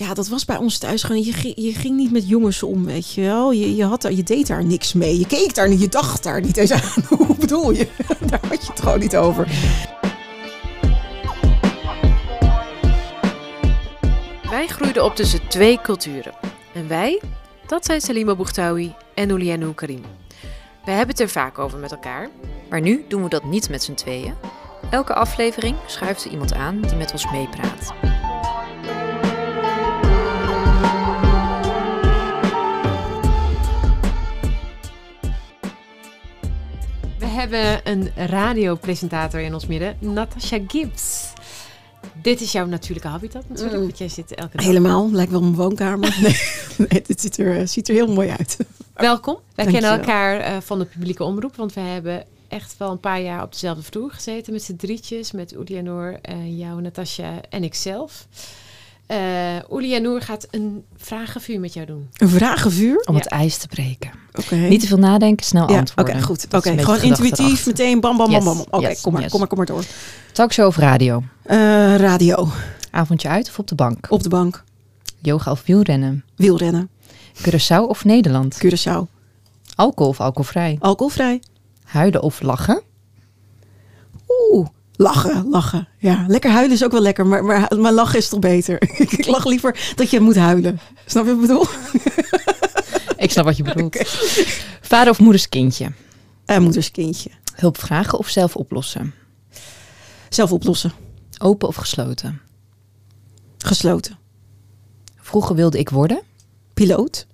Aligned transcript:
ja, 0.00 0.14
dat 0.14 0.28
was 0.28 0.44
bij 0.44 0.56
ons 0.56 0.78
thuis 0.78 1.02
gewoon. 1.02 1.22
Je, 1.22 1.52
je 1.54 1.74
ging 1.74 1.96
niet 1.96 2.12
met 2.12 2.28
jongens 2.28 2.62
om, 2.62 2.84
weet 2.84 3.12
je 3.14 3.20
wel. 3.20 3.52
Je, 3.52 3.76
je, 3.76 3.84
had 3.84 4.06
je 4.10 4.22
deed 4.22 4.46
daar 4.46 4.64
niks 4.64 4.92
mee. 4.92 5.18
Je 5.18 5.26
keek 5.26 5.54
daar 5.54 5.68
niet, 5.68 5.80
je 5.80 5.88
dacht 5.88 6.22
daar 6.22 6.40
niet 6.40 6.56
eens 6.56 6.72
aan. 6.72 7.04
Hoe 7.18 7.36
bedoel 7.36 7.70
je? 7.70 7.88
Daar 8.30 8.40
had 8.48 8.66
je 8.66 8.72
het 8.72 8.80
gewoon 8.80 8.98
niet 8.98 9.16
over. 9.16 9.48
Wij 14.50 14.66
groeiden 14.66 15.04
op 15.04 15.14
tussen 15.14 15.48
twee 15.48 15.80
culturen. 15.80 16.32
En 16.74 16.88
wij, 16.88 17.20
dat 17.66 17.84
zijn 17.84 18.00
Salima 18.00 18.34
Bougtaoui 18.34 18.94
en 19.14 19.30
Oulianou 19.30 19.74
Karim. 19.74 20.02
We 20.84 20.90
hebben 20.90 21.08
het 21.08 21.20
er 21.20 21.28
vaak 21.28 21.58
over 21.58 21.78
met 21.78 21.92
elkaar. 21.92 22.28
Maar 22.70 22.80
nu 22.80 23.04
doen 23.08 23.22
we 23.22 23.28
dat 23.28 23.44
niet 23.44 23.68
met 23.68 23.82
z'n 23.82 23.94
tweeën. 23.94 24.34
Elke 24.90 25.14
aflevering 25.14 25.76
schuift 25.86 26.24
er 26.24 26.30
iemand 26.30 26.54
aan 26.54 26.80
die 26.80 26.96
met 26.96 27.12
ons 27.12 27.30
meepraat. 27.30 27.92
Hebben 37.40 37.80
een 37.84 38.10
radiopresentator 38.26 39.40
in 39.40 39.54
ons 39.54 39.66
midden, 39.66 39.96
Natasha 39.98 40.58
Gibbs. 40.66 41.32
Dit 42.22 42.40
is 42.40 42.52
jouw 42.52 42.66
natuurlijke 42.66 43.08
habitat 43.08 43.48
natuurlijk, 43.48 43.76
Mm. 43.76 43.82
want 43.82 43.98
jij 43.98 44.08
zit 44.08 44.34
elke 44.34 44.56
dag. 44.56 44.66
Helemaal, 44.66 45.10
lijkt 45.10 45.30
wel 45.30 45.40
mijn 45.40 45.54
woonkamer. 45.54 46.16
Nee, 46.20 46.88
nee 46.88 47.02
dit 47.06 47.20
ziet 47.20 47.38
er, 47.38 47.68
ziet 47.68 47.88
er 47.88 47.94
heel 47.94 48.12
mooi 48.12 48.28
uit. 48.28 48.56
Welkom. 48.94 49.38
Wij 49.54 49.66
kennen 49.66 49.90
elkaar 49.90 50.40
eh, 50.40 50.56
van 50.60 50.78
de 50.78 50.84
publieke 50.84 51.24
omroep, 51.24 51.56
want 51.56 51.72
we 51.72 51.80
hebben 51.80 52.24
echt 52.48 52.74
wel 52.78 52.90
een 52.90 53.00
paar 53.00 53.20
jaar 53.20 53.42
op 53.42 53.52
dezelfde 53.52 53.82
vloer 53.82 54.10
gezeten 54.10 54.52
met 54.52 54.62
z'n 54.62 54.76
drietjes, 54.76 55.32
met 55.32 55.52
Ulianor, 55.52 56.18
eh 56.22 56.58
jou, 56.58 56.80
Natasja 56.80 57.40
en 57.50 57.64
ikzelf. 57.64 58.26
Eh 59.10 59.56
Ulianor 59.72 60.20
gaat 60.22 60.46
een 60.50 60.84
vragenvuur 60.96 61.60
met 61.60 61.74
jou 61.74 61.86
doen. 61.86 62.08
Een 62.16 62.28
vragenvuur? 62.28 63.02
Om 63.06 63.14
Ja. 63.14 63.20
het 63.20 63.28
ijs 63.30 63.56
te 63.56 63.68
breken. 63.68 64.10
Oké. 64.32 64.54
Niet 64.54 64.80
te 64.80 64.86
veel 64.86 64.98
nadenken, 64.98 65.46
snel 65.46 65.62
ja, 65.62 65.68
oké, 65.68 65.78
antwoorden. 65.78 66.22
goed. 66.22 66.46
Oké, 66.54 66.70
een 66.70 66.78
gewoon 66.78 67.02
intuïtief, 67.02 67.38
erachter. 67.46 67.66
meteen 67.66 68.00
bam, 68.00 68.16
bam, 68.16 68.26
bam, 68.30 68.34
Yes, 68.36 68.44
bam. 68.44 68.64
Oké, 68.70 68.88
yes, 68.88 69.00
kom 69.00 69.12
maar, 69.12 69.22
yes. 69.22 69.30
kom 69.30 69.38
maar, 69.40 69.48
kom 69.48 69.58
maar 69.58 69.66
door. 69.66 69.84
Talkshow 70.32 70.66
of 70.66 70.76
radio? 70.76 71.22
Eh, 71.42 71.56
radio, 71.96 72.48
Avondje 72.90 73.28
uit 73.28 73.48
of 73.48 73.58
op 73.58 73.66
de 73.66 73.74
bank? 73.74 74.06
op 74.10 74.22
de 74.22 74.28
bank, 74.28 74.64
Yoga 75.18 75.50
of 75.50 75.62
wielrennen? 75.66 76.24
wielrennen, 76.36 76.90
Curaçao 77.38 77.86
of 77.88 78.04
Nederland? 78.04 78.58
Curaçao, 78.64 79.02
Alcohol 79.74 80.10
of 80.10 80.20
alcoholvrij? 80.20 80.76
alcoholvrij. 80.80 81.42
Huilen 81.84 82.22
of 82.22 82.42
lachen? 82.42 82.82
Oeh, 84.52 84.66
lachen, 85.00 85.48
lachen. 85.48 85.88
Ja, 85.98 86.24
lekker 86.28 86.50
huilen 86.50 86.72
is 86.72 86.84
ook 86.84 86.92
wel 86.92 87.00
lekker, 87.00 87.26
maar, 87.26 87.44
maar, 87.44 87.68
maar 87.78 87.92
lachen 87.92 88.18
is 88.18 88.28
toch 88.28 88.40
beter. 88.40 88.82
ik 89.18 89.26
lach 89.26 89.44
liever 89.44 89.92
dat 89.94 90.10
je 90.10 90.20
moet 90.20 90.36
huilen. 90.36 90.80
Snap 91.06 91.24
je 91.24 91.34
wat 91.34 91.42
ik 91.42 91.48
bedoel? 91.48 91.66
Ik 93.16 93.30
snap 93.30 93.44
wat 93.44 93.56
je 93.56 93.62
bedoelt. 93.62 93.96
Vader 94.80 95.12
of 95.12 95.18
moeders 95.18 95.48
kindje? 95.48 95.92
Eh, 96.44 96.58
moederskindje. 96.58 97.30
Hulp 97.54 97.78
vragen 97.78 98.18
of 98.18 98.28
zelf 98.28 98.56
oplossen? 98.56 99.14
Zelf 100.28 100.52
oplossen. 100.52 100.92
Open 101.38 101.68
of 101.68 101.76
gesloten? 101.76 102.40
Gesloten. 103.58 104.18
Vroeger 105.16 105.54
wilde 105.54 105.78
ik 105.78 105.88
worden. 105.88 106.22
Piloot. 106.74 107.26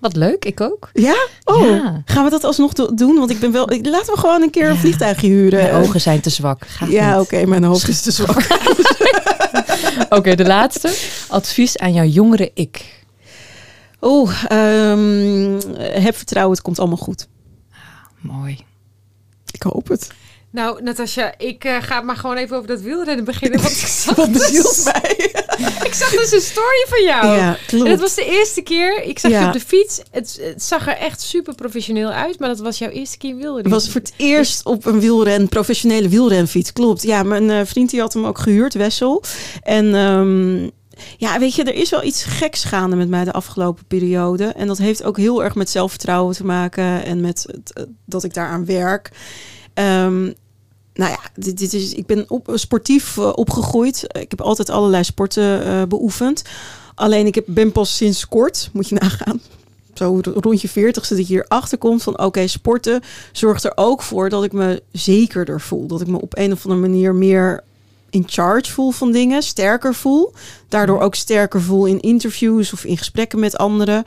Wat 0.00 0.16
leuk, 0.16 0.44
ik 0.44 0.60
ook. 0.60 0.88
Ja? 0.92 1.26
Oh, 1.44 1.68
Ja. 1.70 2.02
gaan 2.04 2.24
we 2.24 2.30
dat 2.30 2.44
alsnog 2.44 2.72
do- 2.72 2.94
doen? 2.94 3.14
Want 3.18 3.30
ik 3.30 3.38
ben 3.40 3.52
wel... 3.52 3.66
Laten 3.82 4.14
we 4.14 4.18
gewoon 4.20 4.42
een 4.42 4.50
keer 4.50 4.68
een 4.70 4.76
vliegtuigje 4.76 5.28
huren. 5.28 5.62
Mijn 5.62 5.74
ogen 5.84 6.00
zijn 6.00 6.20
te 6.20 6.30
zwak. 6.30 6.66
Gaat 6.66 6.90
Ja, 6.90 7.20
oké, 7.20 7.46
mijn 7.46 7.64
hoofd 7.64 7.88
is 7.88 8.00
te 8.00 8.10
zwak. 8.10 8.46
Oké, 10.08 10.34
de 10.34 10.46
laatste. 10.46 10.94
Advies 11.28 11.78
aan 11.78 11.92
jouw 11.92 12.04
jongere 12.04 12.50
ik. 12.54 13.04
Oeh, 14.00 14.44
ehm, 14.48 15.60
heb 15.78 16.16
vertrouwen, 16.16 16.54
het 16.54 16.64
komt 16.64 16.78
allemaal 16.78 16.96
goed. 16.96 17.28
Mooi. 18.20 18.58
Ik 19.50 19.62
hoop 19.62 19.88
het. 19.88 20.10
Nou, 20.52 20.82
Natasja, 20.82 21.34
ik 21.38 21.64
eh, 21.64 21.76
ga 21.80 22.00
maar 22.00 22.16
gewoon 22.16 22.36
even 22.36 22.56
over 22.56 22.68
dat 22.68 22.80
wielrennen 22.80 23.24
beginnen. 23.24 23.60
Want 23.62 23.72
ik 23.72 23.86
zag, 23.86 24.16
Wat 24.16 24.32
dus, 24.32 24.84
mij. 24.84 25.14
ik 25.88 25.94
zag 25.94 26.10
dus 26.10 26.32
een 26.32 26.40
story 26.40 26.86
van 26.88 27.02
jou. 27.04 27.26
Ja, 27.26 27.56
klopt. 27.66 27.84
En 27.84 27.90
het 27.90 28.00
was 28.00 28.14
de 28.14 28.24
eerste 28.24 28.62
keer. 28.62 29.02
Ik 29.02 29.18
zag 29.18 29.30
je 29.30 29.46
op 29.46 29.52
de 29.52 29.60
fiets. 29.60 30.00
Het, 30.10 30.38
het 30.42 30.62
zag 30.62 30.86
er 30.86 30.96
echt 30.96 31.20
super 31.20 31.54
professioneel 31.54 32.08
uit. 32.08 32.38
Maar 32.38 32.48
dat 32.48 32.58
was 32.58 32.78
jouw 32.78 32.90
eerste 32.90 33.18
keer 33.18 33.36
wielrennen. 33.36 33.72
Het 33.72 33.82
was 33.82 33.90
voor 33.90 34.00
het 34.00 34.12
eerst 34.16 34.64
op 34.64 34.86
een 34.86 35.00
wielren, 35.00 35.48
professionele 35.48 36.08
wielrenfiets. 36.08 36.72
Klopt. 36.72 37.02
Ja, 37.02 37.22
mijn 37.22 37.50
eh, 37.50 37.60
vriend 37.64 37.90
die 37.90 38.00
had 38.00 38.12
hem 38.12 38.24
ook 38.24 38.38
gehuurd, 38.38 38.74
Wessel. 38.74 39.22
En 39.62 39.94
ehm, 39.94 40.62
ja, 41.16 41.38
weet 41.38 41.54
je, 41.54 41.64
er 41.64 41.74
is 41.74 41.90
wel 41.90 42.04
iets 42.04 42.24
geks 42.24 42.64
gaande 42.64 42.96
met 42.96 43.08
mij 43.08 43.24
de 43.24 43.32
afgelopen 43.32 43.84
periode. 43.86 44.44
En 44.44 44.66
dat 44.66 44.78
heeft 44.78 45.02
ook 45.02 45.16
heel 45.16 45.44
erg 45.44 45.54
met 45.54 45.70
zelfvertrouwen 45.70 46.34
te 46.34 46.44
maken 46.44 47.04
en 47.04 47.20
met 47.20 47.44
het, 47.46 47.72
eh, 47.72 47.84
dat 48.04 48.24
ik 48.24 48.34
daaraan 48.34 48.64
werk. 48.64 49.10
Ehm, 49.74 50.32
nou 51.00 51.12
ja, 51.12 51.20
dit, 51.34 51.58
dit 51.58 51.74
is, 51.74 51.94
ik 51.94 52.06
ben 52.06 52.24
op, 52.28 52.50
sportief 52.54 53.16
eh, 53.16 53.32
opgegroeid. 53.34 54.04
Ik 54.20 54.30
heb 54.30 54.40
altijd 54.40 54.70
allerlei 54.70 55.04
sporten 55.04 55.64
eh, 55.64 55.82
beoefend. 55.82 56.42
Alleen 56.94 57.26
ik 57.26 57.34
heb, 57.34 57.44
ben 57.46 57.72
pas 57.72 57.96
sinds 57.96 58.28
kort, 58.28 58.70
moet 58.72 58.88
je 58.88 58.94
nagaan, 59.00 59.40
zo 59.94 60.20
rond 60.22 60.60
je 60.60 60.68
veertigste 60.68 61.14
dat 61.16 61.28
je 61.28 61.34
hierachter 61.34 61.78
komt 61.78 62.02
van 62.02 62.18
oké, 62.18 62.46
sporten 62.46 63.00
zorgt 63.32 63.64
er 63.64 63.72
ook 63.74 64.02
voor 64.02 64.28
dat 64.28 64.44
ik 64.44 64.52
me 64.52 64.82
zekerder 64.92 65.60
voel. 65.60 65.86
Dat 65.86 66.00
ik 66.00 66.06
me 66.06 66.20
op 66.20 66.38
een 66.38 66.52
of 66.52 66.64
andere 66.64 66.88
manier 66.88 67.14
meer 67.14 67.62
in 68.10 68.24
charge 68.26 68.72
voel 68.72 68.90
van 68.90 69.12
dingen, 69.12 69.42
sterker 69.42 69.94
voel. 69.94 70.32
Daardoor 70.68 71.00
ook 71.00 71.14
sterker 71.14 71.62
voel 71.62 71.86
in 71.86 72.00
interviews 72.00 72.72
of 72.72 72.84
in 72.84 72.98
gesprekken 72.98 73.38
met 73.38 73.56
anderen. 73.56 74.04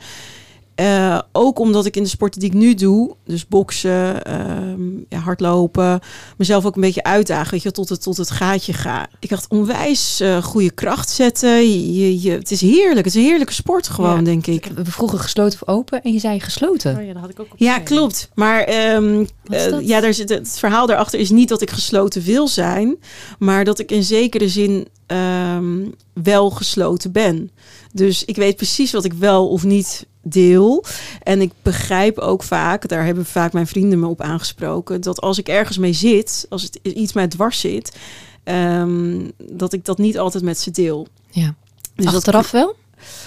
Eh, 0.74 1.18
ook 1.32 1.58
omdat 1.58 1.86
ik 1.86 1.96
in 1.96 2.02
de 2.02 2.08
sporten 2.08 2.40
die 2.40 2.48
ik 2.48 2.54
nu 2.56 2.74
doe, 2.74 3.14
dus 3.24 3.46
boksen, 3.48 4.24
ehm, 4.24 4.82
ja, 5.08 5.18
hardlopen, 5.18 6.00
mezelf 6.36 6.64
ook 6.64 6.74
een 6.74 6.80
beetje 6.80 7.02
uitdagen, 7.02 7.50
weet 7.50 7.62
je, 7.62 7.70
tot 7.70 7.88
het, 7.88 8.02
tot 8.02 8.16
het 8.16 8.30
gaatje 8.30 8.72
ga. 8.72 9.08
Ik 9.20 9.28
dacht 9.28 9.48
onwijs 9.48 10.20
eh, 10.20 10.42
goede 10.42 10.70
kracht 10.70 11.10
zetten. 11.10 11.70
Je, 11.94 12.20
je, 12.20 12.30
het 12.30 12.50
is 12.50 12.60
heerlijk, 12.60 12.96
het 13.06 13.06
is 13.06 13.14
een 13.14 13.28
heerlijke 13.28 13.52
sport 13.52 13.88
gewoon, 13.88 14.16
Ja. 14.16 14.22
denk 14.22 14.46
ik. 14.46 14.66
We 14.74 14.84
vroegen 14.84 15.18
gesloten 15.18 15.58
of 15.62 15.68
open 15.68 16.02
en 16.02 16.12
je 16.12 16.18
zei 16.18 16.40
gesloten. 16.40 16.96
Oh 16.96 17.06
ja, 17.06 17.12
dat 17.12 17.20
had 17.22 17.30
ik 17.30 17.40
ook 17.40 17.52
op 17.52 17.58
Ja, 17.58 17.78
klopt. 17.78 18.28
Maar 18.34 18.60
ehm, 18.62 19.24
eh, 19.44 19.80
ja, 19.80 20.00
daar 20.00 20.14
zit, 20.14 20.28
het 20.28 20.58
verhaal 20.58 20.86
daarachter 20.86 21.18
is 21.20 21.30
niet 21.30 21.48
dat 21.48 21.62
ik 21.62 21.70
gesloten 21.70 22.22
wil 22.22 22.48
zijn, 22.48 22.96
maar 23.38 23.64
dat 23.64 23.78
ik 23.78 23.90
in 23.90 24.04
zekere 24.04 24.48
zin 24.48 24.86
ehm, 25.06 25.86
wel 26.12 26.50
gesloten 26.50 27.12
ben. 27.12 27.50
Dus 27.92 28.24
ik 28.24 28.36
weet 28.36 28.56
precies 28.56 28.92
wat 28.92 29.04
ik 29.04 29.12
wel 29.12 29.48
of 29.48 29.64
niet 29.64 30.06
deel. 30.24 30.84
En 31.22 31.40
ik 31.40 31.52
begrijp 31.62 32.18
ook 32.18 32.42
vaak, 32.42 32.88
daar 32.88 33.04
hebben 33.04 33.26
vaak 33.26 33.52
mijn 33.52 33.66
vrienden 33.66 33.98
me 33.98 34.06
op 34.06 34.20
aangesproken, 34.20 35.00
dat 35.00 35.20
als 35.20 35.38
ik 35.38 35.48
ergens 35.48 35.78
mee 35.78 35.92
zit, 35.92 36.46
als 36.48 36.62
het 36.62 36.78
iets 36.82 37.12
mij 37.12 37.28
dwars 37.28 37.60
zit, 37.60 37.96
ehm, 38.44 39.28
dat 39.52 39.72
ik 39.72 39.84
dat 39.84 39.98
niet 39.98 40.18
altijd 40.18 40.44
met 40.44 40.58
ze 40.58 40.70
deel. 40.70 41.06
Ja. 41.30 41.54
Dus 41.94 42.04
dat- 42.04 42.14
Achteraf 42.14 42.50
wel? 42.50 42.74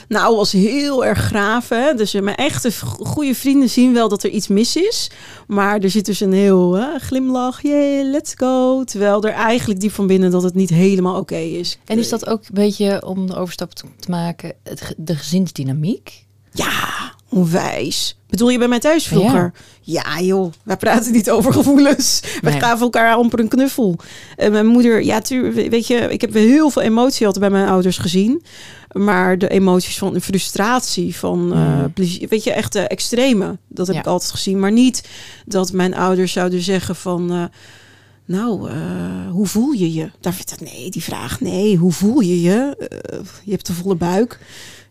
nou, 0.07 0.35
was 0.35 0.51
heel 0.51 1.05
erg. 1.05 1.31
Hè? 1.69 1.93
Dus 1.93 2.13
eh, 2.13 2.21
mijn 2.21 2.35
echte 2.35 2.71
goede 2.99 3.35
vrienden 3.35 3.69
zien 3.69 3.93
wel 3.93 4.09
dat 4.09 4.23
er 4.23 4.29
iets 4.29 4.47
mis 4.47 4.75
is. 4.75 5.11
Maar 5.47 5.79
er 5.79 5.89
zit 5.89 6.05
dus 6.05 6.19
een 6.19 6.33
heel 6.33 6.73
hè, 6.73 6.99
glimlach. 6.99 7.61
Yeah, 7.61 8.11
let's 8.11 8.33
go. 8.35 8.83
Terwijl 8.83 9.23
er 9.23 9.31
eigenlijk 9.31 9.79
diep 9.79 9.91
van 9.91 10.07
binnen 10.07 10.31
dat 10.31 10.43
het 10.43 10.55
niet 10.55 10.69
helemaal 10.69 11.19
oké 11.19 11.35
is. 11.37 11.77
En 11.85 11.99
is 11.99 12.09
dat 12.09 12.27
ook 12.27 12.39
een 12.41 12.53
beetje 12.53 13.05
om 13.05 13.27
de 13.27 13.35
overstap 13.35 13.73
te 13.73 13.85
maken, 14.09 14.53
het, 14.63 14.93
de 14.97 15.15
gezinsdynamiek? 15.15 16.25
Ja, 16.57 17.13
onwijs. 17.29 18.17
Bedoel 18.29 18.49
je 18.49 18.57
bij 18.57 18.67
mij 18.67 18.79
thuis 18.79 19.07
vroeger? 19.07 19.53
Ja, 19.81 20.19
joh. 20.21 20.51
Wij 20.63 20.77
praten 20.77 21.11
niet 21.11 21.29
over 21.29 21.53
gevoelens. 21.53 22.21
We 22.41 22.51
gaven 22.51 22.79
elkaar 22.81 23.15
amper 23.15 23.39
een 23.39 23.47
knuffel. 23.47 23.95
En 24.35 24.51
mijn 24.51 24.65
moeder, 24.65 25.03
ja, 25.03 25.19
tuur, 25.21 25.53
weet 25.53 25.87
je, 25.87 25.95
ik 25.95 26.21
heb 26.21 26.33
heel 26.33 26.69
veel 26.69 26.81
emotie 26.81 27.25
altijd 27.25 27.49
bij 27.49 27.59
mijn 27.59 27.69
ouders 27.71 27.97
gezien. 27.97 28.43
Maar 28.91 29.37
de 29.37 29.47
emoties 29.47 29.97
van 29.97 30.21
frustratie, 30.21 31.15
van 31.15 31.53
eh, 31.53 31.59
Mm. 31.81 31.93
plezier, 31.93 32.27
weet 32.27 32.43
je, 32.43 32.51
echt 32.51 32.73
de 32.73 32.79
extreme. 32.81 33.57
Dat 33.67 33.87
heb 33.87 33.95
Ja. 33.95 34.01
ik 34.01 34.07
altijd 34.07 34.31
gezien. 34.31 34.59
Maar 34.59 34.71
niet 34.71 35.03
dat 35.45 35.71
mijn 35.71 35.95
ouders 35.95 36.31
zouden 36.31 36.61
zeggen 36.61 36.95
van... 36.95 37.31
eh, 37.31 37.43
nou, 38.25 38.69
eh, 38.69 38.75
hoe 39.31 39.47
voel 39.47 39.71
je 39.71 39.93
je? 39.93 40.09
Daar 40.19 40.33
vind 40.33 40.51
ik, 40.51 40.71
nee, 40.71 40.89
die 40.89 41.03
vraag, 41.03 41.41
nee, 41.41 41.75
hoe 41.77 41.91
voel 41.91 42.19
je 42.19 42.41
je? 42.41 42.75
Eh, 42.89 43.19
je 43.43 43.51
hebt 43.51 43.67
een 43.69 43.75
volle 43.75 43.95
buik. 43.95 44.39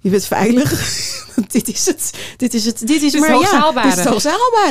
Je 0.06 0.12
bent 0.12 0.26
veilig. 0.26 0.70
dit 1.56 1.68
is 1.68 1.86
het. 1.86 2.10
Dit 2.36 2.54
is 2.54 2.64
het. 2.64 2.78
Dit 2.78 2.90
is, 2.90 3.12
Dit 3.12 3.14
is 3.14 3.20
maar 3.20 3.30
het 3.30 3.50
ja. 3.50 3.72
Dit 3.82 3.92
is 3.92 4.04
het. 4.04 4.14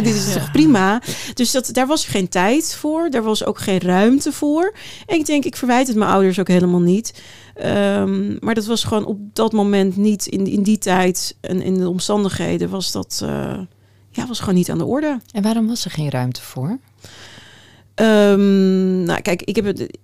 Dit 0.03 0.15
is 0.15 0.33
toch 0.33 0.51
prima. 0.51 1.01
Dus 1.33 1.51
dat, 1.51 1.69
daar 1.71 1.87
was 1.87 2.05
geen 2.05 2.29
tijd 2.29 2.75
voor. 2.75 3.09
Daar 3.09 3.23
was 3.23 3.45
ook 3.45 3.59
geen 3.59 3.79
ruimte 3.79 4.31
voor. 4.31 4.73
En 5.05 5.15
ik 5.15 5.25
denk, 5.25 5.45
ik 5.45 5.55
verwijt 5.55 5.87
het 5.87 5.95
mijn 5.95 6.11
ouders 6.11 6.39
ook 6.39 6.47
helemaal 6.47 6.79
niet. 6.79 7.21
Ehm, 7.55 8.37
maar 8.39 8.53
dat 8.53 8.65
was 8.65 8.83
gewoon 8.83 9.05
op 9.05 9.17
dat 9.33 9.51
moment 9.51 9.97
niet, 9.97 10.25
in, 10.25 10.47
in 10.47 10.63
die 10.63 10.77
tijd 10.77 11.35
en 11.41 11.61
in 11.61 11.77
de 11.77 11.89
omstandigheden, 11.89 12.69
was 12.69 12.91
dat 12.91 13.19
eh, 13.23 13.59
ja, 14.09 14.27
was 14.27 14.39
gewoon 14.39 14.55
niet 14.55 14.69
aan 14.69 14.77
de 14.77 14.85
orde. 14.85 15.19
En 15.31 15.43
waarom 15.43 15.67
was 15.67 15.85
er 15.85 15.91
geen 15.91 16.09
ruimte 16.09 16.41
voor? 16.41 16.79
Ehm, 17.95 19.03
nou, 19.03 19.21
kijk, 19.21 19.41
ik 19.41 19.55
heb 19.55 19.65
het. 19.65 19.97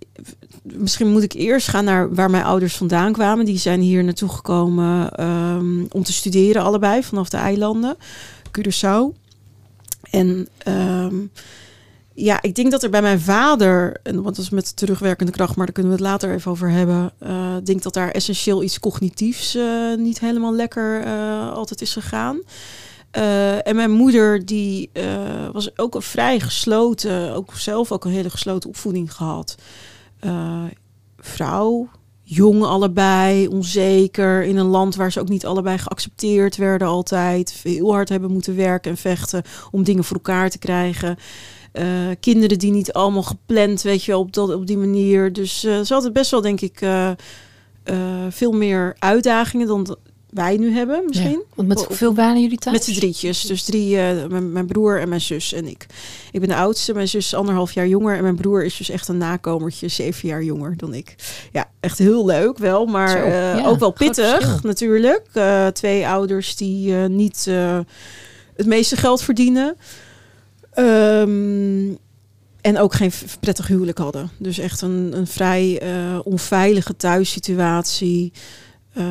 Misschien 0.64 1.12
moet 1.12 1.24
ik 1.24 1.34
eerst 1.34 1.68
gaan 1.68 1.86
naar 1.86 2.14
waar 2.14 2.30
mijn 2.30 2.44
ouders 2.44 2.76
vandaan 2.76 3.12
kwamen. 3.12 3.46
Die 3.46 3.58
zijn 3.58 3.82
hier 3.82 4.04
naartoe 4.04 4.30
gekomen 4.30 5.12
ehm, 5.12 5.84
om 5.90 6.04
te 6.04 6.14
studeren, 6.14 6.62
allebei 6.62 7.04
vanaf 7.04 7.30
de 7.30 7.38
eilanden, 7.38 7.96
Curaçao. 8.48 9.20
En 10.12 10.48
ehm, 10.58 11.16
ja, 12.14 12.42
ik 12.42 12.56
denk 12.56 12.72
dat 12.72 12.84
er 12.84 12.90
bij 12.90 13.02
mijn 13.02 13.20
vader, 13.22 14.00
en 14.04 14.22
want 14.24 14.36
dat 14.36 14.46
is 14.46 14.50
met 14.50 14.76
terugwerkende 14.76 15.32
kracht, 15.32 15.56
maar 15.56 15.66
daar 15.66 15.74
kunnen 15.76 15.92
we 15.92 15.98
het 15.98 16.08
later 16.08 16.34
even 16.34 16.52
over 16.52 16.70
hebben. 16.70 17.12
eh, 17.20 17.56
Ik 17.58 17.66
denk 17.66 17.82
dat 17.84 17.94
daar 17.94 18.12
essentieel 18.12 18.64
iets 18.64 18.80
cognitiefs 18.80 19.56
eh, 19.56 19.94
niet 19.98 20.20
helemaal 20.20 20.54
lekker 20.54 21.02
eh, 21.04 21.52
altijd 21.54 21.82
is 21.82 21.94
gegaan. 21.94 22.42
En 23.64 23.76
mijn 23.76 23.92
moeder, 23.92 24.46
die 24.46 24.90
was 25.52 25.78
ook 25.78 25.96
een 25.96 26.02
vrij 26.02 26.40
gesloten, 26.40 27.34
ook 27.34 27.54
zelf 27.54 27.92
ook 27.92 28.06
een 28.06 28.12
hele 28.12 28.30
gesloten 28.30 28.70
opvoeding 28.70 29.14
gehad. 29.14 29.56
Eh, 30.22 30.64
vrouw, 31.18 31.90
jong 32.24 32.64
allebei, 32.64 33.48
onzeker, 33.48 34.44
in 34.44 34.58
een 34.58 34.66
land 34.66 34.96
waar 34.96 35.12
ze 35.12 35.20
ook 35.20 35.30
niet 35.30 35.46
allebei 35.46 35.78
geaccepteerd 35.78 36.56
werden 36.56 36.88
altijd. 36.88 37.60
Heel 37.64 37.92
hard 37.92 38.10
hebben 38.10 38.32
moeten 38.32 38.56
werken 38.56 38.92
en 38.92 38.98
vechten 38.98 39.44
om 39.72 39.84
dingen 39.84 40.04
voor 40.04 40.16
elkaar 40.16 40.50
te 40.50 40.58
krijgen. 40.58 41.18
Eh, 41.72 41.86
kinderen 42.20 42.60
die 42.60 42.72
niet 42.72 42.94
allemaal 42.94 43.24
gepland, 43.24 43.82
weet 43.82 44.04
je, 44.04 44.18
op, 44.18 44.34
dat, 44.34 44.54
op 44.54 44.68
die 44.68 44.78
manier. 44.78 45.34
Dus 45.34 45.64
eh, 45.64 45.82
ze 45.82 45.94
hadden 45.94 46.14
best 46.14 46.32
wel, 46.32 46.42
denk 46.42 46.62
ik, 46.62 46.86
veel 48.30 48.52
meer 48.52 48.96
uitdagingen 49.00 49.68
dan 49.68 49.98
wij 50.32 50.58
nu 50.58 50.74
hebben, 50.74 51.04
misschien. 51.08 51.44
Want 51.56 51.68
met 51.68 51.86
hoeveel 51.86 52.16
waren 52.16 52.42
jullie 52.42 52.58
thuis? 52.58 52.78
Met 52.78 52.86
z'n 52.86 53.00
drietjes. 53.00 53.42
Dus 53.42 53.64
drie, 53.64 53.98
eh, 53.98 54.26
mijn, 54.26 54.52
mijn 54.52 54.66
broer 54.66 55.00
en 55.00 55.10
mijn 55.10 55.22
zus 55.22 55.54
en 55.54 55.68
ik. 55.68 55.86
Ik 56.32 56.40
ben 56.40 56.50
de 56.50 56.56
oudste. 56.56 56.94
Mijn 56.94 57.08
zus 57.08 57.26
is 57.26 57.34
anderhalf 57.34 57.72
jaar 57.72 57.88
jonger. 57.88 58.16
En 58.16 58.24
mijn 58.24 58.36
broer 58.36 58.66
is 58.66 58.78
dus 58.78 58.90
echt 58.90 59.08
een 59.08 59.18
nakomertje, 59.18 59.88
zeven 59.88 60.28
jaar 60.28 60.44
jonger 60.44 60.78
dan 60.78 60.94
ik. 60.94 61.16
Ja, 61.52 61.70
echt 61.80 61.98
heel 61.98 62.26
leuk 62.26 62.58
wel. 62.58 62.86
Maar 62.86 63.10
Zo, 63.10 63.18
eh, 63.18 63.58
ja, 63.58 63.66
ook 63.66 63.80
wel 63.80 63.92
pittig 63.92 64.64
natuurlijk. 64.64 65.28
Eh, 65.34 65.68
twee 65.68 66.08
ouders 66.08 66.56
die 66.56 66.94
niet 66.94 67.46
het 68.56 68.66
meeste 68.66 68.96
geld 68.96 69.22
verdienen. 69.22 69.76
Ehm, 70.72 71.94
en 72.62 72.78
ook 72.78 72.94
geen 72.94 73.12
prettig 73.40 73.68
huwelijk 73.68 73.98
hadden. 73.98 74.30
Dus 74.38 74.58
echt 74.58 74.82
een, 74.82 75.12
een 75.14 75.28
vrij 75.28 75.82
onveilige 76.24 76.96
thuissituatie. 76.96 78.32
Eh, 78.94 79.04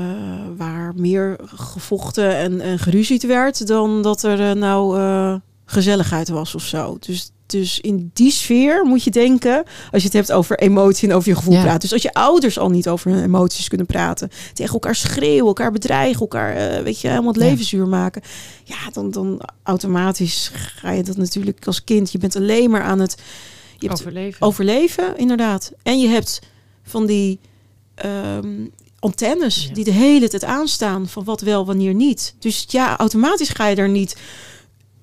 waar 0.56 0.93
meer 0.97 1.37
gevochten 1.55 2.37
en, 2.37 2.61
en 2.61 2.79
geruzied 2.79 3.23
werd 3.27 3.67
dan 3.67 4.03
dat 4.03 4.23
er 4.23 4.50
eh, 4.50 4.56
nou 4.56 4.99
eh, 4.99 5.35
gezelligheid 5.65 6.29
was 6.29 6.55
of 6.55 6.62
zo. 6.62 6.97
Dus, 7.00 7.31
dus 7.47 7.81
in 7.81 8.11
die 8.15 8.31
sfeer 8.31 8.85
moet 8.85 9.05
je 9.05 9.11
denken, 9.11 9.62
als 9.91 10.03
je 10.03 10.09
het 10.09 10.17
hebt 10.17 10.32
over 10.32 10.59
emotie 10.59 11.09
en 11.09 11.15
over 11.15 11.29
je 11.29 11.35
gevoel 11.37 11.55
Ja. 11.55 11.62
praten. 11.62 11.81
Dus 11.81 11.93
als 11.93 12.03
je 12.03 12.12
ouders 12.12 12.59
al 12.59 12.69
niet 12.71 12.88
over 12.88 13.11
hun 13.11 13.23
emoties 13.25 13.69
kunnen 13.69 13.87
praten, 13.87 14.29
tegen 14.53 14.73
elkaar 14.73 14.94
schreeuwen, 14.94 15.47
elkaar 15.47 15.73
bedreigen, 15.73 16.21
elkaar, 16.21 16.83
weet 16.83 17.00
je, 17.00 17.09
helemaal 17.09 17.33
het 17.33 17.43
leven 17.43 17.65
zuur 17.65 17.87
maken. 17.88 18.23
Ja, 18.65 18.76
dan, 18.93 19.11
dan 19.11 19.41
automatisch 19.62 20.50
ga 20.55 20.91
je 20.91 21.03
dat 21.03 21.17
natuurlijk 21.17 21.67
als 21.67 21.85
kind. 21.85 22.12
Je 22.12 22.19
bent 22.19 22.37
alleen 22.37 22.71
maar 22.71 22.83
aan 22.83 22.99
het 22.99 23.17
je 23.79 23.87
hebt 23.88 24.00
Overleven. 24.00 24.43
overleven, 24.47 25.17
inderdaad. 25.19 25.73
En 25.83 26.00
je 26.00 26.09
hebt 26.09 26.41
van 26.83 27.06
die 27.06 27.38
ehm, 27.94 28.67
antennes 29.00 29.64
Ja. 29.69 29.75
die 29.75 29.85
de 29.85 29.91
hele 29.91 30.29
tijd 30.29 30.44
aanstaan 30.44 31.08
van 31.08 31.25
wat 31.25 31.41
wel, 31.41 31.67
wanneer 31.67 31.94
niet. 31.94 32.35
Dus 32.38 32.64
ja, 32.69 32.97
automatisch 32.99 33.49
ga 33.49 33.67
je 33.67 33.76
er 33.76 33.88
niet. 33.88 34.17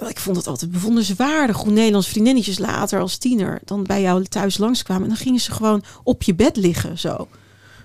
Ik 0.08 0.20
vond 0.20 0.38
het 0.38 0.48
altijd 0.48 0.72
bewonderenswaardig 0.72 1.58
hoe 1.58 1.72
Nederlands 1.72 2.08
vriendinnetjes 2.08 2.58
later 2.60 3.00
als 3.00 3.18
tiener 3.18 3.60
dan 3.66 3.84
bij 3.84 4.02
jou 4.02 4.24
thuis 4.26 4.58
langskwamen. 4.58 5.04
En 5.04 5.10
dan 5.10 5.18
gingen 5.18 5.40
ze 5.40 5.52
gewoon 5.52 5.84
op 6.04 6.24
je 6.24 6.36
bed 6.36 6.56
liggen 6.58 7.00
zo. 7.00 7.28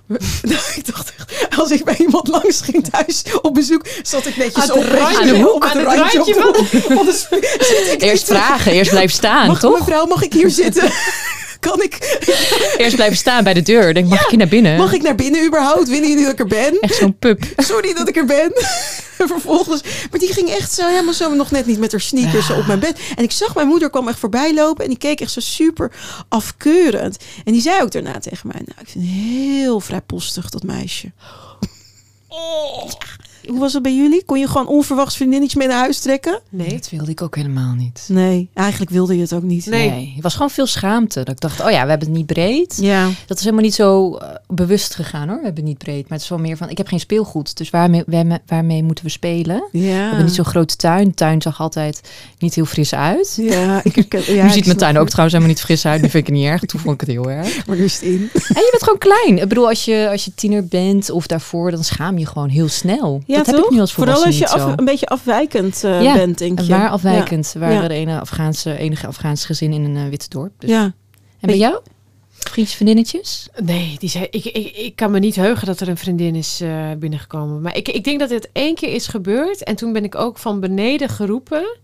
ik 0.77 0.87
dacht 0.87 1.13
echt, 1.19 1.57
als 1.59 1.71
ik 1.71 1.85
bij 1.85 1.97
iemand 1.97 2.29
langs 2.29 2.61
ging 2.61 2.89
thuis 2.89 3.23
op 3.43 3.55
bezoek, 3.55 3.87
zat 4.03 4.27
ik 4.27 4.37
netjes 4.37 4.71
Aan 4.71 4.77
op, 4.77 4.83
het 4.85 4.93
randje, 4.93 5.35
aan 5.35 5.47
op 5.49 5.63
het 5.63 5.73
randje 5.73 5.97
randje 5.97 6.49
op 6.49 7.07
de- 7.07 7.27
de- 7.99 8.05
Eerst 8.07 8.25
vragen, 8.25 8.73
eerst 8.73 8.91
blijven 8.91 9.17
staan, 9.17 9.47
Mag, 9.47 9.61
toch? 9.61 9.79
mevrouw, 9.79 10.07
mag 10.07 10.23
ik 10.23 10.33
hier 10.33 10.51
zitten? 10.63 10.91
Kan 11.63 11.83
ik, 11.83 12.19
Eerst 12.77 12.95
blijven 12.95 13.17
staan 13.17 13.45
bij 13.45 13.55
de 13.55 13.63
deur. 13.63 13.95
Denk, 13.95 14.09
mag 14.09 14.23
ik 14.23 14.29
hier 14.29 14.39
naar 14.39 14.49
binnen? 14.49 14.77
mag 14.77 14.93
ik 14.93 15.03
naar 15.03 15.15
binnen 15.15 15.47
überhaupt? 15.47 15.89
Willen 15.89 16.09
jullie 16.09 16.25
dat 16.25 16.33
ik 16.33 16.39
er 16.39 16.47
ben? 16.47 16.81
Echt 16.81 16.95
zo'n 16.95 17.19
pup. 17.19 17.45
Sorry 17.57 17.95
dat 17.95 18.09
ik 18.09 18.17
er 18.17 18.25
ben. 18.25 18.53
En 19.19 19.29
vervolgens, 19.35 19.83
maar 20.11 20.21
die 20.21 20.33
ging 20.33 20.51
echt 20.51 20.73
zo 20.73 20.87
helemaal 20.87 21.15
zo 21.15 21.35
nog 21.35 21.51
net 21.51 21.67
niet 21.67 21.79
met 21.79 21.91
haar 21.93 22.01
sneakers 22.01 22.51
op 22.51 22.67
mijn 22.67 22.79
bed. 22.79 22.99
En 23.17 23.25
ik 23.25 23.33
zag 23.33 23.55
mijn 23.55 23.67
moeder 23.67 23.91
kwam 23.91 24.09
echt 24.09 24.19
voorbij 24.19 24.55
lopen 24.55 24.85
en 24.85 24.91
die 24.91 24.99
keek 24.99 25.21
echt 25.21 25.33
zo 25.33 25.41
super 25.41 25.93
afkeurend. 26.29 27.17
En 27.45 27.53
die 27.53 27.63
zei 27.63 27.83
ook 27.83 27.91
daarna 27.91 28.19
tegen 28.19 28.49
mij, 28.49 28.61
nou, 28.65 28.81
ik 28.81 28.89
vind 28.89 29.05
het 29.05 29.15
heel 29.15 29.81
vrijpostig 29.81 30.51
dat 30.51 30.63
meisje. 30.63 31.13
Ja. 32.29 33.22
Hoe 33.47 33.59
was 33.59 33.73
het 33.73 33.83
bij 33.83 33.95
jullie? 33.97 34.25
Kon 34.25 34.39
je 34.39 34.47
gewoon 34.49 34.67
onverwachts 34.67 35.17
vriendinnetjes 35.17 35.59
mee 35.59 35.69
naar 35.69 35.79
huis 35.79 35.99
trekken? 35.99 36.41
Nee. 36.49 36.69
Dat 36.69 36.91
wilde 36.91 37.11
ik 37.11 37.23
ook 37.23 37.37
helemaal 37.37 37.75
niet. 37.75 38.05
Nee, 38.09 38.49
eigenlijk 38.55 38.91
wilde 38.91 39.15
je 39.15 39.21
het 39.21 39.33
ook 39.33 39.43
niet. 39.43 39.67
Nee. 39.67 40.13
Het 40.15 40.23
was 40.23 40.33
gewoon 40.35 40.51
veel 40.51 40.67
schaamte. 40.67 41.19
Dat 41.19 41.35
ik 41.35 41.41
dacht, 41.41 41.61
oh 41.61 41.71
ja, 41.71 41.83
we 41.83 41.89
hebben 41.89 42.09
het 42.09 42.17
niet 42.17 42.27
breed. 42.27 42.79
Ja, 42.81 43.09
Dat 43.27 43.37
is 43.39 43.45
helemaal 43.45 43.65
niet 43.65 43.75
zo 43.75 44.17
eh, 44.17 44.29
bewust 44.49 44.95
gegaan 44.95 45.29
hoor. 45.29 45.39
We 45.39 45.45
hebben 45.45 45.65
het 45.65 45.73
niet 45.73 45.79
breed. 45.83 46.03
Maar 46.03 46.13
het 46.13 46.23
is 46.23 46.29
wel 46.29 46.39
meer 46.39 46.57
van, 46.57 46.69
ik 46.69 46.79
heb 46.79 46.87
geen 46.87 47.01
speelgoed. 47.01 47.57
Dus 47.57 47.71
waarmee, 47.71 48.03
waarmee, 48.07 48.39
waarmee 48.47 48.83
moeten 48.83 49.05
we 49.05 49.11
spelen? 49.11 49.69
We 49.73 49.79
ja. 49.79 50.07
hebben 50.09 50.25
niet 50.25 50.35
zo'n 50.35 50.45
grote 50.45 50.77
tuin. 50.77 51.09
De 51.09 51.15
tuin 51.15 51.43
zag 51.43 51.61
altijd 51.61 52.01
niet 52.39 52.55
heel 52.55 52.65
fris 52.65 52.95
uit. 52.95 53.39
Ja, 53.41 53.81
ik, 53.85 53.97
ik, 53.97 54.13
ja, 54.13 54.43
nu 54.43 54.49
ik 54.49 54.53
ziet 54.53 54.67
mijn 54.67 54.79
tuin 54.79 54.95
het. 54.95 55.03
ook 55.03 55.09
trouwens 55.09 55.37
helemaal 55.37 55.55
niet 55.57 55.65
fris 55.65 55.87
uit. 55.87 56.03
Nu 56.03 56.09
vind 56.09 56.27
ik 56.29 56.33
het 56.33 56.43
niet 56.43 56.47
erg. 56.47 56.61
Toen 56.65 56.81
vond 56.81 56.95
ik 56.95 57.01
het 57.01 57.11
heel 57.11 57.31
erg. 57.31 57.51
Maar 57.67 57.77
is 57.77 57.95
het 57.95 58.03
in. 58.03 58.31
En 58.33 58.63
je 58.63 58.69
bent 58.71 58.83
gewoon 58.83 58.99
klein. 58.99 59.39
Ik 59.43 59.49
bedoel, 59.49 59.69
als 59.69 59.85
je, 59.85 60.09
als 60.11 60.25
je 60.25 60.35
tiener 60.35 60.67
bent 60.67 61.11
of 61.11 61.27
daarvoor, 61.27 61.71
dan 61.71 61.85
schaam 61.85 62.19
je 62.19 62.27
gewoon 62.27 62.49
heel 62.49 62.69
snel. 62.69 63.23
Ja, 63.33 63.43
dat 63.43 63.47
heb 63.47 63.65
ik 63.65 63.71
nu 63.71 63.81
als 63.81 63.93
Vooral 63.93 64.25
als 64.25 64.39
je 64.39 64.49
af- 64.49 64.77
een 64.79 64.85
beetje 64.85 65.07
afwijkend 65.07 65.85
eh, 65.85 66.03
Ja, 66.03 66.15
bent, 66.15 66.39
denk 66.39 66.59
En 66.59 66.65
je. 66.65 66.71
waar 66.71 66.89
afwijkend. 66.91 67.51
We 67.53 67.59
waren 67.59 67.83
Ja. 67.83 67.89
de 67.89 67.95
ene 67.95 68.21
Afghaanse, 68.21 68.77
enige 68.77 69.07
Afghaanse 69.07 69.47
gezin 69.47 69.73
in 69.73 69.85
een 69.85 69.97
eh, 69.97 70.09
witte 70.09 70.29
dorp. 70.29 70.53
Dus. 70.59 70.71
Ja. 70.71 70.83
En 70.83 70.95
bij 71.41 71.57
jou? 71.57 71.81
Vriendjes, 72.31 72.77
vriendinnetjes? 72.77 73.49
Nee, 73.65 73.97
die 73.99 74.09
zei, 74.09 74.27
ik, 74.31 74.45
ik, 74.45 74.77
ik 74.77 74.97
kan 74.97 75.11
me 75.11 75.19
niet 75.19 75.37
heugen 75.37 75.67
dat 75.67 75.81
er 75.81 75.89
een 75.89 75.97
vriendin 75.97 76.35
is 76.35 76.61
eh, 76.61 76.91
binnengekomen. 76.99 77.61
Maar 77.61 77.77
ik, 77.77 77.89
ik 77.89 78.05
denk 78.05 78.19
dat 78.21 78.31
het 78.31 78.49
één 78.53 78.75
keer 78.75 78.95
is 78.95 79.07
gebeurd. 79.07 79.63
En 79.65 79.77
toen 79.77 79.93
ben 79.93 80.05
ik 80.05 80.15
ook 80.15 80.39
van 80.39 80.61
beneden 80.61 81.09
geroepen. 81.09 81.77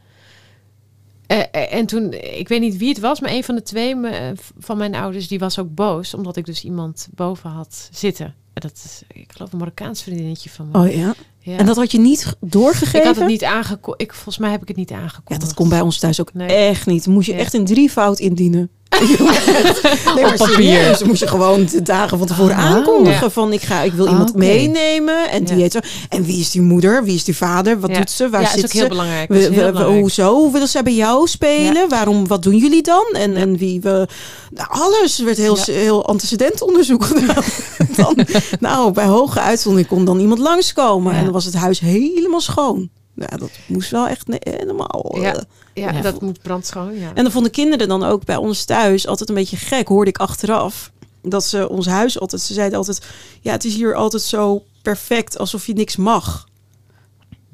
En 1.52 1.86
toen, 1.86 2.12
ik 2.12 2.48
weet 2.48 2.60
niet 2.60 2.76
wie 2.76 2.88
het 2.88 2.98
was, 2.98 3.20
maar 3.20 3.30
een 3.30 3.44
van 3.44 3.54
de 3.54 3.62
twee 3.62 3.94
me- 3.94 4.32
van 4.58 4.76
mijn 4.76 4.94
ouders, 4.94 5.28
die 5.28 5.38
was 5.38 5.58
ook 5.58 5.74
boos. 5.74 6.14
Omdat 6.14 6.36
ik 6.36 6.44
dus 6.46 6.64
iemand 6.64 7.08
boven 7.14 7.50
had 7.50 7.88
zitten. 7.92 8.26
En 8.26 8.60
Dat 8.68 8.72
is, 8.84 9.02
ik 9.12 9.32
geloof, 9.32 9.52
een 9.52 9.58
Marokkaans 9.58 10.02
vriendinnetje 10.02 10.50
van 10.50 10.68
me. 10.72 10.78
Oh 10.78 10.92
ja. 10.94 11.14
Ja. 11.48 11.56
En 11.56 11.66
dat 11.66 11.76
had 11.76 11.92
je 11.92 11.98
niet 11.98 12.36
doorgegeven? 12.40 12.98
ik 13.00 13.04
had 13.06 13.16
het 13.16 13.26
niet 13.26 13.44
aangekondigd. 13.44 14.14
Volgens 14.14 14.38
mij 14.38 14.50
heb 14.50 14.62
ik 14.62 14.68
het 14.68 14.76
niet 14.76 14.90
aangekondigd. 14.92 15.28
Ja, 15.40 15.46
dat 15.46 15.54
kon 15.54 15.68
bij 15.68 15.80
ons 15.80 15.98
thuis 15.98 16.20
ook 16.20 16.34
Nee. 16.34 16.48
echt 16.48 16.86
niet. 16.86 17.06
Moest 17.06 17.26
je 17.26 17.34
echt 17.34 17.54
in 17.54 17.64
drievoud 17.64 18.18
indienen. 18.18 18.70
nee, 20.14 20.24
maar 20.24 20.38
serieus, 20.38 21.02
moest 21.02 21.20
je 21.20 21.26
gewoon 21.26 21.66
de 21.66 21.82
dagen 21.82 22.18
van 22.18 22.26
tevoren 22.26 22.56
Oh, 22.56 22.64
aankondigen. 22.64 23.20
ja. 23.20 23.30
Van 23.30 23.52
ik, 23.52 23.62
ga, 23.62 23.80
ik 23.82 23.92
wil 23.92 24.06
iemand 24.08 24.28
Oké. 24.28 24.38
meenemen. 24.38 25.30
En, 25.30 25.44
die 25.44 25.54
Ja. 25.56 25.62
heet 25.62 25.72
zo. 25.72 25.78
en 26.08 26.24
wie 26.24 26.40
is 26.40 26.50
die 26.50 26.60
moeder? 26.62 27.04
Wie 27.04 27.14
is 27.14 27.24
die 27.24 27.36
vader? 27.36 27.80
Wat 27.80 27.90
Ja. 27.90 27.96
doet 27.98 28.10
ze? 28.10 28.28
Waar 28.28 28.42
is 28.42 28.50
zit 28.50 28.70
ze? 28.70 28.76
heel 28.78 28.88
belangrijk. 28.88 29.30
Is 29.30 29.48
We, 29.48 29.72
we, 29.72 29.82
hoezo 29.82 30.50
willen 30.50 30.68
zij 30.68 30.82
bij 30.82 30.94
jou 30.94 31.26
spelen? 31.28 31.88
Waarom? 31.88 32.26
Wat 32.26 32.42
doen 32.42 32.56
jullie 32.56 32.82
dan? 32.82 33.06
En, 33.12 33.36
en 33.36 33.56
wie 33.56 33.80
we. 33.80 34.08
Nou, 34.50 34.68
alles 34.70 35.18
Er 35.18 35.24
werd 35.24 35.36
heel, 35.36 35.58
heel 35.64 36.06
antecedentonderzoek 36.06 37.04
gedaan. 37.04 37.42
dan, 37.96 38.26
nou, 38.60 38.92
bij 38.92 39.04
hoge 39.06 39.40
uitzondering 39.40 39.88
kon 39.88 40.04
dan 40.04 40.18
iemand 40.20 40.38
langskomen. 40.40 41.14
En 41.14 41.24
dan 41.24 41.32
was 41.32 41.44
het 41.44 41.54
huis 41.54 41.80
helemaal 41.80 42.40
schoon. 42.40 42.88
Ja, 43.18 43.36
dat 43.36 43.50
moest 43.66 43.90
wel 43.90 44.08
echt 44.08 44.26
helemaal. 44.38 45.16
Ja. 45.20 45.34
eh. 45.34 45.40
Ja, 45.74 45.90
Ja. 45.92 46.00
dat 46.00 46.20
moet 46.20 46.42
brandschoon. 46.42 46.98
Ja. 46.98 47.10
En 47.14 47.22
dan 47.22 47.32
vonden 47.32 47.50
kinderen 47.52 47.88
dan 47.88 48.04
ook 48.04 48.24
bij 48.24 48.36
ons 48.36 48.64
thuis 48.64 49.06
altijd 49.06 49.28
een 49.28 49.34
beetje 49.34 49.56
gek, 49.56 49.88
hoorde 49.88 50.10
ik 50.10 50.18
achteraf. 50.18 50.90
Dat 51.22 51.44
ze 51.44 51.68
ons 51.68 51.86
huis 51.86 52.20
altijd, 52.20 52.42
ze 52.42 52.52
zeiden 52.54 52.78
altijd, 52.78 53.00
ja, 53.40 53.52
het 53.52 53.64
is 53.64 53.74
hier 53.74 53.94
altijd 53.94 54.22
zo 54.22 54.62
perfect, 54.82 55.38
alsof 55.38 55.66
je 55.66 55.72
niks 55.72 55.96
mag. 55.96 56.46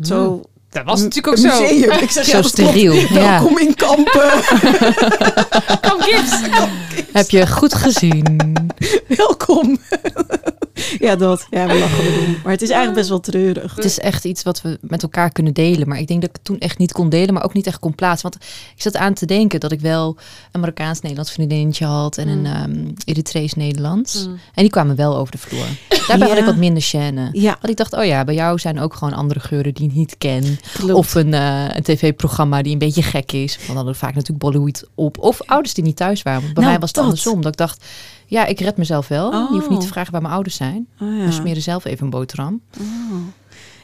Zo. 0.02 0.40
dat 0.71 0.85
was 0.85 1.00
natuurlijk 1.00 1.26
ook 1.38 1.50
zo. 1.52 1.62
Ik 2.04 2.11
zeg, 2.11 2.25
Zo 2.25 2.37
ja, 2.37 2.42
steriel, 2.42 2.92
ja. 2.92 3.12
Welkom 3.12 3.59
in 3.59 3.75
kampen. 3.75 4.30
Heb 7.12 7.30
je 7.30 7.47
goed 7.47 7.75
gezien? 7.75 8.38
Welkom. 9.16 9.78
Ja, 11.05 11.17
dat. 11.17 11.47
Ja, 11.51 11.67
we 11.67 11.79
lachen 11.79 12.05
erom. 12.05 12.37
Maar 12.43 12.53
het 12.53 12.63
is 12.63 12.69
eigenlijk 12.69 12.99
best 12.99 13.09
wel 13.09 13.21
treurig. 13.21 13.75
Het 13.75 13.85
is 13.85 13.99
echt 13.99 14.25
iets 14.25 14.43
wat 14.43 14.63
we 14.63 14.79
met 14.81 15.03
elkaar 15.03 15.31
kunnen 15.31 15.53
delen. 15.53 15.89
Maar 15.89 15.99
ik 15.99 16.07
denk 16.07 16.21
dat 16.21 16.31
ik 16.31 16.37
het 16.37 16.45
toen 16.45 16.59
echt 16.59 16.79
niet 16.79 16.93
kon 16.93 17.09
delen, 17.09 17.35
maar 17.35 17.45
ook 17.45 17.55
niet 17.55 17.67
echt 17.67 17.79
kon 17.79 17.95
plaatsen. 17.95 18.31
Want 18.31 18.45
ik 18.77 18.83
zat 18.83 18.97
aan 18.97 19.15
te 19.15 19.27
denken 19.27 19.61
dat 19.61 19.73
ik 19.73 19.81
wel 19.81 20.17
een 20.53 20.61
Marokkaans-Nederlands 20.61 21.33
vriendinnetje 21.33 21.85
had 21.85 22.19
en 22.19 22.29
een 22.29 22.47
ehm 22.47 22.93
Eritrees-Nederlands. 23.05 24.27
Mm. 24.27 24.33
En 24.33 24.63
die 24.63 24.71
kwamen 24.71 24.97
wel 24.97 25.17
over 25.17 25.33
de 25.33 25.39
vloer. 25.39 25.67
Daarbij 26.09 26.29
had 26.29 26.39
ik 26.39 26.45
wat 26.45 26.57
minder 26.57 26.83
chaîne. 26.83 27.31
Ja, 27.33 27.51
Want 27.61 27.69
ik 27.69 27.77
dacht, 27.77 27.93
oh 27.93 28.05
ja, 28.05 28.25
bij 28.25 28.35
jou 28.35 28.59
zijn 28.59 28.81
ook 28.81 28.95
gewoon 28.95 29.15
andere 29.15 29.41
geuren 29.41 29.75
die 29.75 29.89
ik 29.89 29.95
niet 29.95 30.15
ken. 30.19 30.59
klopt. 30.73 30.93
Of 30.95 31.15
een, 31.15 31.35
eh, 31.35 31.65
een 31.69 31.83
tv-programma 31.83 32.63
die 32.63 32.73
een 32.73 32.79
beetje 32.79 33.03
gek 33.03 33.33
is. 33.33 33.55
Want 33.55 33.67
dan 33.67 33.77
hadden 33.77 33.93
we 33.93 33.99
vaak 33.99 34.15
natuurlijk 34.15 34.41
Bollywood 34.41 34.85
op. 34.95 35.19
Of 35.19 35.43
ouders 35.43 35.75
die 35.75 35.85
niet 35.85 35.97
thuis 35.97 36.23
waren. 36.23 36.41
Want 36.43 36.55
bij 36.55 36.63
Nou, 36.63 36.73
mij 36.75 36.81
was 36.81 36.89
het 36.91 36.99
dat. 36.99 37.05
andersom. 37.09 37.43
Dat 37.43 37.53
ik 37.53 37.59
dacht, 37.59 37.85
Ja, 38.26 38.45
ik 38.47 38.61
red 38.61 38.76
mezelf 38.76 39.09
wel. 39.09 39.33
Je 39.33 39.47
hoeft 39.50 39.69
niet 39.69 39.81
te 39.81 39.87
Oh. 39.87 39.93
vragen 39.93 40.12
waar 40.12 40.23
mijn 40.23 40.35
ouders 40.35 40.57
zijn. 40.57 40.87
Oh, 41.00 41.19
ja. 41.19 41.25
We 41.25 41.33
smeren 41.33 41.62
zelf 41.62 41.85
even 41.85 42.04
een 42.04 42.11
boterham. 42.11 42.61
Oh. 42.81 42.87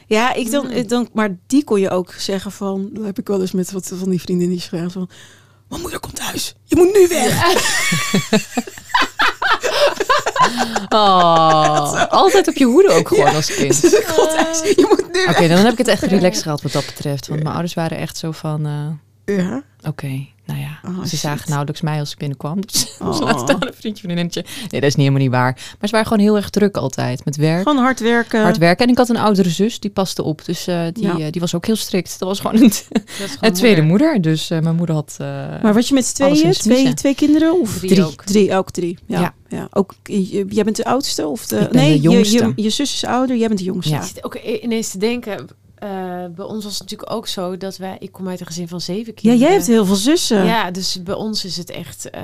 Ja, 0.07 0.33
ik 0.33 0.51
dan, 0.51 0.67
Mm. 0.67 0.87
dan, 0.87 1.09
maar 1.13 1.37
die 1.47 1.63
kon 1.63 1.79
je 1.79 1.89
ook 1.89 2.13
zeggen 2.17 2.51
van, 2.51 2.89
dat 2.93 3.05
heb 3.05 3.19
ik 3.19 3.27
wel 3.27 3.41
eens 3.41 3.51
met 3.51 3.71
wat 3.71 3.91
van 3.95 4.09
die 4.09 4.21
vrienden 4.21 4.49
die 4.49 4.61
van, 4.89 5.09
mijn 5.69 5.81
moeder 5.81 5.99
komt 5.99 6.15
thuis, 6.15 6.55
je 6.63 6.75
moet 6.75 6.93
nu 6.93 7.07
weg. 7.07 7.39
Oh, 10.89 12.05
altijd 12.09 12.47
op 12.47 12.55
je 12.55 12.65
hoede 12.65 12.89
ook 12.91 13.07
gewoon 13.07 13.35
als 13.35 13.53
kind. 13.55 13.81
Thuis, 13.81 14.59
je 14.61 14.85
moet 14.89 15.11
nu 15.13 15.25
Oké, 15.25 15.47
dan 15.47 15.57
heb 15.57 15.71
ik 15.71 15.77
het 15.77 15.87
echt 15.87 16.03
relaxed 16.03 16.43
gehad 16.43 16.61
wat 16.61 16.71
dat 16.71 16.85
betreft. 16.85 17.27
Want 17.27 17.39
mijn 17.39 17.53
ouders 17.53 17.73
waren 17.73 17.97
echt 17.97 18.17
zo 18.17 18.31
van... 18.31 18.65
eh. 19.25 19.35
Ja. 19.37 19.63
Oké, 19.87 20.25
nou 20.51 20.63
ja. 20.63 20.79
Oh, 20.89 21.01
ze 21.03 21.09
shit. 21.09 21.19
zagen 21.19 21.45
nauwelijks 21.49 21.81
mij 21.81 21.99
als 21.99 22.11
ik 22.11 22.17
binnenkwam. 22.17 22.61
Dus 22.61 22.87
Oh. 23.01 23.19
laat 23.19 23.39
staan 23.39 23.57
een 23.59 23.73
vriendje, 23.73 24.03
vriendinnetje. 24.03 24.45
Nee, 24.59 24.81
dat 24.81 24.89
is 24.89 24.95
niet 24.95 25.05
helemaal 25.07 25.19
niet 25.21 25.31
waar. 25.31 25.53
Maar 25.79 25.89
ze 25.89 25.91
waren 25.91 26.07
gewoon 26.07 26.23
heel 26.23 26.35
erg 26.35 26.49
druk 26.49 26.77
altijd. 26.77 27.25
Met 27.25 27.35
werk, 27.35 27.61
Gewoon 27.67 27.83
hard 27.83 27.99
werken. 27.99 28.41
hard 28.41 28.57
werken. 28.57 28.85
En 28.85 28.91
ik 28.91 28.97
had 28.97 29.09
een 29.09 29.17
oudere 29.17 29.49
zus, 29.49 29.79
die 29.79 29.91
paste 29.91 30.23
op. 30.23 30.45
Dus 30.45 30.67
eh, 30.67 30.81
die, 30.93 31.03
Ja. 31.03 31.17
eh, 31.19 31.31
die 31.31 31.41
was 31.41 31.55
ook 31.55 31.65
heel 31.65 31.75
strikt. 31.75 32.19
Dat 32.19 32.27
was 32.27 32.39
gewoon 32.39 32.61
een, 32.61 32.71
gewoon 33.05 33.29
een 33.41 33.53
tweede 33.53 33.81
moeder. 33.81 33.89
moeder. 34.11 34.21
Dus 34.31 34.49
eh, 34.49 34.59
mijn 34.59 34.75
moeder 34.75 34.95
had... 34.95 35.15
eh, 35.17 35.27
Maar 35.61 35.73
was 35.73 35.87
je 35.87 35.93
met 35.93 36.15
tweeën? 36.15 36.47
het. 36.47 36.59
Twee, 36.59 36.93
twee 36.93 37.15
kinderen? 37.15 37.59
Of 37.59 37.77
Drie 37.77 37.89
drie? 37.89 38.03
ook. 38.05 38.23
Drie, 38.23 38.55
ook 38.55 38.71
drie. 38.71 38.97
Ja. 39.05 39.19
Ja. 39.19 39.33
ja. 39.49 39.67
Ook, 39.71 39.93
je- 40.03 40.45
jij 40.49 40.63
bent 40.63 40.75
de 40.75 40.85
oudste? 40.85 41.27
Of 41.27 41.47
de, 41.47 41.55
Ik 41.59 41.69
ben 41.69 41.81
nee, 41.81 41.93
de 41.95 41.99
jongste. 42.01 42.37
Je, 42.37 42.53
je, 42.55 42.63
je 42.63 42.69
zus 42.69 42.93
is 42.93 43.05
ouder, 43.05 43.37
jij 43.37 43.47
bent 43.47 43.59
de 43.59 43.65
jongste. 43.65 43.91
Ja. 43.93 43.99
Ik 44.01 44.07
zit 44.07 44.23
ook 44.23 44.35
ineens 44.35 44.89
te 44.89 44.97
denken, 44.97 45.47
eh, 45.81 45.89
bij 46.35 46.45
ons 46.45 46.63
was 46.63 46.73
het 46.73 46.81
natuurlijk 46.81 47.11
ook 47.11 47.27
zo 47.27 47.57
dat 47.57 47.77
wij, 47.77 47.95
ik 47.99 48.11
kom 48.11 48.27
uit 48.27 48.39
een 48.39 48.45
gezin 48.45 48.67
van 48.67 48.81
zeven 48.81 49.05
Ja, 49.15 49.21
kinderen. 49.21 49.39
jij 49.39 49.51
hebt 49.51 49.67
heel 49.67 49.85
veel 49.85 49.95
zussen. 49.95 50.45
Ja, 50.45 50.71
dus 50.71 51.03
bij 51.03 51.15
ons 51.15 51.45
is 51.45 51.57
het 51.57 51.69
echt, 51.69 52.09
eh, 52.09 52.21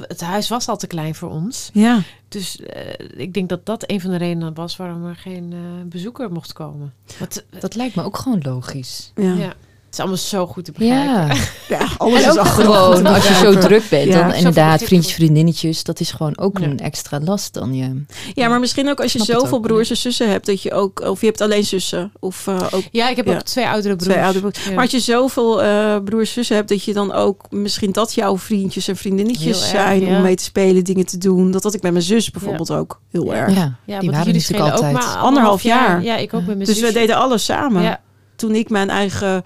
het 0.00 0.20
huis 0.20 0.48
was 0.48 0.68
al 0.68 0.76
te 0.76 0.86
klein 0.86 1.14
voor 1.14 1.30
ons. 1.30 1.70
Ja. 1.72 2.00
Dus 2.28 2.60
eh, 2.60 2.94
ik 3.16 3.34
denk 3.34 3.48
dat 3.48 3.66
dat 3.66 3.84
een 3.90 4.00
van 4.00 4.10
de 4.10 4.16
redenen 4.16 4.54
was 4.54 4.76
waarom 4.76 5.04
er 5.06 5.16
geen 5.16 5.52
eh, 5.52 5.58
bezoeker 5.88 6.32
mocht 6.32 6.52
komen. 6.52 6.94
Want, 7.18 7.44
Dat 7.60 7.74
lijkt 7.74 7.94
me 7.94 8.02
ook 8.02 8.16
gewoon 8.16 8.40
logisch. 8.42 9.12
Ja. 9.14 9.34
ja. 9.34 9.52
Het 9.92 10.00
is 10.00 10.06
allemaal 10.06 10.16
zo 10.46 10.46
goed 10.52 10.64
te 10.64 10.72
begrijpen. 10.72 11.36
Ja, 11.68 11.78
ja, 11.78 11.88
alles 11.98 12.22
en 12.22 12.30
is 12.42 12.48
gewoon 12.48 13.06
als 13.06 13.28
je 13.28 13.34
zo 13.34 13.58
druk 13.58 13.82
bent, 13.90 14.12
Ja. 14.12 14.22
dan 14.22 14.34
inderdaad 14.34 14.82
vriendjes, 14.82 15.14
vriendinnetjes, 15.14 15.82
dat 15.84 16.00
is 16.00 16.10
gewoon 16.10 16.38
ook 16.38 16.58
Ja. 16.58 16.64
een 16.64 16.78
extra 16.78 17.20
last 17.20 17.54
dan 17.54 17.74
je. 17.74 18.02
Ja, 18.34 18.48
maar 18.48 18.60
misschien 18.60 18.88
ook 18.90 19.00
als 19.00 19.12
je 19.12 19.24
zoveel 19.24 19.56
ook, 19.58 19.62
broers 19.62 19.90
en 19.90 19.96
zussen 19.96 20.30
hebt, 20.30 20.46
dat 20.46 20.62
je 20.62 20.72
ook, 20.72 21.00
of 21.00 21.20
je 21.20 21.26
hebt 21.26 21.40
alleen 21.40 21.64
zussen, 21.64 22.12
of 22.20 22.46
eh, 22.46 22.66
ook 22.70 22.82
Ja, 22.90 23.08
ik 23.08 23.16
heb 23.16 23.26
Ja. 23.26 23.34
ook 23.34 23.42
twee 23.42 23.66
oudere 23.66 23.96
broers. 23.96 24.12
twee 24.12 24.24
oudere 24.24 24.40
broers. 24.50 24.64
Ja. 24.66 24.72
Maar 24.72 24.82
als 24.82 24.90
je 24.90 25.00
zoveel 25.00 25.62
eh, 25.62 25.96
broers 26.04 26.28
en 26.28 26.34
zussen 26.34 26.56
hebt, 26.56 26.68
dat 26.68 26.84
je 26.84 26.92
dan 26.92 27.12
ook 27.12 27.44
misschien 27.50 27.92
dat 27.92 28.14
jouw 28.14 28.38
vriendjes 28.38 28.88
en 28.88 28.96
vriendinnetjes 28.96 29.44
Heel 29.44 29.54
erg, 29.54 29.84
zijn 29.86 30.00
ja. 30.00 30.16
om 30.16 30.22
mee 30.22 30.36
te 30.36 30.44
spelen, 30.44 30.84
dingen 30.84 31.06
te 31.06 31.18
doen. 31.18 31.50
Dat 31.50 31.62
had 31.62 31.74
ik 31.74 31.82
met 31.82 31.92
mijn 31.92 32.04
zus 32.04 32.30
bijvoorbeeld 32.30 32.70
ook 32.70 33.00
heel 33.10 33.34
erg. 33.34 33.54
Ja, 33.54 33.60
ja, 33.84 33.98
die 33.98 34.10
want 34.10 34.24
waren 34.24 34.40
jullie 34.40 34.62
altijd. 34.62 34.94
ook 34.96 35.02
maar 35.02 35.16
Anderhalf 35.16 35.62
jaar. 35.62 36.02
Ja, 36.02 36.16
ik 36.16 36.34
ook 36.34 36.46
met 36.46 36.56
mijn 36.56 36.68
Dus 36.68 36.80
we 36.80 36.92
deden 36.92 37.16
alles 37.16 37.44
samen. 37.44 37.82
Ja, 37.82 38.00
Toen 38.36 38.54
ik 38.54 38.70
mijn 38.70 38.90
eigen, 38.90 39.42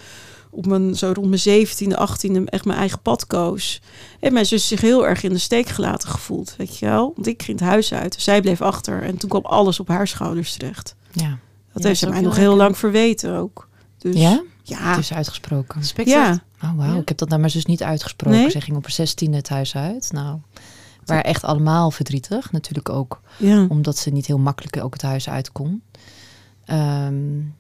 op 0.57 0.67
mijn, 0.67 0.95
zo 0.95 1.13
rond 1.15 1.29
mijn 1.45 1.67
17e, 1.67 1.99
18e, 1.99 2.45
echt 2.45 2.65
mijn 2.65 2.79
eigen 2.79 3.01
pad 3.03 3.27
koos, 3.27 3.81
heeft 4.21 4.33
mijn 4.33 4.47
zus 4.47 4.69
zich 4.69 4.81
heel 4.81 5.07
erg 5.07 5.23
in 5.23 5.33
de 5.33 5.39
steek 5.39 5.69
gelaten 5.69 6.09
gevoeld. 6.09 6.55
Weet 6.57 6.79
je 6.79 6.87
wel? 6.87 7.13
Want 7.15 7.27
ik 7.27 7.43
ging 7.43 7.59
het 7.59 7.69
huis 7.69 7.93
uit. 7.93 8.17
Zij 8.19 8.41
bleef 8.41 8.63
achter. 8.63 9.03
En 9.03 9.17
toen 9.17 9.29
kwam 9.29 9.45
alles 9.45 9.81
op 9.81 9.89
haar 9.89 10.09
schouders 10.09 10.53
terecht. 10.57 10.95
ja. 11.13 11.39
Dat 11.73 11.85
Ja, 11.85 11.91
heeft 11.91 12.03
is 12.03 12.09
ze 12.09 12.15
mij 12.15 12.25
nog 12.25 12.37
heel 12.37 12.57
lang 12.57 12.79
verweten 12.79 13.37
ook. 13.37 13.69
Dus, 13.99 14.15
ja? 14.17 14.43
Ja. 14.63 14.97
Dus 14.97 15.13
uitgesproken. 15.13 15.81
respect. 15.81 16.09
Ja. 16.09 16.43
Oh, 16.63 16.77
wauw. 16.77 16.93
Ja. 16.95 17.01
Ik 17.01 17.09
heb 17.09 17.19
dat 17.19 17.29
naar 17.29 17.39
mijn 17.41 17.51
zus 17.51 17.65
niet 17.67 17.83
uitgesproken. 17.83 18.41
Nee? 18.41 18.51
Zij 18.51 18.61
ging 18.61 18.77
op 18.77 18.83
haar 18.83 18.93
zestiende 18.93 19.37
het 19.37 19.49
huis 19.49 19.77
uit. 19.77 20.09
Nou, 20.13 20.39
we 20.55 20.61
waren 21.05 21.25
echt 21.25 21.45
allemaal 21.45 21.91
verdrietig. 21.91 22.53
Natuurlijk 22.53 22.89
ook 22.89 23.21
ja. 23.39 23.67
omdat 23.69 23.97
ze 23.97 24.11
niet 24.11 24.27
heel 24.27 24.39
makkelijk 24.39 24.85
ook 24.85 24.93
het 24.93 25.03
huis 25.03 25.29
uit 25.29 25.53
kon. 25.53 25.83
Ehm, 26.67 27.15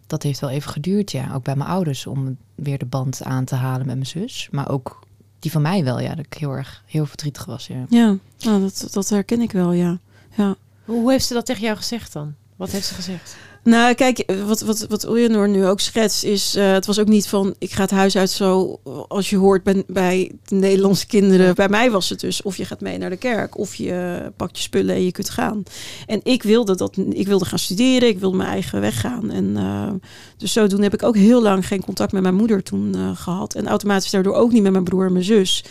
dat 0.06 0.22
heeft 0.22 0.40
wel 0.40 0.50
even 0.50 0.70
geduurd, 0.70 1.10
ja. 1.10 1.34
Ook 1.34 1.44
bij 1.44 1.56
mijn 1.56 1.70
ouders 1.70 2.06
om 2.06 2.36
weer 2.54 2.78
de 2.78 2.86
band 2.86 3.22
aan 3.22 3.44
te 3.44 3.54
halen 3.54 3.86
met 3.86 3.94
mijn 3.94 4.06
zus. 4.06 4.48
Maar 4.50 4.70
ook 4.70 5.06
die 5.38 5.50
van 5.50 5.62
mij 5.62 5.84
wel, 5.84 6.00
ja. 6.00 6.14
Dat 6.14 6.24
ik 6.24 6.34
heel 6.34 6.52
erg 6.52 6.82
heel 6.86 7.06
verdrietig 7.06 7.44
was, 7.44 7.66
ja. 7.66 7.86
Ja, 7.88 8.16
nou, 8.38 8.60
dat, 8.60 8.88
dat 8.90 9.08
herken 9.08 9.40
ik 9.40 9.52
wel, 9.52 9.72
ja. 9.72 9.98
ja. 10.36 10.56
Hoe 10.84 11.10
heeft 11.10 11.26
ze 11.26 11.34
dat 11.34 11.46
tegen 11.46 11.62
jou 11.62 11.76
gezegd 11.76 12.12
dan? 12.12 12.34
Wat 12.56 12.70
heeft 12.70 12.86
ze 12.86 12.94
gezegd? 12.94 13.36
Nou, 13.66 13.94
kijk, 13.94 14.32
wat, 14.46 14.60
wat, 14.60 14.86
wat 14.88 15.08
nu 15.48 15.66
ook 15.66 15.80
schetst, 15.80 16.24
is... 16.24 16.54
eh, 16.54 16.72
het 16.72 16.86
was 16.86 16.98
ook 16.98 17.06
niet 17.06 17.28
van, 17.28 17.54
ik 17.58 17.72
ga 17.72 17.82
het 17.82 17.90
huis 17.90 18.16
uit 18.16 18.30
zo... 18.30 18.80
als 19.08 19.30
je 19.30 19.36
hoort 19.36 19.62
bij, 19.62 19.84
bij 19.86 20.32
de 20.44 20.54
Nederlandse 20.54 21.06
kinderen. 21.06 21.54
Bij 21.54 21.68
mij 21.68 21.90
was 21.90 22.08
het 22.08 22.20
dus, 22.20 22.42
of 22.42 22.56
je 22.56 22.64
gaat 22.64 22.80
mee 22.80 22.98
naar 22.98 23.10
de 23.10 23.16
kerk... 23.16 23.58
of 23.58 23.74
je 23.74 24.20
pakt 24.36 24.56
je 24.56 24.62
spullen 24.62 24.94
en 24.94 25.04
je 25.04 25.12
kunt 25.12 25.30
gaan. 25.30 25.62
En 26.06 26.20
ik 26.22 26.42
wilde, 26.42 26.76
dat, 26.76 26.96
ik 27.10 27.26
wilde 27.26 27.44
gaan 27.44 27.58
studeren, 27.58 28.08
ik 28.08 28.18
wilde 28.18 28.36
mijn 28.36 28.50
eigen 28.50 28.80
weg 28.80 29.00
gaan. 29.00 29.30
En 29.30 29.44
uh, 29.56 29.90
dus 30.36 30.52
zodoende 30.52 30.84
heb 30.84 30.94
ik 30.94 31.02
ook 31.02 31.16
heel 31.16 31.42
lang 31.42 31.66
geen 31.66 31.84
contact 31.84 32.12
met 32.12 32.22
mijn 32.22 32.34
moeder 32.34 32.62
toen 32.62 32.92
uh, 32.96 33.16
gehad. 33.16 33.54
En 33.54 33.68
automatisch 33.68 34.10
daardoor 34.10 34.34
ook 34.34 34.52
niet 34.52 34.62
met 34.62 34.72
mijn 34.72 34.84
broer 34.84 35.06
en 35.06 35.12
mijn 35.12 35.24
zus... 35.24 35.64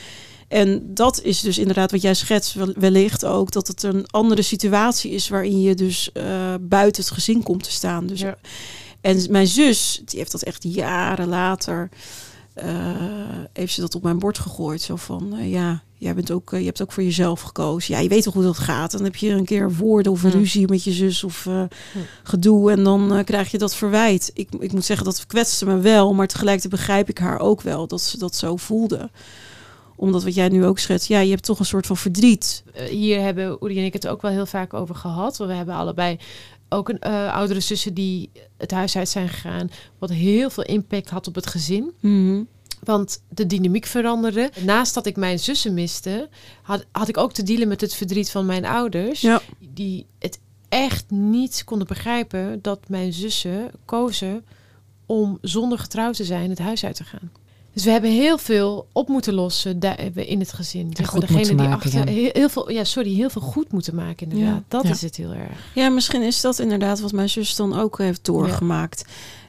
En 0.48 0.94
dat 0.94 1.22
is 1.22 1.40
dus 1.40 1.58
inderdaad 1.58 1.92
wat 1.92 2.02
jij 2.02 2.14
schetst 2.14 2.56
wellicht 2.76 3.26
ook. 3.26 3.52
Dat 3.52 3.68
het 3.68 3.84
een 3.84 4.06
andere 4.08 4.42
situatie 4.42 5.12
is 5.12 5.30
waarin 5.30 5.62
je 5.62 5.76
dus 5.76 6.10
uh, 6.14 6.24
buiten 6.62 7.04
het 7.04 7.12
gezin 7.12 7.44
komt 7.44 7.64
te 7.64 7.72
staan. 7.72 8.06
Dus, 8.08 8.20
ja. 8.20 8.38
En 9.02 9.26
mijn 9.30 9.48
zus, 9.48 10.02
die 10.06 10.20
heeft 10.20 10.32
dat 10.32 10.44
echt 10.44 10.64
jaren 10.64 11.28
later... 11.28 11.90
Uh, 12.64 12.66
heeft 13.54 13.74
ze 13.74 13.82
dat 13.82 13.96
op 13.96 14.04
mijn 14.04 14.20
bord 14.20 14.40
gegooid. 14.40 14.82
Zo 14.82 14.96
van, 14.96 15.34
uh, 15.34 15.52
ja, 15.52 15.84
jij 15.98 16.16
bent 16.16 16.32
ook, 16.32 16.50
je 16.52 16.66
hebt 16.66 16.82
ook 16.82 16.92
voor 16.92 17.04
jezelf 17.04 17.42
gekozen. 17.42 17.94
Ja, 17.94 18.00
je 18.00 18.10
weet 18.10 18.24
toch 18.24 18.34
hoe 18.34 18.44
dat 18.44 18.58
gaat. 18.58 18.92
Dan 18.92 19.04
heb 19.04 19.16
je 19.16 19.30
een 19.30 19.46
keer 19.46 19.74
woorden 19.74 20.12
of 20.12 20.24
een 20.24 20.32
Hm. 20.32 20.38
ruzie 20.38 20.68
met 20.68 20.84
je 20.84 20.92
zus 20.92 21.24
of 21.24 21.44
hm. 21.44 21.68
gedoe. 22.24 22.72
En 22.72 22.84
dan 22.84 23.22
krijg 23.26 23.52
je 23.52 23.58
dat 23.58 23.76
verwijt. 23.76 24.32
Ik, 24.34 24.50
ik 24.60 24.72
moet 24.72 24.86
zeggen, 24.86 25.06
dat 25.06 25.26
kwetste 25.26 25.66
me 25.66 25.80
wel. 25.80 26.14
Maar 26.14 26.28
tegelijkertijd 26.28 26.74
begrijp 26.74 27.10
ik 27.10 27.18
haar 27.18 27.40
ook 27.40 27.62
wel 27.62 27.88
dat 27.88 28.02
ze 28.02 28.18
dat 28.18 28.36
zo 28.36 28.56
voelde 28.56 29.10
omdat 29.96 30.24
wat 30.24 30.36
jij 30.36 30.50
nu 30.50 30.66
ook 30.66 30.80
schetst, 30.80 31.08
ja, 31.08 31.20
je 31.20 31.30
hebt 31.30 31.44
toch 31.44 31.60
een 31.60 31.66
soort 31.66 31.86
van 31.86 31.98
verdriet. 31.98 32.64
Uh, 32.76 32.84
hier 32.84 33.22
hebben 33.22 33.58
Uri 33.62 33.78
en 33.78 33.86
ik 33.86 33.94
het 33.94 34.08
ook 34.08 34.22
wel 34.22 34.32
heel 34.32 34.46
vaak 34.46 34.74
over 34.74 34.96
gehad. 34.96 35.38
Want 35.38 35.50
we 35.50 35.56
hebben 35.56 35.76
allebei 35.76 36.18
ook 36.70 36.90
een 36.90 37.02
uh, 37.08 37.34
oudere 37.34 37.60
zussen 37.60 37.94
die 37.94 38.30
het 38.58 38.72
huis 38.72 38.98
uit 38.98 39.10
zijn 39.10 39.30
gegaan. 39.30 39.70
Wat 39.98 40.10
heel 40.10 40.50
veel 40.50 40.64
impact 40.64 41.10
had 41.10 41.28
op 41.28 41.36
het 41.36 41.48
gezin. 41.48 41.92
Mm-hmm. 42.00 42.48
Want 42.84 43.22
de 43.30 43.46
dynamiek 43.46 43.86
veranderde. 43.86 44.52
Naast 44.64 44.94
dat 44.94 45.06
ik 45.06 45.16
mijn 45.16 45.40
zussen 45.40 45.74
miste, 45.74 46.30
had, 46.62 46.86
had 46.92 47.08
ik 47.08 47.18
ook 47.18 47.34
te 47.34 47.44
dealen 47.44 47.68
met 47.68 47.82
het 47.82 47.94
verdriet 47.94 48.32
van 48.32 48.46
mijn 48.46 48.66
ouders. 48.66 49.22
Ja. 49.22 49.42
Die 49.60 50.06
het 50.20 50.40
echt 50.70 51.10
niet 51.10 51.64
konden 51.64 51.88
begrijpen 51.88 52.60
dat 52.62 52.90
mijn 52.90 53.14
zussen 53.14 53.72
kozen 53.86 54.46
om 55.06 55.38
zonder 55.42 55.80
getrouwd 55.80 56.16
te 56.16 56.24
zijn 56.24 56.50
het 56.50 56.60
huis 56.60 56.86
uit 56.86 56.96
te 56.96 57.04
gaan. 57.04 57.32
Dus 57.76 57.84
we 57.84 57.92
hebben 57.92 58.12
heel 58.12 58.38
veel 58.38 58.88
op 58.92 59.08
moeten 59.08 59.34
lossen 59.34 59.80
in 60.16 60.40
het 60.40 60.54
gezin. 60.54 60.94
Goed 61.06 61.30
moeten 61.30 61.44
die 61.48 61.56
maken, 61.68 61.74
achter, 61.74 61.92
ja. 61.94 62.06
heel, 62.12 62.30
heel 62.34 62.50
veel, 62.50 62.72
ja, 62.72 62.84
sorry, 62.84 63.14
heel 63.14 63.30
veel 63.30 63.42
goed 63.42 63.72
moeten 63.72 63.96
maken 63.96 64.30
inderdaad. 64.32 64.56
Ja. 64.58 64.64
Dat 64.68 64.84
Ja. 64.84 64.90
is 64.90 65.02
het 65.02 65.16
heel 65.16 65.32
erg. 65.34 65.58
Ja, 65.74 65.90
misschien 65.90 66.22
is 66.22 66.42
dat 66.42 66.60
inderdaad 66.60 67.00
wat 67.00 67.12
mijn 67.12 67.30
zus 67.30 67.56
dan 67.56 67.80
ook 67.80 67.98
heeft 67.98 68.26
doorgemaakt. 68.26 69.06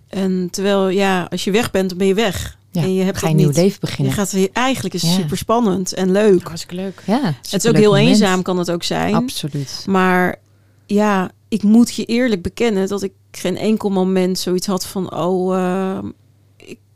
En 0.09 0.49
terwijl, 0.50 0.88
ja, 0.88 1.23
als 1.30 1.45
je 1.45 1.50
weg 1.50 1.71
bent, 1.71 1.88
dan 1.88 1.99
ben 1.99 2.06
je 2.06 2.14
weg. 2.14 2.59
Ja, 2.71 2.83
en 2.83 2.95
je 2.95 3.02
hebt 3.02 3.18
ga 3.18 3.28
je 3.28 3.33
dat 3.33 3.33
een 3.33 3.37
nieuw 3.37 3.47
niet. 3.47 3.56
leven 3.56 3.73
Je 3.80 3.87
beginnen. 3.87 4.14
gaat 4.14 4.33
weer, 4.33 4.49
eigenlijk 4.52 4.95
is 4.95 5.02
het 5.02 5.11
Ja. 5.11 5.16
super 5.16 5.37
spannend 5.37 5.92
en 5.95 6.12
leuk. 6.12 6.42
Hartstikke 6.47 6.75
leuk. 6.75 7.02
Ja, 7.06 7.21
Het 7.25 7.64
is 7.64 7.66
ook 7.66 7.76
heel 7.76 7.90
moment. 7.90 8.09
eenzaam, 8.09 8.42
kan 8.42 8.59
het 8.59 8.71
ook 8.71 8.83
zijn. 8.83 9.14
Absoluut. 9.14 9.85
Maar 9.88 10.37
ja, 10.87 11.30
ik 11.49 11.62
moet 11.62 11.95
je 11.95 12.04
eerlijk 12.04 12.42
bekennen 12.42 12.88
dat 12.88 13.02
ik 13.02 13.12
geen 13.30 13.56
enkel 13.56 13.88
moment 13.90 14.38
zoiets 14.38 14.66
had 14.66 14.87
van, 14.87 15.14
oh, 15.16 15.56
uh, 15.56 15.99
ik, 16.02 16.11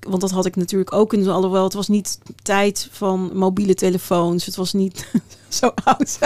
want 0.08 0.20
dat 0.20 0.30
had 0.30 0.46
ik 0.46 0.56
natuurlijk 0.56 0.92
ook 0.92 1.08
kunnen 1.08 1.26
doen. 1.26 1.36
Alhoewel, 1.36 1.64
het 1.64 1.72
was 1.72 1.88
niet 1.88 2.18
tijd 2.42 2.88
van 2.90 3.30
mobiele 3.34 3.74
telefoons. 3.74 4.46
Het 4.46 4.56
was 4.56 4.72
niet 4.72 5.06
zo 5.48 5.70
oud. 5.84 6.18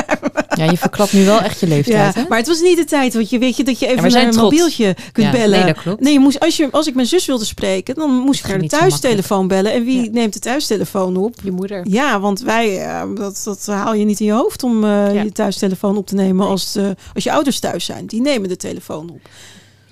Ja, 0.57 0.65
je 0.65 0.77
verklapt 0.77 1.13
nu 1.13 1.25
wel 1.25 1.41
echt 1.41 1.61
je 1.61 1.67
leeftijd, 1.67 2.15
ja, 2.15 2.21
hè? 2.23 2.29
Maar 2.29 2.39
het 2.39 2.47
was 2.47 2.61
niet 2.61 2.77
de 2.77 2.85
tijd, 2.85 3.15
want 3.15 3.31
je 3.31 3.39
weet 3.39 3.57
je 3.57 3.65
dat 3.65 3.79
je 3.79 3.87
even 3.87 4.03
we 4.03 4.09
naar 4.11 4.23
een 4.25 4.31
trots. 4.31 4.43
mobieltje 4.43 4.97
kunt 5.13 5.27
Ja, 5.27 5.33
bellen. 5.33 5.59
nee, 5.65 5.73
dat 5.75 5.83
klopt. 5.83 6.01
Nee, 6.01 6.13
je 6.13 6.19
moest, 6.19 6.41
als, 6.41 6.57
je, 6.57 6.69
als 6.71 6.87
ik 6.87 6.95
mijn 6.95 7.07
zus 7.07 7.27
wilde 7.27 7.45
spreken, 7.45 7.95
dan 7.95 8.11
moest 8.11 8.41
ik 8.45 8.49
naar 8.51 8.59
de 8.59 8.67
thuistelefoon 8.69 9.49
bellen. 9.49 9.73
En 9.73 9.85
wie 9.85 10.03
Ja. 10.05 10.11
neemt 10.11 10.33
de 10.33 10.39
thuistelefoon 10.39 11.17
op? 11.17 11.35
Je 11.43 11.51
moeder. 11.51 11.81
Ja, 11.89 12.21
want 12.21 12.41
wij, 12.41 12.81
eh, 12.87 13.03
dat, 13.15 13.41
dat 13.45 13.67
haal 13.67 13.95
je 13.95 14.05
niet 14.05 14.21
in 14.21 14.27
je 14.27 14.33
hoofd 14.33 14.63
om 14.63 14.85
eh, 14.85 14.91
Ja. 15.15 15.23
je 15.23 15.33
thuistelefoon 15.33 15.97
op 15.97 16.07
te 16.07 16.15
nemen 16.15 16.47
als, 16.47 16.73
de, 16.73 16.97
als 17.15 17.25
je 17.25 17.33
ouders 17.33 17.59
thuis 17.59 17.85
zijn. 17.85 18.07
Die 18.07 18.21
nemen 18.21 18.49
de 18.49 18.57
telefoon 18.57 19.11
op. 19.11 19.21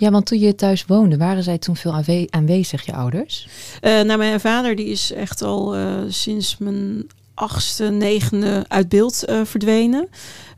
Ja, 0.02 0.10
want 0.10 0.26
toen 0.26 0.38
je 0.38 0.54
thuis 0.54 0.84
woonde, 0.84 1.16
waren 1.16 1.42
zij 1.42 1.58
toen 1.58 1.76
veel 1.76 1.92
aanwe- 1.92 2.26
aanwezig, 2.30 2.86
je 2.86 2.92
ouders? 2.92 3.48
Eh, 3.80 4.00
nou, 4.00 4.18
mijn 4.18 4.40
vader 4.40 4.76
die 4.76 4.86
is 4.86 5.12
echt 5.12 5.42
al 5.42 5.74
eh, 5.76 5.98
sinds 6.08 6.58
mijn 6.58 7.06
achtste, 7.34 7.84
negende 7.84 8.64
uit 8.68 8.88
beeld 8.88 9.24
eh, 9.24 9.40
verdwenen. 9.44 10.08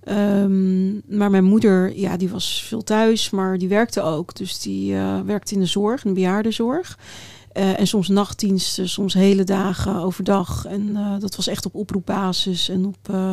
Ehm, 0.05 1.17
maar 1.17 1.31
mijn 1.31 1.45
moeder, 1.45 1.97
ja, 1.99 2.17
die 2.17 2.29
was 2.29 2.65
veel 2.69 2.83
thuis, 2.83 3.31
maar 3.31 3.59
die 3.59 3.69
werkte 3.69 4.03
ook. 4.03 4.35
Dus 4.35 4.61
die 4.61 4.95
werkte 5.25 5.55
in 5.55 5.61
de 5.61 5.67
zorg, 5.67 6.05
in 6.05 6.11
de 6.11 6.21
bejaardenzorg. 6.21 6.99
Eh, 7.55 7.79
en 7.81 7.87
soms 7.87 8.09
nachtdiensten, 8.09 8.89
soms 8.89 9.15
hele 9.15 9.45
dagen 9.45 9.97
overdag. 9.97 10.65
En 10.67 10.97
eh, 10.97 11.13
dat 11.19 11.37
was 11.37 11.47
echt 11.47 11.67
op 11.67 11.75
oproepbasis. 11.75 12.69
En, 12.69 12.85
op, 12.87 12.97
eh, 13.11 13.33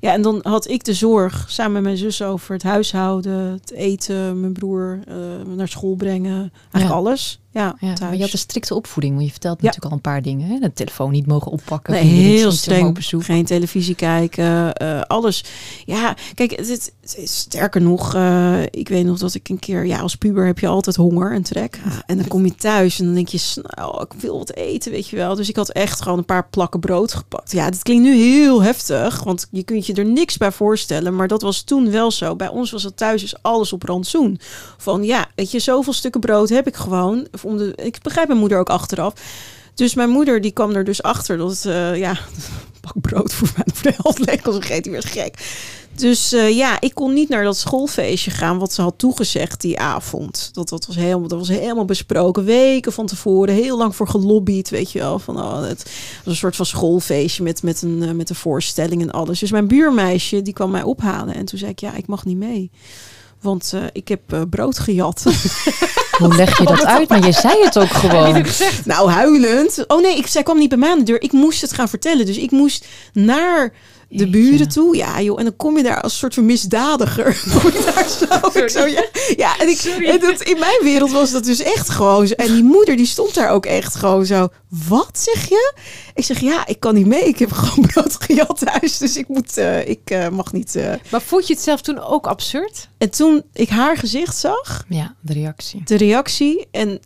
ja, 0.00 0.12
en 0.12 0.22
dan 0.22 0.38
had 0.42 0.68
ik 0.68 0.84
de 0.84 0.94
zorg 0.94 1.44
samen 1.48 1.72
met 1.72 1.82
mijn 1.82 1.96
zus 1.96 2.22
over 2.22 2.52
het 2.54 2.62
huishouden, 2.62 3.32
het 3.32 3.72
eten, 3.72 4.40
mijn 4.40 4.52
broer 4.52 4.98
naar 5.56 5.68
school 5.68 5.94
brengen. 5.94 6.52
Eigenlijk 6.72 6.84
Ja. 6.84 6.90
alles. 6.90 7.40
Ja, 7.52 7.76
Ja, 7.80 7.94
maar 8.00 8.14
je 8.16 8.20
had 8.22 8.32
een 8.32 8.38
strikte 8.38 8.74
opvoeding, 8.74 9.14
want 9.14 9.26
je 9.26 9.30
vertelt 9.32 9.56
Ja. 9.60 9.64
natuurlijk 9.66 9.92
al 9.92 9.96
een 9.96 10.12
paar 10.12 10.22
dingen. 10.22 10.48
Hè? 10.48 10.58
De 10.58 10.72
telefoon 10.72 11.10
niet 11.10 11.26
mogen 11.26 11.52
oppakken. 11.52 11.92
Nee, 11.92 12.02
heel 12.04 12.52
streng. 12.52 12.96
Geen 13.18 13.44
televisie 13.44 13.94
kijken, 13.94 14.72
eh, 14.74 15.00
alles. 15.00 15.44
Ja, 15.84 16.16
kijk, 16.34 16.50
het, 16.50 16.68
het- 16.68 16.92
het 17.00 17.16
is 17.16 17.36
sterker 17.38 17.80
nog, 17.82 18.14
eh, 18.14 18.62
ik 18.62 18.88
weet 18.88 19.04
nog 19.04 19.18
dat 19.18 19.34
ik 19.34 19.48
een 19.48 19.58
keer, 19.58 19.86
ja, 19.86 19.98
als 20.00 20.14
puber 20.14 20.46
heb 20.46 20.58
je 20.58 20.66
altijd 20.66 20.96
honger 20.96 21.32
en 21.32 21.42
trek. 21.42 21.80
Ja, 21.84 22.02
en 22.06 22.16
dan 22.16 22.28
kom 22.28 22.44
je 22.44 22.54
thuis 22.54 22.98
en 22.98 23.04
dan 23.04 23.14
denk 23.14 23.28
je, 23.28 23.38
snel, 23.38 24.02
ik 24.02 24.20
wil 24.20 24.38
wat 24.38 24.54
eten, 24.54 24.92
weet 24.92 25.08
je 25.08 25.16
wel. 25.16 25.34
Dus 25.34 25.48
ik 25.48 25.56
had 25.56 25.70
echt 25.70 26.02
gewoon 26.02 26.18
een 26.18 26.24
paar 26.24 26.46
plakken 26.50 26.80
brood 26.80 27.14
gepakt. 27.14 27.52
Ja, 27.52 27.70
dit 27.70 27.82
klinkt 27.82 28.02
nu 28.04 28.14
heel 28.16 28.62
heftig, 28.62 29.22
want 29.24 29.46
je 29.50 29.62
kunt 29.62 29.86
je 29.86 29.94
er 29.94 30.04
niks 30.04 30.36
bij 30.36 30.52
voorstellen. 30.52 31.16
Maar 31.16 31.28
dat 31.28 31.42
was 31.42 31.62
toen 31.62 31.90
wel 31.90 32.10
zo. 32.10 32.36
Bij 32.36 32.48
ons 32.48 32.70
was 32.70 32.82
het 32.82 32.96
thuis 32.96 33.20
dus 33.20 33.42
alles 33.42 33.72
op 33.72 33.82
rantsoen. 33.82 34.38
Van 34.78 35.04
ja, 35.04 35.26
weet 35.34 35.50
je, 35.50 35.58
zoveel 35.58 35.92
stukken 35.92 36.20
brood 36.20 36.48
heb 36.48 36.66
ik 36.66 36.76
gewoon. 36.76 37.26
Om 37.44 37.56
de, 37.56 37.72
ik 37.76 37.98
begrijp 38.02 38.26
mijn 38.26 38.40
moeder 38.40 38.58
ook 38.58 38.70
achteraf. 38.70 39.14
Dus 39.74 39.94
mijn 39.94 40.10
moeder 40.10 40.40
die 40.40 40.50
kwam 40.50 40.70
er 40.70 40.84
dus 40.84 41.02
achter 41.02 41.36
dat 41.36 41.64
eh, 41.64 41.96
ja, 41.96 42.10
een 42.10 42.80
pak 42.80 43.00
brood 43.00 43.32
voor 43.32 43.50
mij 43.56 43.64
voor 43.74 43.90
de 43.90 43.96
helft 44.02 44.18
leeg 44.18 44.42
was. 44.42 44.54
Vergeet 44.54 44.82
die 44.82 44.92
weer 44.92 45.02
gek. 45.02 45.34
Dus 45.94 46.32
eh, 46.32 46.56
ja, 46.56 46.80
ik 46.80 46.94
kon 46.94 47.12
niet 47.12 47.28
naar 47.28 47.44
dat 47.44 47.56
schoolfeestje 47.56 48.30
gaan 48.30 48.58
wat 48.58 48.72
ze 48.72 48.82
had 48.82 48.98
toegezegd 48.98 49.60
die 49.60 49.78
avond. 49.78 50.50
Dat, 50.52 50.68
dat, 50.68 50.86
was 50.86 50.96
helemaal, 50.96 51.28
dat 51.28 51.38
was 51.38 51.48
helemaal 51.48 51.84
besproken. 51.84 52.44
Weken 52.44 52.92
van 52.92 53.06
tevoren, 53.06 53.54
heel 53.54 53.76
lang 53.76 53.96
voor 53.96 54.08
gelobbyd, 54.08 54.70
weet 54.70 54.92
je 54.92 54.98
wel. 54.98 55.18
Van, 55.18 55.38
oh, 55.38 55.62
het 55.62 55.82
was 56.24 56.32
een 56.32 56.36
soort 56.36 56.56
van 56.56 56.66
schoolfeestje 56.66 57.42
met, 57.42 57.62
met, 57.62 57.82
een, 57.82 58.02
eh, 58.02 58.10
met 58.10 58.30
een 58.30 58.36
voorstelling 58.36 59.02
en 59.02 59.10
alles. 59.10 59.38
Dus 59.38 59.50
mijn 59.50 59.68
buurmeisje, 59.68 60.42
die 60.42 60.52
kwam 60.52 60.70
mij 60.70 60.82
ophalen. 60.82 61.34
En 61.34 61.44
toen 61.44 61.58
zei 61.58 61.70
ik, 61.70 61.78
ja, 61.78 61.94
ik 61.94 62.06
mag 62.06 62.24
niet 62.24 62.36
mee. 62.36 62.70
Want 63.40 63.72
eh, 63.74 63.82
ik 63.92 64.08
heb 64.08 64.32
eh, 64.32 64.40
brood 64.50 64.78
gejat. 64.78 65.24
Hoe 66.18 66.34
leg 66.36 66.58
je 66.58 66.64
dat 66.64 66.84
uit? 66.84 67.08
Maar 67.08 67.26
je 67.26 67.32
zei 67.32 67.64
het 67.64 67.78
ook 67.78 67.90
gewoon. 68.02 68.44
Nou, 68.84 69.10
huilend. 69.10 69.84
Oh 69.86 70.02
nee, 70.02 70.16
ik, 70.16 70.26
zij 70.26 70.42
kwam 70.42 70.58
niet 70.58 70.68
bij 70.68 70.78
mij 70.78 70.90
aan 70.90 70.98
de 70.98 71.04
deur. 71.04 71.22
Ik 71.22 71.32
moest 71.32 71.60
het 71.60 71.72
gaan 71.72 71.88
vertellen. 71.88 72.26
Dus 72.26 72.36
ik 72.36 72.50
moest 72.50 72.86
naar 73.12 73.72
de 74.10 74.30
buren 74.30 74.68
toe. 74.68 74.96
Ja, 74.96 75.20
joh. 75.20 75.38
En 75.38 75.44
dan 75.44 75.56
kom 75.56 75.76
je 75.76 75.82
daar 75.82 76.00
als 76.00 76.18
soort 76.18 76.34
van 76.34 76.46
misdadiger. 76.46 77.42
Kom 77.62 77.70
je 77.72 77.92
daar 77.94 78.08
zo. 78.08 78.68
Zo 78.80 78.86
ja, 78.86 79.04
ja, 79.36 79.58
en, 79.58 79.68
ik, 79.68 79.80
en 79.80 80.20
dat, 80.20 80.40
in 80.42 80.58
mijn 80.58 80.78
wereld 80.82 81.10
was 81.10 81.30
dat 81.30 81.44
dus 81.44 81.62
echt 81.62 81.88
gewoon 81.90 82.26
zo. 82.26 82.34
En 82.34 82.52
die 82.54 82.62
moeder, 82.62 82.96
die 82.96 83.06
stond 83.06 83.34
daar 83.34 83.50
ook 83.50 83.66
echt 83.66 83.94
gewoon 83.94 84.26
zo. 84.26 84.48
Wat 84.88 85.18
zeg 85.18 85.48
je? 85.48 85.74
Ik 86.14 86.24
zeg, 86.24 86.40
ja, 86.40 86.66
ik 86.66 86.80
kan 86.80 86.94
niet 86.94 87.06
mee. 87.06 87.24
Ik 87.24 87.38
heb 87.38 87.52
gewoon 87.52 87.86
brood 87.86 88.16
gejat 88.20 88.58
thuis. 88.64 88.98
Dus 88.98 89.16
ik, 89.16 89.28
moet, 89.28 89.56
eh, 89.56 89.88
ik 89.88 90.00
eh, 90.04 90.28
mag 90.28 90.52
niet... 90.52 90.76
eh. 90.76 90.92
Maar 91.10 91.22
vond 91.22 91.46
je 91.46 91.52
het 91.54 91.62
zelf 91.62 91.80
toen 91.80 91.98
ook 92.00 92.26
absurd? 92.26 92.88
En 92.98 93.10
toen 93.10 93.42
ik 93.52 93.68
haar 93.68 93.96
gezicht 93.96 94.36
zag 94.36 94.84
Ja, 94.88 95.14
de 95.20 95.32
reactie. 95.32 95.82
de 95.84 95.96
reactie. 95.96 96.66
En 96.70 97.00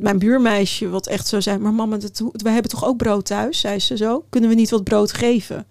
mijn 0.00 0.18
buurmeisje, 0.18 0.88
wat 0.88 1.06
echt 1.06 1.26
zo 1.26 1.40
zei: 1.40 1.58
Maar 1.58 1.74
mama, 1.74 1.98
wij 2.32 2.52
hebben 2.52 2.70
toch 2.70 2.84
ook 2.84 2.96
brood 2.96 3.24
thuis? 3.26 3.60
Zei 3.60 3.78
ze 3.78 3.96
zo. 3.96 4.24
Kunnen 4.30 4.50
we 4.50 4.56
niet 4.56 4.70
wat 4.70 4.84
brood 4.84 5.12
geven? 5.12 5.66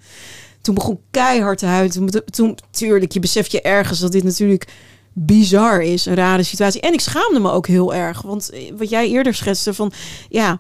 Toen 0.62 0.76
begon 0.76 1.00
keihard 1.12 1.58
te 1.60 1.66
huilen. 1.66 1.92
Toen, 1.92 2.10
toen, 2.30 2.58
tuurlijk, 2.72 3.12
je 3.12 3.20
beseft 3.20 3.52
je 3.52 3.62
ergens 3.62 4.00
dat 4.00 4.12
dit 4.12 4.24
natuurlijk 4.24 4.68
bizar 5.14 5.82
is, 5.82 6.06
een 6.06 6.16
rare 6.16 6.44
situatie. 6.44 6.82
En 6.82 6.94
ik 6.94 7.00
schaamde 7.00 7.40
me 7.40 7.52
ook 7.52 7.68
heel 7.68 7.94
erg. 7.94 8.22
Want 8.22 8.50
eh, 8.50 8.72
wat 8.78 8.90
jij 8.90 9.10
eerder 9.10 9.34
schetste 9.34 9.74
van, 9.74 9.92
ja, 10.30 10.60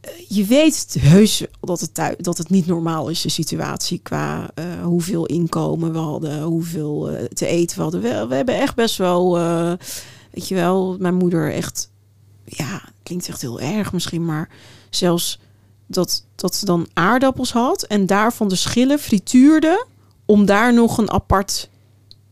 eh, 0.00 0.10
je 0.28 0.44
weet 0.44 0.96
heus 1.00 1.44
dat 1.60 1.80
het, 1.80 1.94
thui- 1.94 2.14
dat 2.18 2.38
het 2.38 2.50
niet 2.50 2.66
normaal 2.66 3.08
is, 3.08 3.20
de 3.20 3.28
situatie 3.28 4.00
qua 4.02 4.50
eh, 4.54 4.64
hoeveel 4.82 5.26
inkomen 5.26 5.92
we 5.92 5.98
hadden, 5.98 6.42
hoeveel 6.42 7.10
eh, 7.10 7.24
te 7.24 7.46
eten 7.46 7.76
we 7.76 7.82
hadden. 7.82 8.00
We, 8.00 8.26
we 8.28 8.34
hebben 8.34 8.60
echt 8.60 8.74
best 8.74 8.96
wel, 8.96 9.38
eh, 9.38 9.72
weet 10.36 10.48
je 10.48 10.54
wel, 10.54 10.96
mijn 10.98 11.14
moeder 11.14 11.52
echt, 11.52 11.90
ja, 12.44 12.82
klinkt 13.02 13.28
echt 13.28 13.40
heel 13.40 13.60
erg 13.60 13.92
misschien, 13.92 14.24
maar 14.24 14.48
zelfs 14.90 15.38
dat, 15.86 16.24
dat 16.34 16.54
ze 16.54 16.64
dan 16.64 16.88
aardappels 16.92 17.52
had 17.52 17.82
en 17.82 18.06
daarvan 18.06 18.48
de 18.48 18.56
schillen 18.56 18.98
frituurde 18.98 19.86
om 20.24 20.46
daar 20.46 20.74
nog 20.74 20.98
een 20.98 21.10
apart 21.10 21.70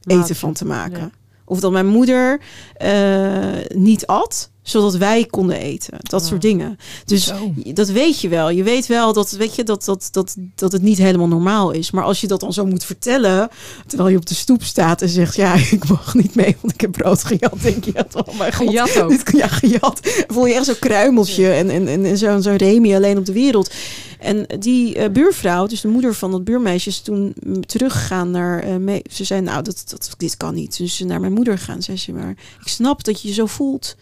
eten 0.03 0.37
van 0.37 0.53
te 0.53 0.65
maken. 0.65 0.99
Ja. 0.99 1.11
Of 1.45 1.61
dat 1.61 1.73
mijn 1.73 1.87
moeder 1.87 2.41
eh, 2.77 3.65
niet 3.75 4.07
at, 4.07 4.51
zodat 4.65 4.97
wij 4.97 5.25
konden 5.25 5.57
eten. 5.57 5.99
Dat 6.01 6.27
soort 6.27 6.43
dingen. 6.43 6.79
Dus 7.05 7.25
Zo. 7.25 7.53
dat 7.75 7.89
weet 7.89 8.21
je 8.21 8.29
wel. 8.29 8.51
Je 8.51 8.63
weet 8.63 8.87
wel 8.87 9.13
dat, 9.13 9.31
weet 9.31 9.55
je, 9.55 9.63
dat, 9.65 9.85
dat, 9.85 10.09
dat, 10.11 10.37
dat 10.55 10.73
het 10.73 10.83
niet 10.83 10.99
helemaal 10.99 11.29
normaal 11.29 11.71
is. 11.71 11.91
Maar 11.91 12.05
als 12.05 12.21
je 12.21 12.27
dat 12.27 12.41
dan 12.41 12.53
zo 12.53 12.67
moet 12.67 12.85
vertellen, 12.85 13.49
terwijl 13.87 14.09
je 14.09 14.17
op 14.17 14.27
de 14.27 14.35
stoep 14.35 14.63
staat 14.63 15.03
en 15.03 15.09
zegt, 15.09 15.37
ja, 15.37 15.55
ik 15.71 15.89
mag 15.89 16.15
niet 16.15 16.35
mee, 16.35 16.57
want 16.61 16.75
ik 16.75 16.81
heb 16.81 16.93
brood 16.93 17.25
gejat. 17.25 17.63
Denk 17.63 17.85
je, 17.85 18.07
oh 18.13 18.39
mijn 18.39 18.53
god. 18.53 18.69
Gejat 18.69 19.01
ook. 19.01 19.09
Dit, 19.09 19.31
ja, 19.43 19.49
gejat. 19.49 20.01
Voel 20.27 20.47
je 20.47 20.55
echt 20.55 20.65
zo'n 20.65 20.79
kruimeltje 20.79 21.51
en, 21.53 21.71
en, 21.71 21.89
en, 21.89 22.05
en 22.05 22.19
zo'n 22.19 22.43
zo'n 22.43 22.57
Remy 22.57 22.95
alleen 22.95 23.19
op 23.19 23.27
de 23.27 23.33
wereld. 23.33 23.71
En 24.19 24.47
die 24.59 24.95
eh, 24.95 25.11
buurvrouw, 25.11 25.67
dus 25.67 25.81
de 25.81 25.89
moeder 25.89 26.15
van 26.15 26.31
dat 26.31 26.45
buurmeisje, 26.45 26.89
is 26.89 27.01
toen 27.01 27.35
teruggegaan 27.67 28.31
naar... 28.31 28.63
eh, 28.63 28.77
mee, 28.77 29.03
ze 29.11 29.25
zei, 29.25 29.41
nou, 29.41 29.63
dat, 29.63 29.85
dat, 29.87 30.15
dit 30.17 30.37
kan 30.37 30.55
niet. 30.55 30.77
Dus 30.77 30.97
ze 30.97 31.05
naar 31.05 31.21
mijn 31.21 31.33
moeder 31.33 31.59
gaan. 31.59 31.83
Zei 31.83 31.97
ze, 31.97 32.13
maar 32.13 32.31
ik 32.61 32.69
snap 32.69 33.05
dat 33.05 33.23
je 33.23 33.29
je 33.29 33.35
zo 33.35 33.47
voelt. 33.47 33.97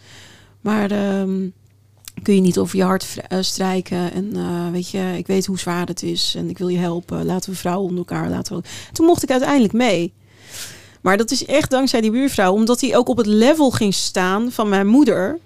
Maar 0.63 0.91
ehm, 0.91 1.49
kun 2.23 2.35
je 2.35 2.41
niet 2.41 2.59
over 2.59 2.77
je 2.77 2.83
hart 2.83 3.17
eh, 3.29 3.39
strijken. 3.41 4.13
En 4.13 4.37
eh, 4.37 4.71
weet 4.71 4.91
je, 4.91 5.15
ik 5.17 5.27
weet 5.27 5.47
hoe 5.47 5.59
zwaar 5.59 5.87
het 5.87 6.03
is. 6.03 6.35
En 6.37 6.49
ik 6.49 6.59
wil 6.59 6.69
je 6.69 6.79
helpen. 6.79 7.25
Laten 7.25 7.51
we 7.51 7.57
vrouwen 7.57 7.89
onder 7.89 7.99
elkaar 7.99 8.31
laten. 8.31 8.57
We... 8.57 8.63
Toen 8.93 9.07
mocht 9.07 9.23
ik 9.23 9.31
uiteindelijk 9.31 9.73
mee. 9.73 10.13
Maar 11.01 11.17
dat 11.17 11.31
is 11.31 11.45
echt 11.45 11.71
dankzij 11.71 12.01
die 12.01 12.11
buurvrouw. 12.11 12.53
Omdat 12.53 12.81
hij 12.81 12.97
ook 12.97 13.09
op 13.09 13.17
het 13.17 13.27
level 13.27 13.71
ging 13.71 13.95
staan 13.95 14.53
van 14.53 14.69
mijn 14.69 14.87
moeder. 14.87 15.39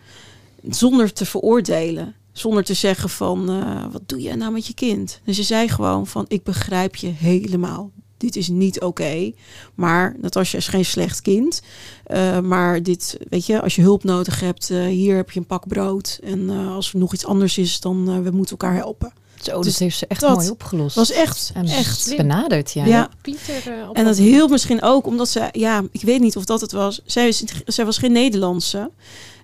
Zonder 0.68 1.12
te 1.12 1.26
veroordelen. 1.26 2.14
Zonder 2.32 2.64
te 2.64 2.74
zeggen 2.74 3.08
van, 3.08 3.50
eh, 3.50 3.84
wat 3.92 4.02
doe 4.06 4.22
je 4.22 4.34
nou 4.34 4.52
met 4.52 4.66
je 4.66 4.74
kind? 4.74 5.20
Dus 5.24 5.36
ze 5.36 5.42
zei 5.42 5.68
gewoon 5.68 6.06
van, 6.06 6.24
ik 6.28 6.42
begrijp 6.42 6.96
je 6.96 7.06
helemaal. 7.06 7.90
Dit 8.18 8.36
is 8.36 8.48
niet 8.48 8.80
oké. 8.80 9.32
Maar 9.74 10.16
Natasja 10.20 10.58
is 10.58 10.68
geen 10.68 10.84
slecht 10.84 11.22
kind. 11.22 11.62
Eh, 12.04 12.40
maar 12.40 12.82
dit, 12.82 13.18
weet 13.28 13.46
je, 13.46 13.62
als 13.62 13.74
je 13.76 13.82
hulp 13.82 14.04
nodig 14.04 14.40
hebt, 14.40 14.70
eh, 14.70 14.84
hier 14.84 15.16
heb 15.16 15.30
je 15.30 15.40
een 15.40 15.46
pak 15.46 15.68
brood. 15.68 16.18
En 16.22 16.50
eh, 16.50 16.74
als 16.74 16.92
er 16.92 16.98
nog 16.98 17.12
iets 17.14 17.26
anders 17.26 17.58
is, 17.58 17.80
dan 17.80 18.10
uh, 18.10 18.18
we 18.18 18.30
moeten 18.30 18.58
elkaar 18.58 18.74
helpen. 18.76 19.12
Zo, 19.42 19.52
dat 19.52 19.62
Dus 19.62 19.78
heeft 19.78 19.98
ze 19.98 20.06
echt 20.06 20.20
dat 20.20 20.36
mooi 20.36 20.50
opgelost. 20.50 20.94
was 20.94 21.12
echt, 21.12 21.50
en 21.54 21.66
echt 21.66 22.00
slim. 22.00 22.16
benaderd, 22.16 22.72
ja. 22.72 22.84
Ja. 22.84 23.10
Pieter, 23.22 23.88
En 23.92 24.04
dat 24.04 24.16
hielp 24.16 24.50
misschien 24.50 24.82
ook 24.82 25.06
omdat 25.06 25.28
ze, 25.28 25.48
ja, 25.52 25.82
ik 25.90 26.02
weet 26.02 26.20
niet 26.20 26.36
of 26.36 26.44
dat 26.44 26.60
het 26.60 26.72
was. 26.72 27.00
Zij, 27.04 27.28
is, 27.28 27.44
zij 27.64 27.84
was 27.84 27.98
geen 27.98 28.12
Nederlandse. 28.12 28.90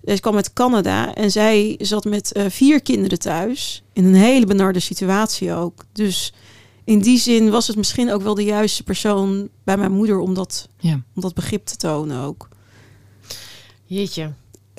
Zij 0.05 0.19
kwam 0.19 0.37
uit 0.37 0.53
Canada 0.53 1.15
en 1.15 1.31
zij 1.31 1.75
zat 1.79 2.05
met 2.05 2.33
uh, 2.37 2.45
vier 2.49 2.83
kinderen 2.83 3.19
thuis. 3.19 3.83
In 3.93 4.05
een 4.05 4.15
hele 4.15 4.47
benarde 4.47 4.81
situatie 4.81 5.53
ook. 5.53 5.85
Dus 5.93 6.33
in 6.85 6.99
die 6.99 7.19
zin 7.19 7.51
was 7.51 7.67
het 7.67 7.77
misschien 7.77 8.13
ook 8.13 8.23
wel 8.23 8.35
de 8.35 8.45
juiste 8.45 8.83
persoon 8.83 9.49
bij 9.65 9.77
mijn 9.77 9.93
moeder 9.93 10.19
om 10.19 10.35
dat, 10.35 10.69
ja. 10.79 10.93
om 11.15 11.23
dat 11.23 11.35
begrip 11.35 11.67
te 11.67 11.77
tonen 11.77 12.21
ook. 12.23 12.49
Jeetje. 13.85 14.33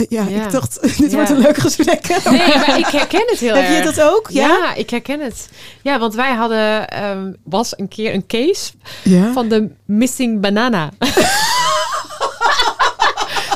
Ja, 0.09 0.27
Ja. 0.27 0.45
ik 0.45 0.51
dacht, 0.51 0.81
dit 0.97 1.11
Ja. 1.11 1.15
wordt 1.15 1.29
een 1.29 1.37
leuk 1.39 1.57
gesprek. 1.57 2.07
Nee, 2.29 2.37
maar 2.57 2.79
ik 2.79 2.85
herken 2.85 3.23
het 3.25 3.39
heel 3.39 3.55
Heb 3.55 3.63
erg. 3.65 3.77
je 3.77 3.83
dat 3.83 4.01
ook? 4.01 4.29
Ja. 4.29 4.47
Ja, 4.47 4.73
ik 4.73 4.89
herken 4.89 5.19
het. 5.19 5.49
Ja, 5.83 5.99
want 5.99 6.13
wij 6.15 6.33
hadden, 6.33 6.89
ehm, 6.89 7.33
was 7.43 7.77
een 7.79 7.87
keer 7.87 8.13
een 8.13 8.25
case 8.27 8.71
ja. 9.03 9.33
van 9.33 9.47
de 9.47 9.69
missing 9.85 10.41
banana. 10.41 10.91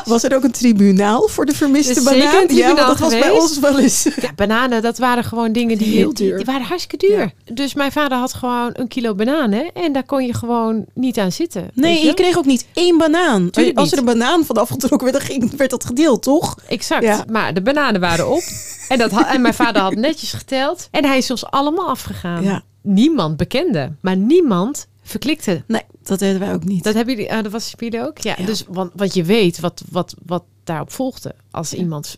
Was 0.07 0.23
er 0.23 0.35
ook 0.35 0.43
een 0.43 0.51
tribunaal 0.51 1.27
voor 1.27 1.45
de 1.45 1.53
vermiste 1.53 1.93
Er 1.93 2.47
een 2.49 2.55
ja, 2.55 2.65
want 2.75 2.87
dat 2.87 2.99
was 2.99 3.19
bij 3.19 3.29
ons 3.29 3.59
wel 3.59 3.79
eens. 3.79 4.07
Ja, 4.21 4.33
bananen, 4.35 4.81
dat 4.81 4.97
waren 4.97 5.23
gewoon 5.23 5.51
dingen 5.51 5.77
die, 5.77 5.95
Heel 5.95 6.13
duur. 6.13 6.35
die 6.35 6.45
waren 6.45 6.65
hartstikke 6.65 7.07
duur. 7.07 7.31
Dus 7.53 7.73
mijn 7.73 7.91
vader 7.91 8.17
had 8.17 8.33
gewoon 8.33 8.69
een 8.73 8.87
kilo 8.87 9.15
bananen 9.15 9.71
en 9.73 9.93
daar 9.93 10.03
kon 10.03 10.25
je 10.25 10.33
gewoon 10.33 10.85
niet 10.93 11.17
aan 11.17 11.31
zitten. 11.31 11.69
Nee, 11.73 11.99
je? 11.99 12.05
je 12.05 12.13
kreeg 12.13 12.37
ook 12.37 12.45
niet 12.45 12.65
één 12.73 12.97
banaan. 12.97 13.49
Tuurlijk 13.49 13.77
Als 13.77 13.91
er 13.91 13.97
niet. 13.97 14.07
een 14.07 14.17
banaan 14.17 14.45
van 14.45 14.57
afgetrokken 14.57 15.11
werd, 15.11 15.13
dan 15.17 15.27
ging, 15.35 15.55
werd 15.57 15.69
dat 15.69 15.85
gedeeld, 15.85 16.23
toch? 16.23 16.55
Exact. 16.67 17.03
Ja. 17.03 17.25
Maar 17.29 17.53
de 17.53 17.61
bananen 17.61 18.01
waren 18.01 18.29
op. 18.29 18.43
en, 18.89 18.97
dat 18.97 19.11
en 19.25 19.41
mijn 19.41 19.53
vader 19.53 19.81
had 19.81 19.95
netjes 20.07 20.33
geteld. 20.33 20.87
En 20.91 21.05
hij 21.05 21.17
is 21.17 21.31
ons 21.31 21.45
allemaal 21.45 21.89
afgegaan. 21.89 22.43
Ja. 22.43 22.63
Niemand 22.81 23.37
bekende. 23.37 23.91
Maar 24.01 24.17
niemand 24.17 24.87
verklikte. 25.09 25.63
Nee, 25.67 25.81
dat 26.03 26.19
deden 26.19 26.39
wij 26.39 26.53
ook 26.53 26.63
niet. 26.63 26.83
Dat 26.83 26.93
hebben 26.93 27.15
jullie, 27.15 27.29
eh, 27.29 27.43
dat 27.43 27.51
was 27.51 27.73
jullie 27.77 28.01
ook? 28.07 28.17
Ja, 28.19 28.35
Ja. 28.37 28.45
Dus, 28.45 28.63
want, 28.67 28.91
want 28.95 29.13
je 29.13 29.23
weet 29.23 29.59
wat, 29.59 29.83
wat, 29.91 30.15
wat 30.25 30.43
daarop 30.63 30.91
volgde. 30.91 31.35
Als 31.51 31.73
iemand... 31.73 32.17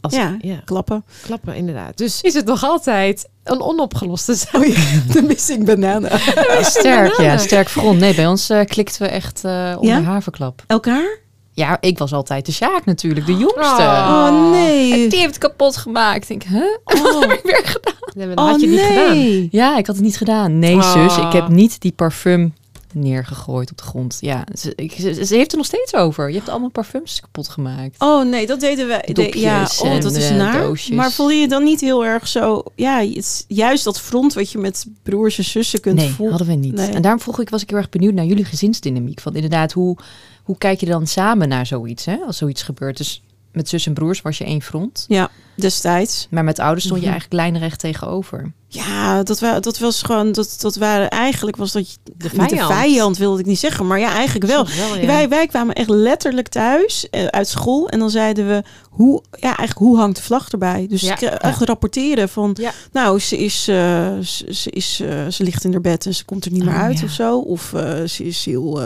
Als, 0.00 0.14
Ja. 0.14 0.36
ja, 0.40 0.60
Klappen. 0.64 1.04
klappen 1.22 1.54
inderdaad. 1.54 1.96
Dus 1.98 2.20
is 2.20 2.34
het 2.34 2.46
nog 2.46 2.62
altijd 2.64 3.28
een 3.44 3.60
onopgeloste 3.60 4.34
zaak. 4.34 4.54
Oh 4.54 4.66
ja, 4.66 5.00
de 5.12 5.22
missing 5.22 5.64
banana. 5.64 6.18
Sterk, 6.62 7.16
ja. 7.20 7.38
Sterk 7.38 7.68
front. 7.68 7.98
Nee, 8.00 8.14
bij 8.14 8.26
ons 8.26 8.50
klikten 8.64 9.02
we 9.02 9.08
echt 9.08 9.44
eh 9.44 9.74
onder 9.78 9.94
Ja? 9.94 10.02
haverklap. 10.02 10.62
Elkaar? 10.66 11.18
Ja, 11.56 11.76
ik 11.80 11.98
was 11.98 12.12
altijd 12.12 12.46
de 12.46 12.52
Sjaak 12.52 12.84
natuurlijk, 12.84 13.26
de 13.26 13.36
jongste. 13.36 13.82
Oh. 13.82 14.26
Oh 14.32 14.50
nee. 14.50 14.92
En 14.92 15.08
die 15.08 15.18
heeft 15.18 15.34
het 15.34 15.38
kapot 15.38 15.76
gemaakt. 15.76 16.30
Ik 16.30 16.40
denk, 16.40 16.42
huh? 16.42 16.62
Wat 17.02 17.20
heb 17.20 17.32
ik 17.32 17.42
weer 17.42 17.62
gedaan? 17.64 17.94
Ja, 18.14 18.26
maar 18.26 18.34
dat 18.36 18.44
Oh 18.44 18.50
had 18.50 18.60
je 18.60 18.66
niet 18.66 18.80
gedaan. 18.80 19.12
nee. 19.16 19.48
Ja, 19.50 19.76
ik 19.78 19.86
had 19.86 19.94
het 19.96 20.04
niet 20.04 20.16
gedaan. 20.16 20.58
Nee, 20.58 20.76
Ah. 20.76 20.92
zus, 20.92 21.16
ik 21.24 21.32
heb 21.32 21.48
niet 21.48 21.80
die 21.80 21.92
parfum 21.92 22.54
neergegooid 22.92 23.70
op 23.70 23.76
de 23.78 23.84
grond. 23.84 24.16
Ja, 24.20 24.44
ze, 24.54 24.72
ik, 24.76 24.92
ze, 24.92 25.24
ze 25.24 25.34
heeft 25.34 25.50
er 25.52 25.56
nog 25.56 25.66
steeds 25.66 25.94
over. 25.94 26.28
Je 26.28 26.36
hebt 26.36 26.48
allemaal 26.48 26.68
parfums 26.70 27.20
kapot 27.20 27.48
gemaakt. 27.48 27.96
Oh 27.98 28.24
nee, 28.24 28.46
dat 28.46 28.60
deden 28.60 28.86
wij. 28.86 29.08
De, 29.12 29.38
ja, 29.38 29.62
oh, 29.62 30.00
dat 30.00 30.12
en, 30.12 30.18
is 30.20 30.28
eh, 30.30 30.36
naar. 30.36 30.62
doosjes. 30.62 30.96
Maar 30.96 31.10
voel 31.10 31.30
je 31.30 31.40
je 31.40 31.48
dan 31.48 31.64
niet 31.64 31.80
heel 31.80 32.04
erg 32.04 32.28
zo? 32.28 32.62
Ja, 32.74 32.98
het 33.00 33.16
is 33.16 33.44
juist 33.48 33.84
dat 33.84 34.00
front 34.00 34.34
wat 34.34 34.50
je 34.50 34.58
met 34.58 34.86
broers 35.02 35.38
en 35.38 35.44
zussen 35.44 35.80
kunt 35.80 35.96
nee, 35.96 36.08
voelen. 36.10 36.36
hadden 36.36 36.54
we 36.54 36.60
niet. 36.66 36.74
Nee. 36.74 36.88
En 36.90 37.02
daarom 37.02 37.20
vroeg 37.20 37.40
ik, 37.40 37.50
was 37.50 37.62
ik 37.62 37.68
heel 37.70 37.78
erg 37.78 37.88
benieuwd 37.88 38.14
naar 38.14 38.24
jullie 38.24 38.44
gezinsdynamiek. 38.44 39.20
Van 39.20 39.34
inderdaad, 39.34 39.72
hoe, 39.72 39.96
hoe 40.44 40.58
kijk 40.58 40.80
je 40.80 40.86
dan 40.86 41.06
samen 41.06 41.48
naar 41.48 41.66
zoiets, 41.66 42.04
hè? 42.04 42.16
Als 42.26 42.36
zoiets 42.36 42.62
gebeurt. 42.62 42.96
Dus 42.96 43.22
met 43.52 43.68
zus 43.68 43.86
en 43.86 43.94
broers 43.94 44.22
was 44.22 44.38
je 44.38 44.44
één 44.44 44.62
front. 44.62 45.04
Ja, 45.08 45.30
destijds. 45.54 46.26
Maar 46.30 46.44
met 46.44 46.58
ouders 46.58 46.84
stond 46.84 47.00
je 47.00 47.06
Mhm. 47.06 47.14
eigenlijk 47.16 47.42
lijnrecht 47.50 47.78
tegenover. 47.80 48.52
Ja, 48.68 49.22
dat, 49.22 49.40
wa 49.40 49.60
dat 49.60 49.78
was 49.78 50.02
gewoon, 50.02 50.32
dat, 50.32 50.56
dat 50.60 50.76
waren 50.76 51.10
eigenlijk, 51.10 51.56
was 51.56 51.72
dat 51.72 51.90
je, 51.90 51.96
De 52.04 52.12
niet 52.32 52.48
de 52.50 52.56
vijand. 52.56 52.72
vijand 52.72 53.18
wilde 53.18 53.40
ik 53.40 53.46
niet 53.46 53.58
zeggen, 53.58 53.86
maar 53.86 53.98
ja, 53.98 54.12
eigenlijk 54.12 54.50
wel. 54.50 54.66
Soms 54.66 54.76
wel 54.78 54.96
ja. 54.96 55.06
Wij, 55.06 55.28
wij 55.28 55.46
kwamen 55.46 55.74
echt 55.74 55.88
letterlijk 55.88 56.48
thuis 56.48 57.08
eh, 57.10 57.24
uit 57.24 57.48
school 57.48 57.88
en 57.88 57.98
dan 57.98 58.10
zeiden 58.10 58.46
we, 58.48 58.62
hoe, 58.90 59.22
ja, 59.30 59.46
eigenlijk, 59.46 59.78
hoe 59.78 59.96
hangt 59.98 60.16
de 60.16 60.22
vlag 60.22 60.50
erbij? 60.50 60.86
Dus 60.88 61.00
Ja. 61.00 61.20
eh, 61.20 61.48
echt 61.50 61.60
rapporteren 61.62 62.28
van, 62.28 62.56
nou, 62.92 63.20
ze, 63.20 63.36
is, 63.38 63.68
eh, 63.68 64.12
ze, 64.22 64.54
ze 64.54 64.70
is, 64.70 64.94
ze 65.28 65.42
ligt 65.44 65.64
in 65.64 65.72
haar 65.72 65.80
bed 65.80 66.06
en 66.06 66.14
ze 66.14 66.24
komt 66.24 66.44
er 66.44 66.52
niet 66.52 66.64
meer 66.64 66.74
Oh, 66.74 66.80
uit 66.82 67.02
of 67.02 67.10
zo. 67.10 67.38
Of 67.38 67.72
ze 68.06 68.24
is 68.24 68.44
heel, 68.44 68.76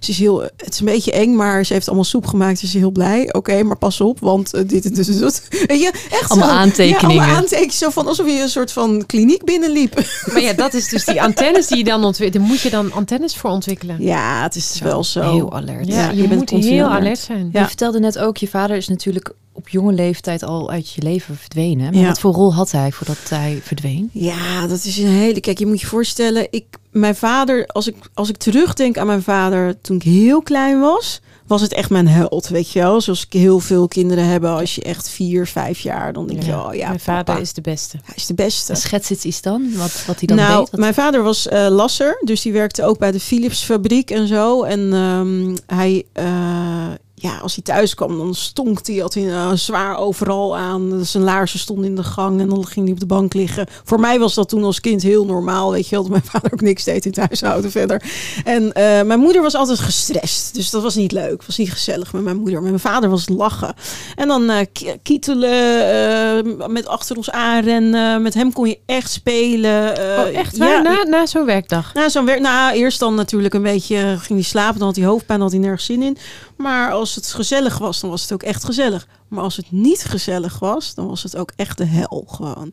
ze 0.00 0.10
is 0.10 0.18
heel, 0.18 0.40
het 0.42 0.72
is 0.72 0.78
een 0.80 0.86
beetje 0.86 1.12
eng, 1.12 1.34
maar 1.36 1.64
ze 1.66 1.72
heeft 1.72 1.86
allemaal 1.86 2.04
soep 2.04 2.26
gemaakt, 2.26 2.58
ze 2.58 2.64
is 2.66 2.74
heel 2.74 2.90
blij. 2.90 3.32
Oké, 3.32 3.62
maar 3.62 3.78
pas 3.78 4.00
op, 4.00 4.20
want 4.20 4.68
dit 4.68 4.84
en 4.84 4.94
en 5.14 5.18
dat. 5.20 5.42
Je, 5.92 6.06
echt 6.10 6.30
Allemaal 6.30 6.48
zo- 6.48 6.54
aantekeningen. 6.54 7.00
Ja, 7.14 7.20
allemaal 7.20 7.36
aantekeningen, 7.36 7.74
zo 7.74 7.90
van 7.90 8.06
alsof 8.06 8.26
je 8.26 8.40
een 8.42 8.48
soort 8.48 8.72
van 8.72 9.06
kliniek 9.06 9.44
binnenliep. 9.44 9.94
Maar 10.32 10.40
ja, 10.42 10.52
dat 10.52 10.74
is 10.74 10.88
dus 10.88 11.04
die 11.04 11.22
antennes 11.22 11.66
die 11.66 11.76
je 11.78 11.84
dan 11.84 12.04
ontwikkelt. 12.04 12.42
Daar 12.42 12.52
moet 12.52 12.60
je 12.60 12.70
dan 12.70 12.92
antennes 12.92 13.36
voor 13.36 13.50
ontwikkelen. 13.50 13.96
Ja, 14.00 14.42
het 14.42 14.54
is 14.56 14.80
wel 14.82 15.04
zo. 15.04 15.32
Heel 15.32 15.52
alert. 15.52 15.86
Ja, 15.86 15.94
Ja, 15.94 16.10
je, 16.10 16.22
je 16.22 16.28
bent 16.28 16.50
moet 16.52 16.62
heel 16.64 16.84
alert. 16.84 17.00
alert 17.00 17.18
zijn. 17.18 17.48
Ja. 17.52 17.60
Je 17.60 17.66
vertelde 17.66 18.00
net 18.00 18.18
ook, 18.18 18.36
je 18.36 18.48
vader 18.48 18.76
is 18.76 18.88
natuurlijk 18.88 19.32
op 19.52 19.68
jonge 19.68 19.92
leeftijd 19.92 20.42
al 20.42 20.70
uit 20.70 20.90
je 20.92 21.02
leven 21.02 21.36
verdwenen. 21.36 21.92
Maar 21.92 22.00
Ja. 22.02 22.06
wat 22.08 22.20
voor 22.20 22.32
rol 22.32 22.54
had 22.54 22.70
hij 22.70 22.92
voordat 22.92 23.16
hij 23.28 23.60
verdween? 23.64 24.10
Ja, 24.12 24.66
dat 24.66 24.84
is 24.84 24.98
een 24.98 25.06
hele. 25.06 25.40
Kijk, 25.40 25.58
je 25.58 25.66
moet 25.66 25.80
je 25.80 25.86
voorstellen, 25.86 26.46
ik, 26.50 26.64
mijn 26.90 27.16
vader, 27.16 27.66
als 27.66 27.86
ik, 27.86 27.94
als 28.14 28.28
ik 28.28 28.36
terugdenk 28.36 28.98
aan 28.98 29.06
mijn 29.06 29.22
vader 29.22 29.80
toen 29.80 29.96
ik 29.96 30.02
heel 30.02 30.42
klein 30.42 30.80
was, 30.80 31.20
was 31.48 31.60
het 31.60 31.72
echt 31.72 31.90
mijn 31.90 32.08
held, 32.08 32.48
weet 32.48 32.70
je 32.70 32.78
wel. 32.80 33.00
Zoals 33.00 33.24
ik 33.26 33.32
heel 33.32 33.58
veel 33.58 33.88
kinderen 33.88 34.24
hebben, 34.24 34.50
als 34.50 34.74
je 34.74 34.82
echt 34.82 35.08
vier, 35.08 35.46
vijf 35.46 35.80
jaar, 35.80 36.12
dan 36.12 36.26
denk 36.26 36.42
je, 36.42 36.48
Ja. 36.50 36.66
oh 36.66 36.74
ja, 36.74 36.88
Mijn 36.88 37.00
vader 37.00 37.40
is 37.40 37.52
de 37.52 37.60
beste. 37.60 37.96
hij 38.04 38.14
is 38.16 38.26
de 38.26 38.34
beste. 38.34 38.74
Schets 38.74 39.10
iets 39.10 39.24
iets 39.24 39.42
dan, 39.42 39.76
wat, 39.76 40.04
wat 40.06 40.18
hij 40.18 40.26
dan 40.26 40.36
nou, 40.36 40.58
deed? 40.60 40.70
Wat- 40.70 40.80
mijn 40.80 40.94
vader 40.94 41.22
was 41.22 41.48
eh, 41.48 41.66
lasser, 41.68 42.20
dus 42.24 42.42
die 42.42 42.52
werkte 42.52 42.84
ook 42.84 42.98
bij 42.98 43.10
de 43.12 43.20
Philips 43.20 43.62
fabriek 43.64 44.10
en 44.10 44.26
zo. 44.26 44.62
En 44.62 44.92
ehm, 44.92 45.56
hij, 45.78 46.04
eh, 46.12 46.86
ja, 47.20 47.38
als 47.38 47.54
hij 47.54 47.64
thuis 47.64 47.94
kwam, 47.94 48.18
dan 48.18 48.34
stonk 48.34 48.86
hij, 48.86 48.96
had 48.96 49.14
hij 49.14 49.28
eh, 49.32 49.52
zwaar 49.52 49.96
overal 49.96 50.56
aan. 50.56 51.00
Zijn 51.04 51.24
laarzen 51.24 51.58
stonden 51.58 51.84
in 51.84 51.94
de 51.96 52.02
gang 52.02 52.40
en 52.40 52.48
dan 52.48 52.66
ging 52.66 52.84
hij 52.84 52.94
op 52.94 53.00
de 53.00 53.06
bank 53.06 53.34
liggen. 53.34 53.66
Voor 53.84 54.00
mij 54.00 54.18
was 54.18 54.34
dat 54.34 54.48
toen 54.48 54.64
als 54.64 54.80
kind 54.80 55.02
heel 55.02 55.24
normaal, 55.24 55.70
weet 55.70 55.84
je 55.88 55.90
wel. 55.94 56.02
Dat 56.02 56.10
mijn 56.10 56.24
vader 56.32 56.52
ook 56.52 56.60
niks 56.60 56.84
deed 56.84 57.04
in 57.04 57.10
het 57.10 57.20
huishouden 57.26 57.70
verder. 57.70 58.02
En 58.44 58.72
eh, 58.72 59.02
mijn 59.02 59.20
moeder 59.20 59.42
was 59.42 59.54
altijd 59.54 59.78
gestrest, 59.78 60.54
dus 60.54 60.70
dat 60.70 60.82
was 60.82 60.94
niet 60.94 61.12
leuk. 61.12 61.42
was 61.46 61.58
niet 61.58 61.72
gezellig 61.72 62.12
met 62.12 62.22
mijn 62.22 62.36
moeder. 62.36 62.54
Maar 62.60 62.68
mijn 62.70 62.80
vader 62.80 63.10
was 63.10 63.28
lachen. 63.28 63.74
En 64.16 64.28
dan 64.28 64.50
eh, 64.50 64.66
ki- 64.72 64.96
kietelen, 65.02 66.72
met 66.72 66.86
achter 66.86 67.16
ons 67.16 67.30
aanrennen. 67.30 68.22
Met 68.22 68.34
hem 68.34 68.52
kon 68.52 68.68
je 68.68 68.78
echt 68.86 69.10
spelen. 69.10 69.90
oh, 69.98 70.36
echt 70.38 70.56
waar? 70.56 70.68
ja, 70.68 70.80
na 70.82 71.02
na 71.02 71.26
zo'n 71.26 71.44
werkdag? 71.44 71.94
na 71.94 72.08
zo'n 72.08 72.24
werk, 72.24 72.40
nou, 72.40 72.74
eerst 72.74 72.98
dan 72.98 73.14
natuurlijk 73.14 73.54
een 73.54 73.62
beetje 73.62 73.96
ging 74.18 74.38
hij 74.38 74.42
slapen, 74.48 74.78
dan 74.78 74.86
had 74.88 74.96
hij 74.96 75.04
hoofdpijn, 75.06 75.38
dan 75.38 75.48
had 75.48 75.56
hij 75.56 75.66
nergens 75.66 75.84
zin 75.86 76.02
in. 76.02 76.16
Maar 76.58 76.92
als 76.92 77.14
het 77.14 77.26
gezellig 77.26 77.78
was, 77.78 78.00
dan 78.00 78.10
was 78.10 78.22
het 78.22 78.32
ook 78.32 78.42
echt 78.42 78.64
gezellig. 78.64 79.08
Maar 79.28 79.42
als 79.42 79.56
het 79.56 79.70
niet 79.70 80.04
gezellig 80.04 80.58
was, 80.58 80.94
dan 80.94 81.06
was 81.06 81.22
het 81.22 81.36
ook 81.36 81.52
echt 81.56 81.78
de 81.78 81.84
hel 81.84 82.24
gewoon. 82.28 82.72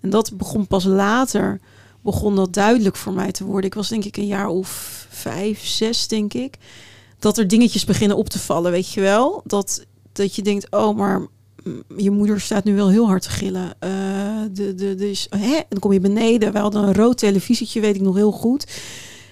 En 0.00 0.10
dat 0.10 0.36
begon 0.36 0.66
pas 0.66 0.84
later, 0.84 1.60
begon 2.00 2.36
dat 2.36 2.52
duidelijk 2.52 2.96
voor 2.96 3.12
mij 3.12 3.32
te 3.32 3.44
worden. 3.44 3.64
Ik 3.64 3.74
was 3.74 3.88
denk 3.88 4.04
ik 4.04 4.16
een 4.16 4.26
jaar 4.26 4.48
of 4.48 5.06
vijf, 5.10 5.66
zes, 5.66 6.08
denk 6.08 6.34
ik. 6.34 6.58
Dat 7.18 7.38
er 7.38 7.48
dingetjes 7.48 7.84
beginnen 7.84 8.16
op 8.16 8.28
te 8.28 8.38
vallen, 8.38 8.70
weet 8.70 8.92
je 8.92 9.00
wel. 9.00 9.42
Dat, 9.44 9.84
dat 10.12 10.34
je 10.34 10.42
denkt, 10.42 10.70
oh, 10.70 10.96
maar 10.96 11.26
je 11.96 12.10
moeder 12.10 12.40
staat 12.40 12.64
nu 12.64 12.74
wel 12.74 12.90
heel 12.90 13.06
hard 13.06 13.22
te 13.22 13.30
gillen. 13.30 13.74
Eh, 13.78 13.90
de, 14.52 14.74
de, 14.74 15.10
is, 15.10 15.26
hè? 15.30 15.54
En 15.54 15.66
dan 15.68 15.78
kom 15.78 15.92
je 15.92 16.00
beneden. 16.00 16.52
We 16.52 16.58
hadden 16.58 16.82
een 16.82 16.94
rood 16.94 17.18
televisietje, 17.18 17.80
weet 17.80 17.94
ik 17.94 18.00
nog 18.00 18.14
heel 18.14 18.32
goed. 18.32 18.66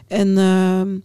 En 0.06 0.38
ehm, 0.38 0.96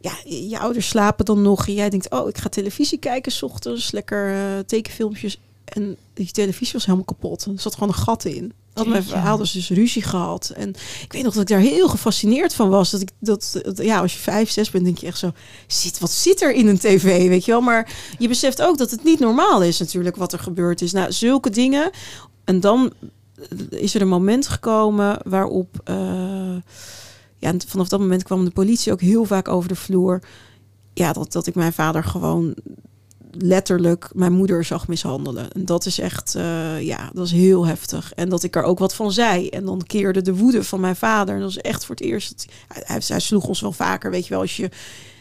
ja, 0.00 0.12
je 0.24 0.58
ouders 0.58 0.88
slapen 0.88 1.24
dan 1.24 1.42
nog. 1.42 1.66
En 1.68 1.74
jij 1.74 1.90
denkt, 1.90 2.10
oh, 2.10 2.28
ik 2.28 2.38
ga 2.38 2.48
televisie 2.48 2.98
kijken 2.98 3.32
s 3.32 3.42
ochtends. 3.42 3.90
Lekker 3.90 4.32
eh, 4.34 4.58
tekenfilmpjes. 4.66 5.38
En 5.64 5.96
die 6.14 6.30
televisie 6.30 6.72
was 6.72 6.84
helemaal 6.84 7.04
kapot. 7.06 7.44
Er 7.44 7.52
zat 7.60 7.74
gewoon 7.74 7.88
een 7.88 7.94
gat 7.94 8.24
in. 8.24 8.52
Had 8.74 8.86
mijn 8.86 9.04
ouders 9.26 9.52
dus 9.52 9.68
ruzie 9.70 10.02
gehad. 10.02 10.52
En 10.56 10.68
ik 11.02 11.12
weet 11.12 11.22
nog 11.22 11.32
dat 11.32 11.42
ik 11.42 11.48
daar 11.48 11.58
heel 11.58 11.88
gefascineerd 11.88 12.54
van 12.54 12.68
was. 12.68 12.90
Dat 12.90 13.00
ik 13.00 13.10
dat, 13.18 13.60
dat- 13.62 13.78
ja, 13.82 14.00
als 14.00 14.12
je 14.12 14.18
vijf, 14.18 14.50
zes 14.50 14.70
bent, 14.70 14.84
denk 14.84 14.98
je 14.98 15.06
echt 15.06 15.18
zo, 15.18 15.32
zit, 15.66 15.98
wat 15.98 16.10
zit 16.10 16.42
er 16.42 16.52
in 16.52 16.66
een 16.66 16.78
tv, 16.78 17.28
weet 17.28 17.44
je 17.44 17.50
wel? 17.50 17.60
Maar 17.60 17.92
je 18.18 18.28
beseft 18.28 18.62
ook 18.62 18.78
dat 18.78 18.90
het 18.90 19.04
niet 19.04 19.18
normaal 19.18 19.62
is 19.62 19.78
natuurlijk 19.78 20.16
wat 20.16 20.32
er 20.32 20.38
gebeurd 20.38 20.82
is. 20.82 20.92
Nou, 20.92 21.12
zulke 21.12 21.50
dingen. 21.50 21.90
En 22.44 22.60
dan 22.60 22.92
is 23.70 23.94
er 23.94 24.00
een 24.00 24.08
moment 24.08 24.48
gekomen 24.48 25.18
waarop, 25.24 25.80
eh, 25.84 26.56
ja, 27.38 27.48
en 27.48 27.60
vanaf 27.66 27.88
dat 27.88 28.00
moment 28.00 28.22
kwam 28.22 28.44
de 28.44 28.50
politie 28.50 28.92
ook 28.92 29.00
heel 29.00 29.24
vaak 29.24 29.48
over 29.48 29.68
de 29.68 29.74
vloer. 29.74 30.22
Ja, 30.94 31.12
dat, 31.12 31.32
dat 31.32 31.46
ik 31.46 31.54
mijn 31.54 31.72
vader 31.72 32.04
gewoon 32.04 32.54
letterlijk 33.30 34.10
mijn 34.14 34.32
moeder 34.32 34.64
zag 34.64 34.88
mishandelen. 34.88 35.52
En 35.52 35.64
dat 35.64 35.86
is 35.86 35.98
echt, 35.98 36.34
eh, 36.34 36.80
ja, 36.80 37.10
dat 37.12 37.26
is 37.26 37.32
heel 37.32 37.66
heftig. 37.66 38.12
En 38.14 38.28
dat 38.28 38.42
ik 38.42 38.56
er 38.56 38.62
ook 38.62 38.78
wat 38.78 38.94
van 38.94 39.12
zei. 39.12 39.48
En 39.48 39.64
dan 39.64 39.82
keerde 39.86 40.22
de 40.22 40.34
woede 40.34 40.64
van 40.64 40.80
mijn 40.80 40.96
vader. 40.96 41.34
En 41.34 41.40
dat 41.40 41.50
is 41.50 41.58
echt 41.58 41.84
voor 41.84 41.94
het 41.94 42.04
eerst. 42.04 42.46
Hij, 42.68 43.02
hij 43.06 43.20
sloeg 43.20 43.48
ons 43.48 43.60
wel 43.60 43.72
vaker, 43.72 44.10
weet 44.10 44.24
je 44.24 44.30
wel, 44.30 44.40
als 44.40 44.56
je, 44.56 44.70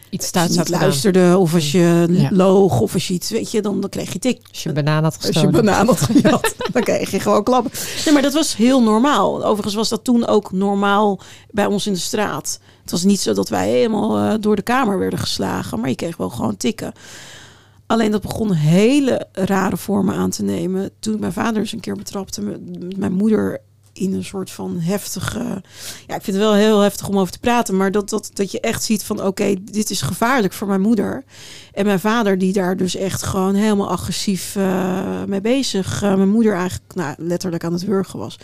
Iets 0.10 0.32
niet 0.32 0.56
had 0.58 0.66
gedaan. 0.66 0.82
luisterde 0.82 1.38
of 1.38 1.54
als 1.54 1.72
je 1.72 2.06
Ja. 2.10 2.30
loog 2.32 2.80
of 2.80 2.94
als 2.94 3.08
je 3.08 3.14
iets, 3.14 3.30
weet 3.30 3.52
je, 3.52 3.62
dan, 3.62 3.82
dan 3.82 3.90
kreeg 3.90 4.14
je 4.14 4.20
tik. 4.20 4.40
Als 4.50 4.64
je 4.64 4.70
een 4.70 4.76
banaan 4.76 5.04
had 5.04 5.16
Als 5.16 5.26
je 5.26 5.32
gestolen. 5.34 5.52
banaan 5.66 5.88
had 5.88 6.02
gejat, 6.12 6.56
dan 6.72 6.84
kreeg 6.84 7.12
je 7.12 7.20
gewoon 7.20 7.44
klappen. 7.44 7.72
Nee, 8.06 8.14
maar 8.14 8.22
dat 8.24 8.34
was 8.34 8.56
heel 8.56 8.84
normaal. 8.84 9.44
Overigens 9.46 9.76
was 9.76 9.90
dat 9.90 10.04
toen 10.04 10.28
ook 10.28 10.52
normaal 10.52 11.20
bij 11.52 11.66
ons 11.66 11.88
in 11.88 11.94
de 11.94 12.00
straat. 12.00 12.60
Het 12.82 12.92
was 12.92 13.04
niet 13.04 13.20
zo 13.20 13.34
dat 13.34 13.50
wij 13.50 13.70
helemaal 13.70 14.18
eh, 14.18 14.34
door 14.40 14.56
de 14.56 14.62
kamer 14.62 15.00
werden 15.00 15.20
geslagen, 15.20 15.80
maar 15.80 15.90
je 15.90 15.96
kreeg 15.96 16.18
wel 16.18 16.30
gewoon 16.30 16.58
tikken. 16.58 16.92
Alleen 17.86 18.12
dat 18.12 18.22
begon 18.22 18.52
hele 18.54 19.28
rare 19.32 19.78
vormen 19.78 20.16
aan 20.16 20.30
te 20.30 20.44
nemen. 20.44 20.90
Toen 21.00 21.20
mijn 21.20 21.34
vader 21.34 21.62
eens 21.62 21.72
een 21.72 21.80
keer 21.80 21.96
betrapte 21.96 22.42
mijn 22.98 23.14
moeder 23.14 23.62
in 23.98 24.14
een 24.14 24.24
soort 24.24 24.52
van 24.52 24.80
heftige... 24.80 25.62
Ja, 26.08 26.16
ik 26.16 26.22
vind 26.22 26.38
het 26.38 26.46
wel 26.46 26.54
heel 26.54 26.80
heftig 26.80 27.08
om 27.08 27.20
over 27.20 27.32
te 27.32 27.40
praten. 27.40 27.78
Maar 27.78 27.92
dat, 27.92 28.10
dat, 28.10 28.30
dat 28.34 28.52
je 28.52 28.60
echt 28.60 28.84
ziet 28.84 29.04
van... 29.04 29.24
Oké, 29.24 29.56
dit 29.64 29.90
is 29.90 30.02
gevaarlijk 30.02 30.54
voor 30.54 30.68
mijn 30.68 30.82
moeder. 30.82 31.24
En 31.74 31.86
mijn 31.86 32.00
vader 32.00 32.38
die 32.38 32.54
daar 32.54 32.78
dus 32.78 32.96
echt 32.96 33.24
gewoon 33.24 33.56
helemaal 33.56 33.90
agressief 33.90 34.56
eh, 34.56 35.24
mee 35.24 35.42
bezig. 35.42 36.02
eh, 36.04 36.16
mijn 36.16 36.30
moeder 36.30 36.54
eigenlijk 36.54 36.96
nou, 36.96 37.16
letterlijk 37.18 37.64
aan 37.64 37.74
het 37.74 37.86
wurgen 37.86 38.20
was. 38.20 38.38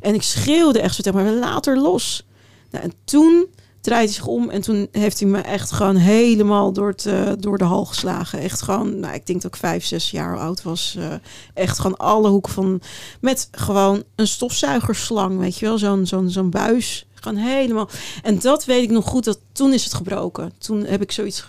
En 0.00 0.14
ik 0.14 0.22
schreeuwde 0.22 0.80
echt 0.80 0.94
zo 0.94 1.02
tegen 1.02 1.24
maar 1.24 1.32
later 1.32 1.78
los. 1.78 2.26
Nou, 2.70 2.84
en 2.84 2.92
toen 3.04 3.46
draait 3.84 4.10
zich 4.10 4.26
om 4.26 4.50
en 4.50 4.60
toen 4.60 4.88
heeft 4.92 5.20
hij 5.20 5.28
me 5.28 5.38
echt 5.38 5.72
gewoon 5.72 5.96
helemaal 5.96 6.72
door, 6.72 6.88
het, 6.88 7.06
eh, 7.06 7.32
door 7.38 7.58
de 7.58 7.64
hal 7.64 7.84
geslagen. 7.84 8.38
Echt 8.38 8.62
gewoon, 8.62 9.00
nou, 9.00 9.14
ik 9.14 9.26
denk 9.26 9.42
dat 9.42 9.54
ik 9.54 9.60
vijf, 9.60 9.84
zes 9.84 10.10
jaar 10.10 10.38
oud 10.38 10.62
was. 10.62 10.94
eh, 10.98 11.14
echt 11.54 11.78
gewoon 11.78 11.96
alle 11.96 12.28
hoeken 12.28 12.52
van, 12.52 12.80
met 13.20 13.48
gewoon 13.50 14.02
een 14.14 14.26
stofzuigerslang, 14.26 15.38
weet 15.38 15.58
je 15.58 15.66
wel, 15.66 16.06
zo'n 16.28 16.50
buis. 16.50 17.06
Gewoon 17.14 17.38
helemaal. 17.38 17.88
En 18.22 18.38
dat 18.38 18.64
weet 18.64 18.82
ik 18.82 18.90
nog 18.90 19.04
goed, 19.04 19.24
dat 19.24 19.38
toen 19.52 19.72
is 19.72 19.84
het 19.84 19.94
gebroken. 19.94 20.52
Toen 20.58 20.84
heb 20.84 21.02
ik 21.02 21.12
zoiets, 21.12 21.44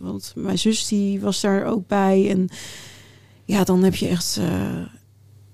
want 0.00 0.32
mijn 0.36 0.58
zus 0.58 0.86
die 0.86 1.20
was 1.20 1.40
daar 1.40 1.64
ook 1.64 1.86
bij. 1.86 2.30
En 2.30 2.48
ja, 3.44 3.64
dan 3.64 3.82
heb 3.82 3.94
je 3.94 4.08
echt, 4.08 4.36
eh, 4.40 4.82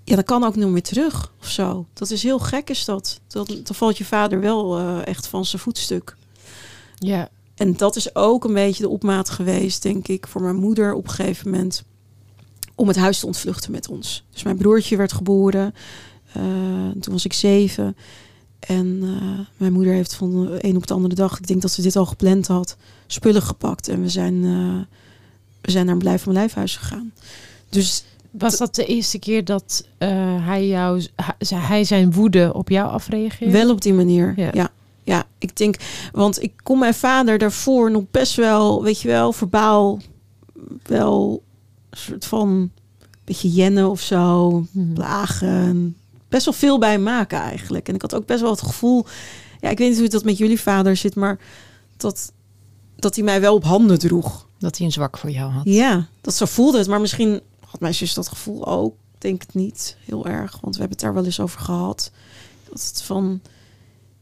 ja, 0.05 0.17
dat 0.17 0.25
kan 0.25 0.45
ook 0.45 0.57
nog 0.57 0.71
meer 0.71 0.83
terug 0.83 1.33
of 1.41 1.49
zo. 1.49 1.87
Dat 1.93 2.11
is 2.11 2.23
heel 2.23 2.39
gek 2.39 2.71
is 2.71 2.85
dat. 2.85 3.21
Dan, 3.27 3.47
dan 3.47 3.75
valt 3.75 3.99
je 3.99 4.05
vader 4.05 4.41
wel 4.41 4.79
eh, 4.79 5.07
echt 5.07 5.27
van 5.27 5.45
zijn 5.45 5.63
voetstuk. 5.63 6.17
Ja. 6.99 7.29
En 7.55 7.77
dat 7.77 7.97
is 7.97 8.15
ook 8.15 8.45
een 8.45 8.55
beetje 8.55 8.83
de 8.83 8.89
opmaat 8.89 9.31
geweest, 9.31 9.83
denk 9.83 10.09
ik, 10.09 10.27
voor 10.27 10.43
mijn 10.43 10.57
moeder 10.57 10.95
op 10.95 11.05
een 11.05 11.11
gegeven 11.11 11.51
moment. 11.51 11.85
Om 12.75 12.89
het 12.89 12.97
huis 12.97 13.19
te 13.19 13.27
ontvluchten 13.27 13.71
met 13.71 13.89
ons. 13.89 14.25
Dus 14.31 14.43
mijn 14.43 14.57
broertje 14.57 14.97
werd 14.97 15.13
geboren. 15.13 15.75
eh, 16.33 16.43
toen 17.01 17.13
was 17.13 17.25
ik 17.25 17.33
zeven. 17.33 17.97
En 18.59 19.01
eh, 19.03 19.47
mijn 19.57 19.73
moeder 19.73 19.93
heeft 19.93 20.15
van 20.15 20.31
de 20.31 20.57
een 20.61 20.77
op 20.77 20.87
de 20.87 20.95
andere 20.95 21.15
dag, 21.15 21.39
ik 21.39 21.47
denk 21.47 21.63
dat 21.63 21.71
ze 21.71 21.83
dit 21.83 21.97
al 21.97 22.07
gepland 22.07 22.47
had, 22.47 22.77
spullen 23.07 23.43
gepakt. 23.43 23.89
En 23.89 24.03
we 24.03 24.09
zijn 24.09 24.43
we 25.61 25.71
zijn 25.71 25.85
naar 25.85 25.95
een 25.95 26.01
blijf 26.01 26.23
van 26.23 26.33
lijfhuis 26.33 26.77
gegaan. 26.77 27.13
Dus 27.69 28.05
Was 28.39 28.57
dat 28.57 28.75
de 28.75 28.87
eerste 28.87 29.19
keer 29.19 29.45
dat 29.45 29.87
eh, 29.99 30.09
hij, 30.47 30.67
jou, 30.67 31.07
hij- 31.17 31.59
hij 31.59 31.85
zijn 31.85 32.13
woede 32.13 32.51
op 32.55 32.69
jou 32.69 32.89
afreageerde? 32.91 33.53
Wel 33.53 33.71
op 33.71 33.81
die 33.81 33.93
manier. 33.95 34.33
Ja. 34.37 34.51
Ja. 34.53 34.71
ja. 35.03 35.25
ik 35.39 35.57
denk, 35.57 35.77
want 36.13 36.43
ik 36.43 36.53
kon 36.63 36.79
mijn 36.79 36.95
vader 36.95 37.39
daarvoor 37.39 37.91
nog 37.91 38.05
best 38.11 38.35
wel, 38.37 38.83
weet 38.83 39.01
je 39.01 39.09
wel, 39.09 39.33
verbaal 39.33 40.01
wel 40.83 41.43
een 41.91 41.99
soort 41.99 42.25
van 42.27 42.71
beetje 43.25 43.49
jennen 43.51 43.91
of 43.91 44.01
zo, 44.01 44.51
Mhm. 44.71 44.93
plagen. 44.93 45.97
Best 46.29 46.45
wel 46.45 46.55
veel 46.55 46.79
bij 46.79 46.91
hem 46.91 47.03
maken 47.03 47.39
eigenlijk. 47.41 47.89
En 47.89 47.95
ik 47.95 48.03
had 48.03 48.15
ook 48.15 48.27
best 48.27 48.41
wel 48.41 48.51
het 48.51 48.63
gevoel, 48.63 49.07
ja, 49.61 49.69
ik 49.69 49.79
weet 49.79 49.89
niet 49.91 49.99
hoe 49.99 50.09
dat 50.09 50.25
met 50.25 50.39
jullie 50.39 50.61
vader 50.61 50.97
zit, 50.97 51.15
maar 51.15 51.39
dat, 51.97 52.33
dat 52.97 53.15
hij 53.15 53.25
mij 53.25 53.41
wel 53.41 53.55
op 53.55 53.65
handen 53.65 53.99
droeg. 53.99 54.47
Dat 54.59 54.77
hij 54.77 54.87
een 54.87 54.93
zwak 54.93 55.19
voor 55.19 55.31
jou 55.31 55.51
had. 55.53 55.63
Ja, 55.65 56.07
dat 56.21 56.35
zo 56.35 56.45
voelde 56.47 56.79
het. 56.79 56.89
Maar 56.89 57.01
misschien 57.01 57.41
had 57.75 57.83
mijn 57.83 57.95
zus 57.95 58.15
dat 58.15 58.29
gevoel 58.29 58.67
ook. 58.67 58.95
Denk 59.19 59.41
het 59.43 59.55
niet 59.55 59.97
heel 60.05 60.27
erg, 60.27 60.59
want 60.61 60.75
we 60.75 60.81
hebben 60.81 60.97
het 60.97 61.01
daar 61.01 61.15
wel 61.15 61.25
eens 61.25 61.41
over 61.41 61.61
gehad. 61.61 62.11
Dat 62.71 62.83
het 62.87 63.03
van, 63.03 63.41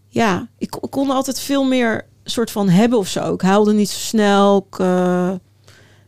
ja, 0.09 0.49
ik, 0.59 0.77
ik 0.81 0.91
kon 0.91 1.11
altijd 1.11 1.41
veel 1.41 1.65
meer 1.65 2.07
soort 2.25 2.51
van 2.51 2.69
hebben 2.69 2.99
of 2.99 3.09
zo. 3.09 3.35
Ik 3.35 3.41
huilde 3.41 3.73
niet 3.73 3.89
zo 3.91 3.99
snel. 3.99 4.67
Ik, 4.71 4.79
eh, 4.79 5.33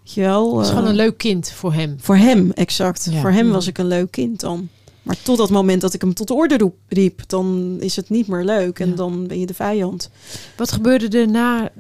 je 0.03 0.21
wel. 0.21 0.53
Het 0.57 0.63
is 0.65 0.69
eh, 0.71 0.75
gewoon 0.77 0.91
een 0.91 0.97
leuk 0.97 1.19
kind 1.19 1.51
voor 1.51 1.73
hem. 1.73 1.97
Voor 2.01 2.17
hem, 2.17 2.51
exact. 2.51 3.09
Ja. 3.11 3.21
Voor 3.21 3.31
hem 3.31 3.51
was 3.51 3.67
ik 3.67 3.79
een 3.79 3.87
leuk 3.87 4.11
kind 4.11 4.41
dan. 4.41 4.69
Maar 5.03 5.23
tot 5.23 5.37
dat 5.39 5.51
moment 5.51 5.81
dat 5.81 5.95
ik 5.95 6.01
hem 6.01 6.15
tot 6.15 6.29
de 6.29 6.35
orde 6.35 6.59
roep, 6.59 6.77
riep, 6.89 7.23
dan 7.29 7.77
is 7.81 7.97
het 7.97 8.11
niet 8.11 8.27
meer 8.27 8.45
leuk. 8.45 8.79
En 8.79 8.89
Ja. 8.89 8.95
dan 8.95 9.27
ben 9.27 9.41
je 9.41 9.47
de 9.47 9.55
vijand. 9.55 10.11
Wat 10.57 10.73
gebeurde 10.73 11.19
er 11.19 11.29
na 11.29 11.71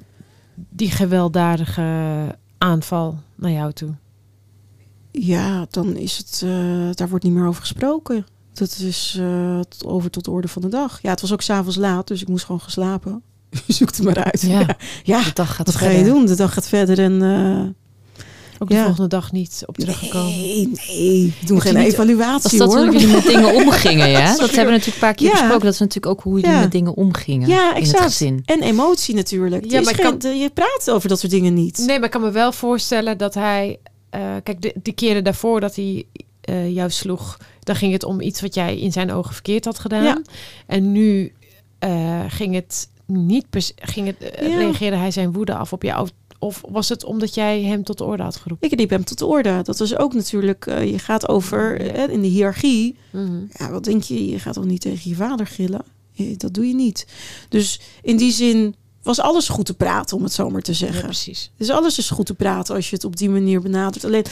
die 0.55 0.91
gewelddadige 0.91 1.83
aanval 2.59 3.19
naar 3.35 3.51
jou 3.51 3.73
toe? 3.73 3.95
Ja, 5.21 5.67
dan 5.71 5.97
is 5.97 6.17
het, 6.17 6.41
eh, 6.45 6.51
daar 6.95 7.09
wordt 7.09 7.25
niet 7.25 7.33
meer 7.33 7.47
over 7.47 7.61
gesproken. 7.61 8.27
Dat 8.53 8.77
is 8.79 9.17
eh, 9.21 9.61
over 9.85 10.11
tot 10.11 10.25
de 10.25 10.31
orde 10.31 10.49
van 10.49 10.63
de 10.63 10.69
dag. 10.69 10.99
Ja, 11.03 11.11
het 11.11 11.21
was 11.21 11.33
ook 11.33 11.43
s'avonds 11.43 11.77
laat, 11.77 12.07
dus 12.09 12.21
ik 12.23 12.29
moest 12.29 12.45
gewoon 12.45 12.61
gaan 12.61 12.71
slapen. 12.71 13.23
Zoek 13.69 13.89
het 13.97 14.03
maar 14.03 14.25
uit. 14.25 14.41
Ja. 14.43 14.61
Ja, 14.61 14.77
ja. 15.03 15.23
De 15.23 15.31
dag 15.35 15.55
gaat 15.57 15.67
wat 15.67 15.75
ga 15.77 15.89
je 15.89 15.95
verder. 15.95 16.13
doen? 16.13 16.27
De 16.27 16.35
dag 16.37 16.53
gaat 16.55 16.69
verder 16.69 16.99
en... 16.99 17.23
eh, 17.23 17.65
Ook 18.59 18.69
de 18.69 18.75
Ja. 18.75 18.85
volgende 18.85 19.09
dag 19.09 19.33
niet 19.33 19.63
op 19.67 19.77
teruggekomen. 19.79 20.31
nee, 20.37 20.71
nee, 20.89 21.35
doen 21.47 21.57
je 21.57 21.63
geen 21.63 21.75
niet- 21.77 21.93
evaluatie 21.93 22.59
Was 22.59 22.69
dat 22.69 22.75
hoor. 22.75 22.85
hoe 22.87 22.93
jullie 22.99 23.15
met 23.15 23.23
dingen 23.27 23.55
omgingen, 23.67 24.09
ja? 24.09 24.37
Dat 24.37 24.39
hebben 24.51 24.65
we 24.65 24.71
natuurlijk 24.71 24.85
een 24.87 24.99
paar 25.01 25.15
keer 25.15 25.27
Ja. 25.27 25.33
besproken. 25.33 25.65
Dat 25.65 25.73
is 25.73 25.79
natuurlijk 25.79 26.07
ook 26.07 26.21
hoe 26.23 26.35
jullie 26.41 26.51
Ja. 26.57 26.61
met 26.61 26.73
dingen 26.73 26.95
omgingen 26.95 27.49
Ja, 27.49 27.63
in 27.63 27.69
het 27.69 27.77
exact. 27.77 28.03
gezin. 28.03 28.43
En 28.45 28.63
emotie 28.63 29.15
natuurlijk. 29.15 29.71
Ja, 29.71 29.81
maar 29.81 29.97
kan- 29.99 30.37
je 30.39 30.51
praat 30.55 30.91
over 30.91 31.09
dat 31.09 31.19
soort 31.21 31.33
dingen 31.33 31.55
niet. 31.55 31.79
Nee, 31.79 31.97
maar 31.97 32.05
ik 32.05 32.11
kan 32.11 32.21
me 32.21 32.31
wel 32.31 32.53
voorstellen 32.53 33.19
dat 33.19 33.35
hij... 33.35 33.79
eh, 34.15 34.37
kijk, 34.43 34.63
de, 34.63 34.75
de 34.83 34.93
keren 34.93 35.25
daarvoor 35.25 35.61
dat 35.61 35.77
hij 35.77 36.07
eh, 36.41 36.75
jou 36.75 36.91
sloeg... 36.91 37.39
dan 37.61 37.77
ging 37.77 37.93
het 37.93 38.05
om 38.05 38.21
iets 38.21 38.41
wat 38.41 38.55
jij 38.55 38.79
in 38.79 38.93
zijn 38.93 39.13
ogen 39.13 39.33
verkeerd 39.33 39.65
had 39.65 39.79
gedaan. 39.79 40.05
Ja. 40.05 40.23
En 40.67 40.93
nu 40.93 41.33
eh, 41.79 42.25
ging 42.29 42.55
het 42.55 42.89
niet... 43.07 43.47
Ging 43.77 44.07
het, 44.07 44.17
Ja. 44.41 44.59
Reageerde 44.59 44.97
hij 44.97 45.11
zijn 45.11 45.33
woede 45.33 45.55
af 45.55 45.73
op 45.73 45.83
jou? 45.83 46.09
Of 46.39 46.63
was 46.69 46.89
het 46.89 47.05
omdat 47.05 47.35
jij 47.35 47.63
hem 47.63 47.85
tot 47.85 47.99
de 47.99 48.05
orde 48.05 48.23
had 48.23 48.37
geroepen? 48.37 48.71
Ik 48.71 48.79
riep 48.79 48.91
hem 48.91 49.05
tot 49.05 49.19
de 49.19 49.27
orde. 49.27 49.63
Dat 49.63 49.79
was 49.79 49.97
ook 49.97 50.15
natuurlijk, 50.15 50.65
je 50.65 50.99
gaat 50.99 51.29
over 51.29 51.81
eh, 51.81 52.13
in 52.13 52.21
de 52.21 52.27
hiërarchie. 52.27 52.97
Mhm. 53.11 53.41
Ja, 53.53 53.71
wat 53.71 53.85
denk 53.85 54.03
je? 54.03 54.29
Je 54.31 54.39
gaat 54.39 54.55
toch 54.55 54.65
niet 54.65 54.81
tegen 54.81 55.11
je 55.11 55.17
vader 55.17 55.47
gillen? 55.47 55.85
Dat 56.37 56.55
doe 56.55 56.69
je 56.69 56.75
niet. 56.75 57.07
Dus 57.49 57.81
in 58.03 58.17
die 58.17 58.33
zin 58.33 58.75
was 59.05 59.21
alles 59.21 59.49
goed 59.49 59.67
te 59.67 59.75
praten, 59.75 60.17
om 60.17 60.23
het 60.23 60.33
zo 60.33 60.51
maar 60.51 60.63
te 60.63 60.71
Ja, 60.71 60.77
zeggen. 60.77 61.03
precies. 61.05 61.51
dus 61.57 61.71
alles 61.71 61.99
is 61.99 62.11
goed 62.11 62.27
te 62.27 62.35
praten 62.35 62.75
als 62.75 62.89
je 62.91 62.95
het 62.97 63.05
op 63.05 63.17
die 63.17 63.31
manier 63.31 63.61
benadert. 63.61 64.05
Alleen, 64.05 64.25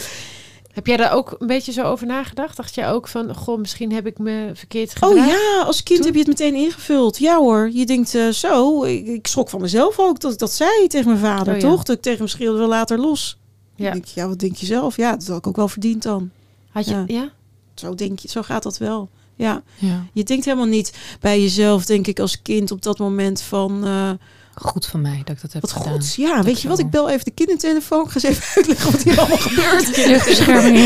Heb 0.73 0.87
jij 0.87 0.97
daar 0.97 1.13
ook 1.13 1.37
een 1.39 1.47
beetje 1.47 1.73
zo 1.73 1.83
over 1.83 2.07
nagedacht? 2.07 2.57
Dacht 2.57 2.75
jij 2.75 2.91
ook 2.93 3.09
van, 3.09 3.35
goh, 3.35 3.59
misschien 3.59 3.93
heb 3.93 4.07
ik 4.07 4.19
me 4.19 4.51
verkeerd 4.55 4.93
oh 5.01 5.09
gedaan? 5.09 5.27
ja, 5.29 5.63
als 5.67 5.83
kind 5.83 5.99
Toen- 5.99 6.07
heb 6.07 6.15
je 6.15 6.31
het 6.31 6.39
meteen 6.41 6.55
ingevuld. 6.55 7.19
Ja 7.19 7.37
hoor, 7.39 7.71
je 7.73 7.87
denkt 7.87 8.15
eh, 8.15 8.29
zo. 8.29 8.83
Ik, 8.85 9.07
ik 9.07 9.27
schrok 9.27 9.49
van 9.49 9.61
mezelf 9.61 9.99
ook 9.99 10.21
dat 10.21 10.33
ik 10.33 10.39
dat 10.39 10.53
zei 10.53 10.87
tegen 10.89 11.07
mijn 11.07 11.19
vader, 11.21 11.55
Oh 11.55 11.61
ja. 11.61 11.69
toch? 11.69 11.83
Dat 11.83 11.97
ik 11.97 12.03
tegen 12.03 12.19
hem 12.19 12.29
schreeuwde 12.29 12.59
wel 12.59 12.69
later 12.69 12.99
los. 12.99 13.39
Ja. 13.77 13.85
Ja. 13.87 13.93
Denk, 13.93 14.07
ik, 14.07 14.11
ja, 14.15 14.29
wat 14.29 14.39
denk 14.39 14.57
je 14.57 14.67
zelf? 14.67 14.97
Ja, 14.97 15.17
dat 15.17 15.27
had 15.27 15.39
ik 15.39 15.47
ook 15.47 15.57
wel 15.57 15.69
verdiend 15.69 16.03
dan. 16.03 16.31
Had 16.71 16.85
je, 16.85 16.91
Ja. 16.95 17.05
ja? 17.07 17.31
Zo 17.75 17.95
denk 17.95 18.19
je, 18.19 18.29
zo 18.29 18.43
gaat 18.43 18.63
dat 18.63 18.79
wel. 18.79 19.09
Ja, 19.37 19.63
Ja. 19.79 20.07
je 20.13 20.23
denkt 20.25 20.45
helemaal 20.45 20.67
niet 20.67 20.93
bij 21.21 21.41
jezelf, 21.43 21.85
denk 21.87 22.07
ik, 22.07 22.21
als 22.21 22.43
kind 22.43 22.71
op 22.71 22.83
dat 22.83 22.99
moment 22.99 23.41
van... 23.41 23.85
eh, 23.87 24.11
Goed 24.55 24.87
van 24.87 25.01
mij 25.01 25.21
dat 25.25 25.37
ik 25.37 25.43
dat 25.43 25.53
heb 25.53 25.63
Wat 25.63 25.73
gedaan. 25.73 25.93
goed. 25.93 26.15
Ja, 26.15 26.43
weet 26.43 26.61
je 26.61 26.69
wat? 26.69 26.79
Ik 26.79 26.91
bel 26.91 27.11
even 27.11 27.25
de 27.25 27.31
kindertelefoon. 27.31 28.05
Ik 28.05 28.11
ga 28.11 28.15
eens 28.15 28.25
even 28.39 28.45
uitleggen 28.57 28.93
wat 28.93 29.03
hier 29.03 29.19
allemaal 29.19 29.37
gebeurt. 29.49 29.97
Luchtbescherming 30.07 30.77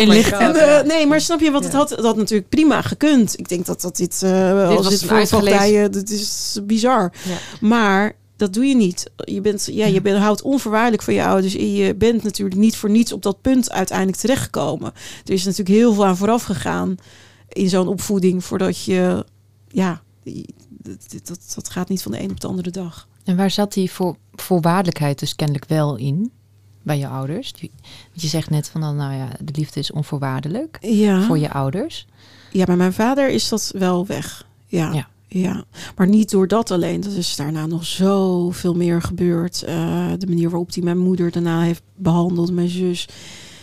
inrichten. 0.00 0.38
Oh 0.50 0.62
eh, 0.62 0.84
nee, 0.86 1.06
maar 1.06 1.20
snap 1.20 1.40
je 1.40 1.50
wat? 1.50 1.64
Het 1.64 1.72
had, 1.72 1.90
het 1.90 2.04
had 2.04 2.16
natuurlijk 2.16 2.48
prima 2.48 2.82
gekund. 2.82 3.38
Ik 3.38 3.48
denk 3.48 3.66
dat, 3.66 3.80
dat 3.80 3.96
dit, 3.96 4.22
eh 4.22 4.68
Dit 4.68 4.76
als 4.86 5.04
voorvaldijen, 5.04 5.92
dat 5.92 6.08
is 6.10 6.58
bizar. 6.62 7.12
Ja. 7.24 7.36
Maar 7.60 8.12
dat 8.36 8.52
doe 8.52 8.64
je 8.64 8.74
niet. 8.76 9.10
Je, 9.16 9.40
bent, 9.40 9.68
ja, 9.72 9.86
je 9.86 10.00
bent, 10.00 10.18
houdt 10.18 10.42
onvoorwaardelijk 10.42 11.02
van 11.02 11.14
je 11.14 11.24
ouders. 11.24 11.56
En 11.56 11.72
je 11.72 11.94
bent 11.94 12.22
natuurlijk 12.22 12.58
niet 12.60 12.76
voor 12.76 12.90
niets 12.90 13.12
op 13.12 13.22
dat 13.22 13.40
punt 13.40 13.70
uiteindelijk 13.70 14.18
terechtgekomen. 14.18 14.92
Er 15.24 15.32
is 15.32 15.44
natuurlijk 15.44 15.76
heel 15.76 15.92
veel 15.94 16.06
aan 16.06 16.16
vooraf 16.16 16.42
gegaan 16.42 16.96
in 17.48 17.68
zo'n 17.68 17.88
opvoeding. 17.88 18.44
Voordat 18.44 18.84
je, 18.84 19.24
ja, 19.68 20.02
die- 20.24 20.54
dat, 20.82 21.26
dat, 21.26 21.52
dat 21.54 21.68
gaat 21.70 21.88
niet 21.88 22.02
van 22.02 22.12
de 22.12 22.22
een 22.22 22.30
op 22.30 22.40
de 22.40 22.46
andere 22.46 22.70
dag. 22.70 23.08
En 23.24 23.36
waar 23.36 23.50
zat 23.50 23.72
die 23.72 23.90
voor, 23.90 24.16
voorwaardelijkheid 24.32 25.18
dus 25.18 25.36
kennelijk 25.36 25.64
wel 25.68 25.96
in? 25.96 26.30
Bij 26.82 26.98
je 26.98 27.08
ouders? 27.08 27.52
Die- 27.52 27.70
Want 28.08 28.22
je 28.22 28.28
zegt 28.28 28.50
net 28.50 28.68
van, 28.68 28.80
nou 28.80 28.94
nou 28.96 29.14
ja, 29.14 29.28
de 29.40 29.52
liefde 29.56 29.80
is 29.80 29.90
onvoorwaardelijk 29.92 30.78
Ja. 30.80 31.22
voor 31.22 31.38
je 31.38 31.50
ouders. 31.52 32.06
Ja, 32.50 32.64
bij 32.64 32.76
mijn 32.76 32.92
vader 32.92 33.28
is 33.30 33.48
dat 33.48 33.72
wel 33.78 34.06
weg. 34.06 34.46
Ja. 34.66 34.92
Ja. 34.92 35.08
ja. 35.28 35.64
Maar 35.96 36.08
niet 36.08 36.30
door 36.30 36.48
dat 36.48 36.70
alleen. 36.70 37.00
Dat 37.00 37.12
is 37.12 37.36
daarna 37.36 37.66
nog 37.66 37.84
zoveel 37.86 38.74
meer 38.74 39.02
gebeurd. 39.02 39.62
Eh, 39.62 39.74
de 40.18 40.26
manier 40.26 40.50
waarop 40.50 40.74
hij 40.74 40.82
mijn 40.82 40.98
moeder 40.98 41.30
daarna 41.30 41.60
heeft 41.62 41.82
behandeld, 41.96 42.52
mijn 42.52 42.68
zus. 42.68 43.06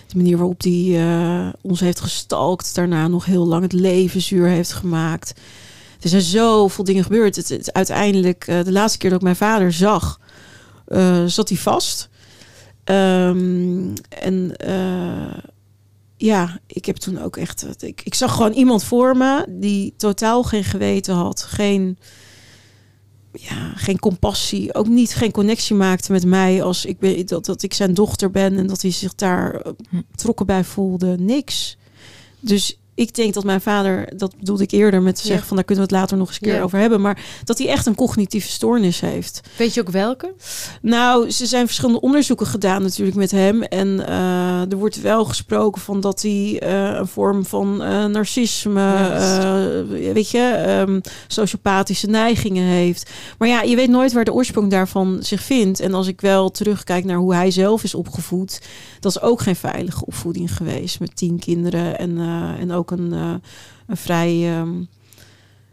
De 0.07 0.17
manier 0.17 0.37
waarop 0.37 0.61
hij 0.61 1.53
ons 1.61 1.79
heeft 1.79 1.99
gestalkt. 1.99 2.75
Daarna 2.75 3.07
nog 3.07 3.25
heel 3.25 3.45
lang 3.47 3.61
het 3.63 3.73
leven 3.73 4.21
zuur 4.21 4.47
heeft 4.47 4.73
gemaakt. 4.73 5.33
Er 5.99 6.09
zijn 6.09 6.21
zoveel 6.21 6.83
dingen 6.83 7.03
gebeurd. 7.03 7.35
Het, 7.35 7.49
het- 7.49 7.73
uiteindelijk, 7.73 8.47
eh, 8.47 8.63
de 8.63 8.71
laatste 8.71 8.97
keer 8.97 9.09
dat 9.09 9.17
ik 9.19 9.23
mijn 9.23 9.35
vader 9.35 9.73
zag, 9.73 10.19
eh, 10.87 11.25
zat 11.25 11.49
hij 11.49 11.57
vast. 11.57 12.09
Ehm, 12.83 13.95
en 14.09 14.55
eh, 14.57 15.37
ja, 16.17 16.59
ik 16.67 16.85
heb 16.85 16.95
toen 16.95 17.21
ook 17.21 17.37
echt. 17.37 17.83
Ik, 17.83 18.01
ik 18.03 18.13
zag 18.13 18.35
gewoon 18.35 18.51
iemand 18.53 18.83
voor 18.83 19.17
me 19.17 19.45
die 19.49 19.93
totaal 19.97 20.43
geen 20.43 20.63
geweten 20.63 21.13
had. 21.15 21.41
Geen, 21.43 21.97
ja, 23.33 23.71
geen 23.75 23.99
compassie. 23.99 24.73
Ook 24.73 24.87
niet 24.87 25.13
geen 25.15 25.31
connectie 25.31 25.75
maakte 25.75 26.11
met 26.11 26.25
mij 26.25 26.63
als 26.63 26.85
ik 26.85 26.99
ben, 26.99 27.25
dat, 27.25 27.45
dat 27.45 27.63
ik 27.63 27.73
zijn 27.73 27.93
dochter 27.93 28.31
ben 28.31 28.57
en 28.57 28.67
dat 28.67 28.81
hij 28.81 28.91
zich 28.91 29.15
daar 29.15 29.61
Hm. 29.89 30.01
betrokken 30.11 30.45
bij 30.45 30.63
voelde. 30.63 31.17
Niks. 31.19 31.77
Dus 32.39 32.79
ik 32.99 33.15
denk 33.15 33.33
dat 33.33 33.43
mijn 33.43 33.61
vader, 33.61 34.17
dat 34.17 34.37
bedoelde 34.37 34.63
ik 34.63 34.71
eerder 34.71 35.01
met 35.01 35.15
te 35.15 35.21
zeggen 35.21 35.39
Ja. 35.41 35.47
van 35.47 35.55
daar 35.55 35.65
kunnen 35.65 35.85
we 35.87 35.91
het 35.91 35.99
later 36.01 36.17
nog 36.17 36.27
eens 36.27 36.35
een 36.35 36.47
keer 36.47 36.55
Ja. 36.55 36.61
over 36.61 36.79
hebben, 36.79 37.01
maar 37.01 37.21
dat 37.43 37.57
hij 37.57 37.67
echt 37.67 37.85
een 37.85 37.95
cognitieve 37.95 38.49
stoornis 38.51 38.99
heeft. 38.99 39.41
Weet 39.57 39.73
je 39.73 39.81
ook 39.81 39.89
welke? 39.89 40.33
Nou, 40.81 41.29
ze 41.31 41.45
zijn 41.45 41.65
verschillende 41.65 42.01
onderzoeken 42.01 42.47
gedaan 42.47 42.81
natuurlijk 42.81 43.17
met 43.17 43.31
hem. 43.31 43.63
En 43.63 44.07
eh, 44.07 44.71
er 44.71 44.77
wordt 44.77 45.01
wel 45.01 45.25
gesproken 45.25 45.81
van 45.81 45.99
dat 46.01 46.21
hij 46.21 46.59
eh, 46.59 46.97
een 46.99 47.07
vorm 47.07 47.45
van 47.45 47.81
eh, 47.83 48.05
narcisme, 48.05 48.81
Ja. 48.81 49.83
weet 50.13 50.29
je, 50.31 50.39
ehm, 50.39 50.99
sociopathische 51.27 52.07
neigingen 52.07 52.63
heeft. 52.65 53.09
Maar 53.37 53.47
ja, 53.47 53.61
je 53.61 53.75
weet 53.75 53.89
nooit 53.89 54.13
waar 54.13 54.25
de 54.25 54.33
oorsprong 54.33 54.71
daarvan 54.71 55.17
zich 55.21 55.41
vindt. 55.43 55.79
En 55.79 55.93
als 55.93 56.07
ik 56.07 56.21
wel 56.21 56.49
terugkijk 56.51 57.05
naar 57.05 57.17
hoe 57.17 57.33
hij 57.35 57.51
zelf 57.51 57.83
is 57.83 57.95
opgevoed, 57.95 58.61
dat 58.99 59.11
is 59.15 59.21
ook 59.21 59.41
geen 59.41 59.55
veilige 59.55 60.05
opvoeding 60.05 60.55
geweest 60.55 60.99
met 60.99 61.15
tien 61.15 61.39
kinderen 61.39 61.97
en, 61.99 62.17
en 62.59 62.71
ook 62.71 62.88
een, 62.91 63.13
eh, 63.13 63.33
een 63.87 63.97
vrij 63.97 64.57
ehm, 64.57 64.69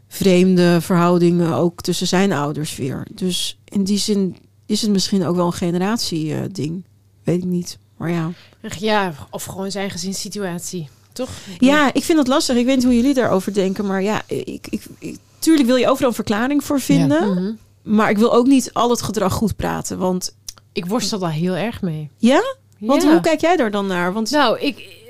vreemde 0.08 0.80
verhouding 0.80 1.52
ook 1.52 1.80
tussen 1.80 2.06
zijn 2.06 2.32
ouders 2.32 2.76
weer. 2.76 3.06
Dus 3.14 3.58
in 3.64 3.84
die 3.84 3.98
zin 3.98 4.36
is 4.66 4.82
het 4.82 4.90
misschien 4.90 5.26
ook 5.26 5.36
wel 5.36 5.46
een 5.46 5.52
generatie 5.52 6.34
eh, 6.34 6.40
ding. 6.52 6.84
Weet 7.24 7.38
ik 7.38 7.44
niet. 7.44 7.78
Maar 7.96 8.10
ja. 8.10 8.30
Ach, 8.62 8.74
Ja, 8.74 9.12
of 9.30 9.44
gewoon 9.44 9.70
zijn 9.70 9.90
gezinssituatie, 9.90 10.88
toch? 11.12 11.30
Ja, 11.58 11.92
ik 11.94 12.04
vind 12.04 12.18
dat 12.18 12.26
lastig. 12.28 12.56
Ik 12.56 12.64
weet 12.66 12.76
niet 12.76 12.84
hoe 12.84 12.94
jullie 12.96 13.14
daarover 13.14 13.52
denken. 13.54 13.86
Maar 13.86 14.02
ja, 14.02 14.22
ik, 14.26 14.66
ik, 14.70 14.82
ik- 14.98 15.18
tuurlijk 15.38 15.66
wil 15.68 15.76
je 15.76 15.88
overal 15.88 16.08
een 16.08 16.14
verklaring 16.14 16.64
voor 16.64 16.80
vinden. 16.80 17.30
Mhm. 17.34 17.52
Maar 17.94 18.10
ik 18.10 18.18
wil 18.18 18.32
ook 18.34 18.46
niet 18.46 18.70
al 18.72 18.90
het 18.90 19.02
gedrag 19.02 19.32
goed 19.32 19.56
praten. 19.56 19.98
Want 19.98 20.36
Ik 20.72 20.86
worstel 20.86 21.18
daar 21.18 21.32
heel 21.32 21.54
erg 21.54 21.82
mee. 21.82 22.10
ja? 22.16 22.42
Want 22.78 23.02
Ja. 23.02 23.10
hoe 23.12 23.20
kijk 23.20 23.40
jij 23.40 23.56
daar 23.56 23.70
dan 23.70 23.86
naar? 23.86 24.12
Want 24.12 24.30
Nou, 24.30 24.58
ik, 24.60 25.04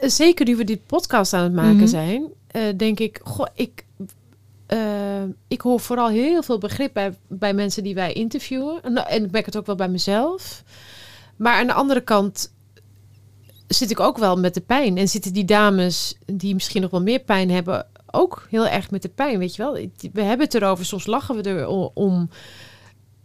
zeker 0.00 0.46
nu 0.46 0.56
we 0.56 0.64
dit 0.64 0.86
podcast 0.86 1.32
aan 1.32 1.42
het 1.42 1.52
maken 1.52 1.76
Mhm. 1.76 1.86
zijn, 1.86 2.28
eh, 2.46 2.62
denk 2.76 3.00
ik, 3.00 3.20
goh, 3.22 3.46
ik, 3.54 3.84
eh, 4.66 4.78
ik 5.48 5.60
hoor 5.60 5.80
vooral 5.80 6.08
heel 6.08 6.42
veel 6.42 6.58
begrip 6.58 6.92
bij, 6.92 7.14
bij 7.28 7.54
mensen 7.54 7.82
die 7.82 7.94
wij 7.94 8.12
interviewen. 8.12 8.82
En, 8.82 9.06
en 9.06 9.24
ik 9.24 9.30
merk 9.30 9.46
het 9.46 9.56
ook 9.56 9.66
wel 9.66 9.74
bij 9.76 9.88
mezelf. 9.88 10.62
Maar 11.36 11.54
aan 11.60 11.66
de 11.66 11.72
andere 11.72 12.00
kant 12.00 12.52
zit 13.66 13.90
ik 13.90 14.00
ook 14.00 14.18
wel 14.18 14.36
met 14.38 14.54
de 14.54 14.60
pijn. 14.60 14.96
En 14.96 15.08
zitten 15.08 15.32
die 15.32 15.44
dames 15.44 16.18
die 16.26 16.54
misschien 16.54 16.82
nog 16.82 16.90
wel 16.90 17.02
meer 17.02 17.18
pijn 17.20 17.50
hebben, 17.50 17.86
ook 18.10 18.46
heel 18.50 18.66
erg 18.66 18.90
met 18.90 19.02
de 19.02 19.08
pijn, 19.08 19.38
weet 19.38 19.56
je 19.56 19.62
wel. 19.62 19.72
We 20.12 20.22
hebben 20.22 20.46
het 20.46 20.54
erover, 20.54 20.84
soms 20.84 21.06
lachen 21.06 21.36
we 21.36 21.42
er 21.42 21.66
om. 21.94 22.30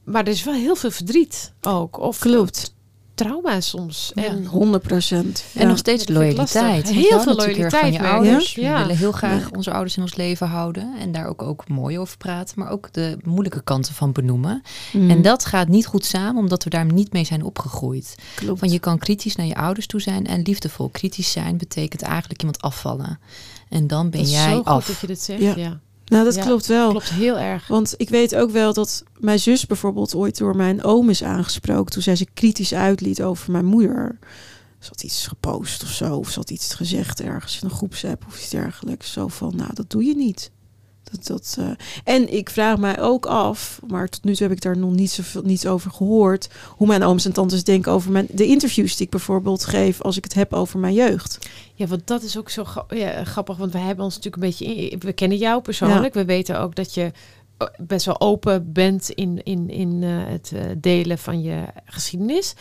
Maar 0.04 0.24
er 0.24 0.32
is 0.32 0.44
wel 0.44 0.54
heel 0.54 0.76
veel 0.76 0.92
verdriet 0.92 1.54
ook. 1.62 2.00
Of 2.00 2.20
Klopt. 2.20 2.75
Trauma 3.16 3.62
soms. 3.62 4.12
Ja. 4.16 4.24
En 4.24 4.46
100 4.46 4.84
procent. 4.84 5.46
En 5.54 5.68
nog 5.68 5.78
steeds 5.78 6.08
loyaliteit. 6.08 6.92
Heel 6.92 7.20
veel 7.20 7.36
loyaliteit 7.36 7.72
van 7.72 7.92
je 7.92 8.02
ouders. 8.02 8.56
Ja. 8.56 8.74
We 8.74 8.80
willen 8.82 8.98
heel 8.98 9.12
graag 9.12 9.52
onze 9.52 9.72
ouders 9.72 9.96
in 9.96 10.02
ons 10.02 10.16
leven 10.16 10.48
houden. 10.48 10.94
En 11.00 11.12
daar 11.12 11.28
ook, 11.28 11.42
ook 11.42 11.68
mooi 11.68 12.00
over 12.00 12.18
praten. 12.18 12.60
Maar 12.60 12.72
ook 12.72 12.94
de 12.94 13.18
moeilijke 13.24 13.64
kanten 13.64 13.94
van 13.94 14.12
benoemen. 14.12 14.62
Mm. 14.94 15.10
En 15.10 15.22
dat 15.22 15.46
gaat 15.46 15.68
niet 15.68 15.86
goed 15.86 16.06
samen, 16.06 16.42
omdat 16.42 16.64
we 16.64 16.70
daar 16.70 16.86
niet 16.86 17.14
mee 17.14 17.26
zijn 17.26 17.44
opgegroeid. 17.44 18.16
klopt. 18.36 18.60
Want 18.60 18.72
je 18.72 18.80
kan 18.80 18.98
kritisch 18.98 19.36
naar 19.36 19.46
je 19.46 19.56
ouders 19.56 19.88
toe 19.88 20.02
zijn 20.02 20.28
en 20.28 20.42
liefdevol. 20.42 20.90
Kritisch 20.90 21.32
zijn 21.32 21.58
betekent 21.58 22.02
eigenlijk 22.02 22.40
iemand 22.40 22.62
afvallen. 22.62 23.20
En 23.70 23.88
dan 23.88 24.10
ben 24.10 24.20
dat 24.20 24.30
is 24.30 24.36
jij 24.36 24.50
zo 24.50 24.58
goed 24.58 24.66
af. 24.66 24.88
dat 24.88 25.00
je 25.00 25.08
dit 25.08 25.22
zegt. 25.22 25.42
Ja. 25.42 25.54
Ja, 25.56 25.80
nou, 26.06 26.24
dat 26.24 26.36
Ja, 26.36 26.44
klopt 26.44 26.66
wel. 26.66 26.90
klopt 26.90 27.10
heel 27.10 27.38
erg. 27.38 27.68
Want 27.68 27.94
ik 27.98 28.10
weet 28.10 28.36
ook 28.36 28.52
wel 28.52 28.74
dat 28.74 29.04
mijn 29.20 29.40
zus 29.40 29.66
bijvoorbeeld 29.66 30.16
ooit 30.16 30.38
door 30.38 30.56
mijn 30.56 30.84
oom 30.84 31.10
is 31.10 31.24
aangesproken 31.24 31.92
toen 31.92 32.02
zij 32.02 32.16
zich 32.16 32.28
kritisch 32.34 32.74
uitliet 32.74 33.22
over 33.22 33.52
mijn 33.52 33.66
moeder. 33.66 34.20
Ze 34.80 34.88
had 34.92 35.04
iets 35.04 35.28
gepost 35.28 35.84
of 35.84 35.90
zo, 35.90 36.16
of 36.18 36.30
ze 36.30 36.40
had 36.40 36.50
iets 36.50 36.74
gezegd 36.74 37.22
ergens 37.22 37.60
in 37.62 37.68
een 37.70 37.76
groepsapp 37.76 38.24
of 38.28 38.40
iets 38.40 38.50
dergelijks. 38.50 39.12
Zo 39.12 39.28
van, 39.28 39.54
nou, 39.56 39.70
dat 39.74 39.90
doe 39.90 40.04
je 40.04 40.16
niet. 40.16 40.52
Dat, 41.12 41.28
dat, 41.28 41.56
eh, 41.60 41.70
En 42.04 42.34
ik 42.34 42.50
vraag 42.50 42.78
mij 42.78 43.02
ook 43.02 43.26
af, 43.26 43.80
maar 43.88 44.10
tot 44.10 44.24
nu 44.24 44.36
toe 44.36 44.48
heb 44.48 44.56
ik 44.56 44.62
daar 44.62 44.78
nog 44.78 44.92
niet 44.92 45.12
zoveel 45.12 45.42
niets 45.42 45.66
over 45.66 45.92
gehoord, 45.92 46.50
hoe 46.70 46.88
mijn 46.88 47.04
ooms 47.04 47.26
en 47.26 47.34
tantes 47.34 47.64
denken 47.64 47.92
over 47.92 48.12
mijn, 48.12 48.28
de 48.32 48.46
interviews 48.46 48.96
die 48.96 49.06
ik 49.06 49.12
bijvoorbeeld 49.12 49.66
geef 49.66 50.02
als 50.02 50.18
ik 50.18 50.24
het 50.24 50.34
heb 50.34 50.54
over 50.54 50.80
mijn 50.80 50.94
jeugd. 50.94 51.40
Ja, 51.74 51.88
want 51.88 52.08
dat 52.08 52.24
is 52.24 52.38
ook 52.38 52.50
zo 52.50 52.66
ja, 52.90 53.24
grappig, 53.24 53.58
want 53.58 53.72
we 53.72 53.78
hebben 53.78 54.06
ons 54.06 54.16
natuurlijk 54.16 54.44
een 54.44 54.50
beetje 54.50 54.90
in. 54.90 55.00
We 55.00 55.14
kennen 55.14 55.38
jou 55.38 55.62
persoonlijk. 55.62 56.14
We 56.14 56.26
weten 56.26 56.60
ook 56.60 56.76
dat 56.76 56.94
je 56.94 57.12
best 57.78 58.06
wel 58.06 58.20
open 58.22 58.72
bent 58.74 59.10
in, 59.10 59.44
in, 59.44 59.70
in 59.70 60.00
eh, 60.04 60.10
het 60.32 60.52
eh, 60.56 60.62
delen 60.78 61.18
van 61.18 61.42
je 61.42 61.64
geschiedenis. 61.86 62.54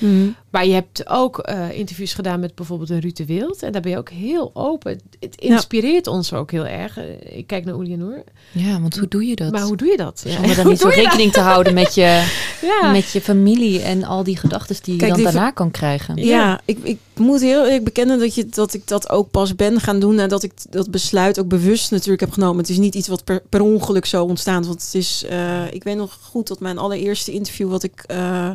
Maar 0.51 0.67
je 0.67 0.73
hebt 0.73 1.09
ook 1.09 1.39
eh, 1.39 1.79
interviews 1.79 2.15
gedaan 2.15 2.41
met 2.41 2.55
bijvoorbeeld 2.55 2.91
een 2.91 3.01
Ruud 3.01 3.17
de 3.17 3.27
Wild. 3.27 3.63
En 3.63 3.73
daar 3.73 3.81
ben 3.81 3.91
je 3.91 3.99
ook 3.99 4.11
heel 4.11 4.51
open. 4.55 5.01
Het 5.21 5.37
inspireert 5.37 6.07
ons 6.07 6.33
ook 6.33 6.51
heel 6.51 6.67
erg. 6.67 6.99
Eh, 6.99 7.37
Ik 7.39 7.47
kijk 7.47 7.65
naar 7.65 7.75
Oelianoor. 7.75 8.25
Ja, 8.53 8.81
want 8.81 8.99
hoe 8.99 9.09
doe 9.09 9.25
je 9.27 9.35
dat? 9.37 9.53
Maar 9.53 9.63
hoe 9.63 9.77
doe 9.77 9.89
je 9.89 9.97
dat? 9.97 10.23
Ja. 10.25 10.33
Zonder 10.33 10.57
dan 10.57 10.69
niet 10.73 10.81
zo 10.81 10.89
rekening 10.89 11.33
te 11.33 11.41
houden 11.41 11.75
met 11.75 11.95
je, 11.95 12.33
Ja. 12.83 12.91
met 12.91 13.11
je 13.11 13.21
familie 13.21 13.81
en 13.83 14.05
al 14.05 14.25
die 14.25 14.37
gedachten 14.37 14.77
die 14.83 14.95
je 14.95 15.07
dan 15.07 15.15
die 15.17 15.25
daarna 15.25 15.51
kan 15.51 15.71
krijgen. 15.71 16.17
Ja, 16.17 16.61
ik, 16.65 16.79
ik 16.83 16.99
moet 17.19 17.41
heel 17.41 17.65
eerlijk 17.65 17.85
bekennen 17.85 18.19
dat, 18.19 18.35
je, 18.35 18.47
dat 18.47 18.75
ik 18.75 18.89
dat 18.89 19.11
ook 19.11 19.31
pas 19.31 19.55
ben 19.57 19.81
gaan 19.81 20.01
doen. 20.01 20.19
En 20.19 20.29
dat 20.29 20.43
ik 20.43 20.53
dat 20.71 20.91
besluit 20.91 21.41
ook 21.41 21.49
bewust 21.49 21.91
natuurlijk 21.91 22.21
heb 22.21 22.33
genomen. 22.33 22.59
Het 22.59 22.69
is 22.69 22.79
niet 22.79 22.95
iets 22.95 23.09
wat 23.09 23.25
per, 23.25 23.63
ongeluk 23.63 24.07
zo 24.07 24.25
ontstaat. 24.25 24.67
Want 24.67 24.83
het 24.83 24.95
is, 24.95 25.25
eh, 25.29 25.73
ik 25.73 25.85
weet 25.85 25.97
nog 25.97 26.19
goed 26.23 26.49
dat 26.49 26.61
mijn 26.61 26.79
allereerste 26.79 27.33
interview 27.33 27.71
wat 27.71 27.83
ik, 27.83 28.05
eh, 28.07 28.51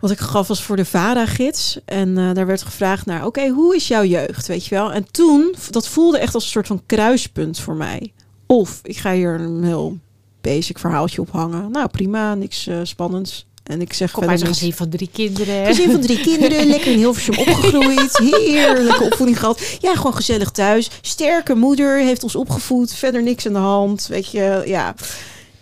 wat 0.00 0.10
ik 0.10 0.18
gaf 0.18 0.48
was 0.48 0.62
voor 0.62 0.76
de 0.76 0.84
VARA-gids. 0.84 1.78
En 1.84 2.18
eh, 2.18 2.34
daar 2.34 2.46
werd 2.46 2.62
gevraagd 2.62 3.06
naar, 3.06 3.26
oké, 3.26 3.48
hoe 3.48 3.76
is 3.76 3.88
jouw 3.88 4.04
jeugd, 4.04 4.46
weet 4.46 4.66
je 4.66 4.74
wel? 4.74 4.92
En 4.92 5.10
toen, 5.10 5.54
dat 5.70 5.88
voelde 5.88 6.18
echt 6.18 6.34
als 6.34 6.44
een 6.44 6.50
soort 6.50 6.66
van 6.66 6.82
kruispunt 6.86 7.60
voor 7.60 7.74
mij. 7.74 8.12
Of 8.46 8.80
ik 8.82 8.96
ga 8.96 9.12
hier 9.12 9.40
een 9.40 9.64
heel 9.64 9.98
basic 10.40 10.78
verhaaltje 10.78 11.20
ophangen. 11.20 11.70
Nou, 11.70 11.88
prima, 11.88 12.34
niks 12.34 12.68
spannends. 12.82 13.46
En 13.64 13.80
ik 13.80 13.92
zeg 13.92 14.10
Kom 14.10 14.22
verder 14.22 14.38
uit 14.38 14.48
een 14.48 14.54
gezin 14.54 14.72
van 14.72 14.88
drie 14.88 15.08
kinderen. 15.12 15.66
Gezin 15.66 15.90
van 15.90 16.00
drie 16.00 16.20
kinderen, 16.30 16.66
lekker 16.66 16.92
in 16.92 16.98
Hilversum 16.98 17.38
opgegroeid. 17.38 18.18
Heerlijke 18.34 19.04
opvoeding 19.04 19.38
gehad. 19.38 19.76
Ja, 19.80 19.94
gewoon 19.94 20.14
gezellig 20.14 20.50
thuis. 20.50 20.90
Sterke 21.00 21.54
moeder 21.54 21.98
heeft 21.98 22.22
ons 22.22 22.36
opgevoed. 22.36 22.94
Verder 22.94 23.22
niks 23.22 23.46
aan 23.46 23.52
de 23.52 23.58
hand. 23.58 24.06
Weet 24.06 24.30
je, 24.30 24.62
ja. 24.66 24.94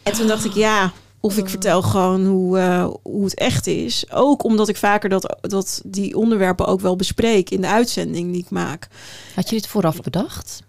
En 0.02 0.12
toen 0.12 0.26
dacht 0.26 0.44
ik, 0.44 0.52
ja, 0.52 0.92
of 1.20 1.36
ik 1.36 1.48
vertel 1.48 1.82
gewoon 1.82 2.26
hoe, 2.26 2.58
eh, 2.58 2.88
hoe 3.02 3.24
het 3.24 3.34
echt 3.34 3.66
is. 3.66 4.04
Ook 4.10 4.44
omdat 4.44 4.68
ik 4.68 4.76
vaker 4.76 5.08
dat, 5.08 5.36
dat 5.40 5.82
die 5.84 6.16
onderwerpen 6.16 6.66
ook 6.66 6.80
wel 6.80 6.96
bespreek 6.96 7.50
in 7.50 7.60
de 7.60 7.68
uitzending 7.68 8.32
die 8.32 8.42
ik 8.42 8.50
maak. 8.50 8.88
Had 9.34 9.48
je 9.48 9.54
dit 9.54 9.66
vooraf 9.66 10.00
bedacht? 10.00 10.62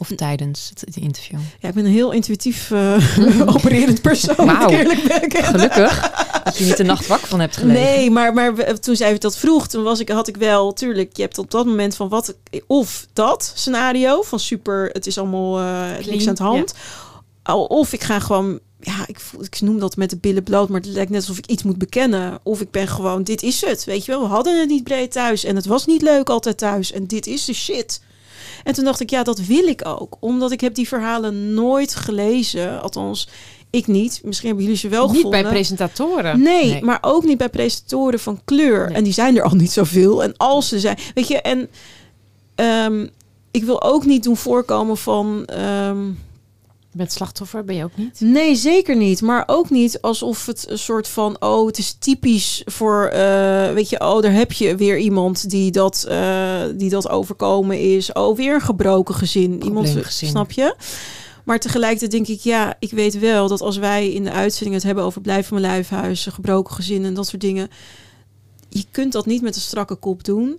Of 0.00 0.08
tijdens 0.16 0.72
het, 0.74 0.96
interview? 0.96 1.38
Ja, 1.58 1.68
ik 1.68 1.74
ben 1.74 1.84
een 1.84 1.92
heel 1.92 2.10
intuïtief 2.10 2.70
eh, 2.70 3.48
opererend 3.54 4.00
persoon. 4.02 4.46
Bekennen. 4.46 4.96
Gelukkig 5.44 6.10
dat 6.44 6.58
je 6.58 6.64
niet 6.64 6.76
de 6.76 6.82
nacht 6.82 7.06
wakker 7.06 7.28
van 7.28 7.40
hebt 7.40 7.56
gelegen. 7.56 7.82
Nee, 7.82 8.10
maar, 8.10 8.34
maar 8.34 8.80
toen 8.80 8.96
zij 8.96 9.18
dat 9.18 9.36
vroeg, 9.36 9.68
toen 9.68 9.82
was 9.82 10.00
ik, 10.00 10.08
had 10.08 10.28
ik 10.28 10.36
wel, 10.36 10.72
tuurlijk, 10.72 11.16
je 11.16 11.22
hebt 11.22 11.38
op 11.38 11.50
dat 11.50 11.66
moment 11.66 11.96
van 11.96 12.08
wat, 12.08 12.34
of 12.66 13.06
dat 13.12 13.52
scenario 13.54 14.22
van 14.22 14.40
super, 14.40 14.88
het 14.92 15.06
is 15.06 15.18
allemaal 15.18 15.58
eh 15.58 16.06
niks 16.06 16.28
aan 16.28 16.34
de 16.34 16.42
hand. 16.42 16.74
Of 17.68 17.92
ik 17.92 18.02
ga 18.02 18.18
gewoon, 18.20 18.58
ja, 18.80 19.04
ik, 19.06 19.20
voel- 19.20 19.44
ik 19.44 19.60
noem 19.60 19.78
dat 19.78 19.96
met 19.96 20.10
de 20.10 20.16
billen 20.16 20.42
bloot, 20.42 20.68
maar 20.68 20.80
het 20.80 20.90
lijkt 20.90 21.10
net 21.10 21.20
alsof 21.20 21.38
ik 21.38 21.46
iets 21.46 21.62
moet 21.62 21.78
bekennen. 21.78 22.38
Of 22.42 22.60
ik 22.60 22.70
ben 22.70 22.88
gewoon, 22.88 23.22
dit 23.22 23.42
is 23.42 23.60
het, 23.64 23.84
weet 23.84 24.04
je 24.04 24.12
wel. 24.12 24.20
We 24.20 24.26
hadden 24.26 24.60
het 24.60 24.68
niet 24.68 24.84
breed 24.84 25.12
thuis 25.12 25.44
en 25.44 25.56
het 25.56 25.66
was 25.66 25.86
niet 25.86 26.02
leuk 26.02 26.28
altijd 26.30 26.58
thuis 26.58 26.92
en 26.92 27.06
dit 27.06 27.26
is 27.26 27.44
de 27.44 27.54
shit. 27.54 28.00
En 28.64 28.74
toen 28.74 28.84
dacht 28.84 29.00
ik, 29.00 29.10
ja, 29.10 29.22
dat 29.22 29.38
wil 29.38 29.66
ik 29.66 29.86
ook. 29.86 30.16
Omdat 30.20 30.50
ik 30.52 30.60
heb 30.60 30.74
die 30.74 30.88
verhalen 30.88 31.54
nooit 31.54 31.94
gelezen. 31.94 32.82
Althans, 32.82 33.28
ik 33.70 33.86
niet. 33.86 34.20
Misschien 34.24 34.46
hebben 34.48 34.64
jullie 34.64 34.80
ze 34.80 34.88
wel 34.88 35.06
Niet 35.06 35.16
gevonden. 35.16 35.42
bij 35.42 35.50
presentatoren. 35.50 36.42
Nee, 36.42 36.70
Nee. 36.70 36.82
maar 36.84 36.98
ook 37.00 37.24
niet 37.24 37.38
bij 37.38 37.48
presentatoren 37.48 38.20
van 38.20 38.40
kleur. 38.44 38.86
Nee. 38.86 38.96
En 38.96 39.04
die 39.04 39.12
zijn 39.12 39.36
er 39.36 39.42
al 39.42 39.54
niet 39.56 39.70
zoveel. 39.72 40.22
En 40.22 40.34
als 40.36 40.68
ze 40.68 40.80
zijn, 40.80 40.98
weet 41.14 41.28
je, 41.28 41.40
en 41.40 41.68
ehm, 42.54 43.06
ik 43.50 43.64
wil 43.64 43.82
ook 43.82 44.04
niet 44.06 44.22
doen 44.22 44.36
voorkomen 44.36 44.96
van. 44.96 45.44
ehm, 45.46 45.98
Met 46.92 47.12
slachtoffer 47.12 47.64
ben 47.64 47.74
je 47.76 47.84
ook 47.84 47.96
niet. 47.96 48.20
nee, 48.20 48.54
zeker 48.54 48.96
niet. 48.96 49.20
Maar 49.22 49.42
ook 49.46 49.70
niet 49.70 50.00
alsof 50.00 50.46
het 50.46 50.66
een 50.68 50.78
soort 50.78 51.08
van. 51.08 51.36
Oh, 51.42 51.66
het 51.66 51.78
is 51.78 51.92
typisch 51.98 52.62
voor. 52.64 53.04
eh, 53.06 53.72
weet 53.72 53.88
je, 53.88 54.00
oh, 54.00 54.22
daar 54.22 54.32
heb 54.32 54.52
je 54.52 54.76
weer 54.76 54.98
iemand 54.98 55.50
die 55.50 55.70
dat, 55.70 56.04
eh, 56.08 56.62
die 56.74 56.90
dat 56.90 57.08
overkomen 57.08 57.80
is. 57.96 58.12
Oh, 58.12 58.36
weer 58.36 58.54
een 58.54 58.60
gebroken 58.60 59.14
gezin. 59.14 59.62
Iemand, 59.64 59.88
snap 60.28 60.50
je? 60.50 60.74
Maar 61.44 61.58
tegelijkertijd 61.58 62.10
denk 62.10 62.26
ik, 62.26 62.40
ja, 62.40 62.76
ik 62.78 62.90
weet 62.90 63.18
wel 63.18 63.48
dat 63.48 63.60
als 63.60 63.76
wij 63.76 64.10
in 64.12 64.24
de 64.24 64.32
uitzending 64.32 64.74
het 64.74 64.84
hebben 64.84 65.04
over 65.04 65.20
blijf 65.20 65.46
van 65.46 65.60
mijn 65.60 65.72
lijfhuizen, 65.72 66.32
gebroken 66.32 66.74
gezinnen 66.74 67.08
en 67.08 67.14
dat 67.14 67.26
soort 67.26 67.40
dingen. 67.40 67.68
Je 68.68 68.84
kunt 68.90 69.12
dat 69.12 69.26
niet 69.26 69.42
met 69.42 69.54
een 69.54 69.60
strakke 69.60 69.94
kop 69.94 70.24
doen. 70.24 70.58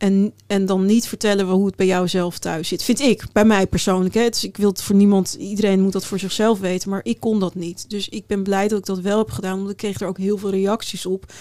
En, 0.00 0.32
en 0.46 0.66
dan 0.66 0.86
niet 0.86 1.08
vertellen 1.08 1.46
hoe 1.46 1.66
het 1.66 1.76
bij 1.76 1.86
jou 1.86 2.08
zelf 2.08 2.38
thuis 2.38 2.68
zit. 2.68 2.82
Vind 2.82 3.00
ik, 3.00 3.24
bij 3.32 3.44
mij 3.44 3.66
persoonlijk. 3.66 4.14
Hè. 4.14 4.28
Dus 4.28 4.44
ik 4.44 4.56
wil 4.56 4.68
het 4.68 4.82
voor 4.82 4.96
niemand, 4.96 5.36
iedereen 5.38 5.80
moet 5.80 5.92
dat 5.92 6.04
voor 6.04 6.18
zichzelf 6.18 6.60
weten. 6.60 6.90
Maar 6.90 7.00
ik 7.02 7.20
kon 7.20 7.40
dat 7.40 7.54
niet. 7.54 7.90
Dus 7.90 8.08
ik 8.08 8.26
ben 8.26 8.42
blij 8.42 8.68
dat 8.68 8.78
ik 8.78 8.84
dat 8.84 9.00
wel 9.00 9.18
heb 9.18 9.30
gedaan. 9.30 9.58
Want 9.58 9.70
ik 9.70 9.76
kreeg 9.76 10.00
er 10.00 10.06
ook 10.06 10.18
heel 10.18 10.38
veel 10.38 10.50
reacties 10.50 11.06
op. 11.06 11.32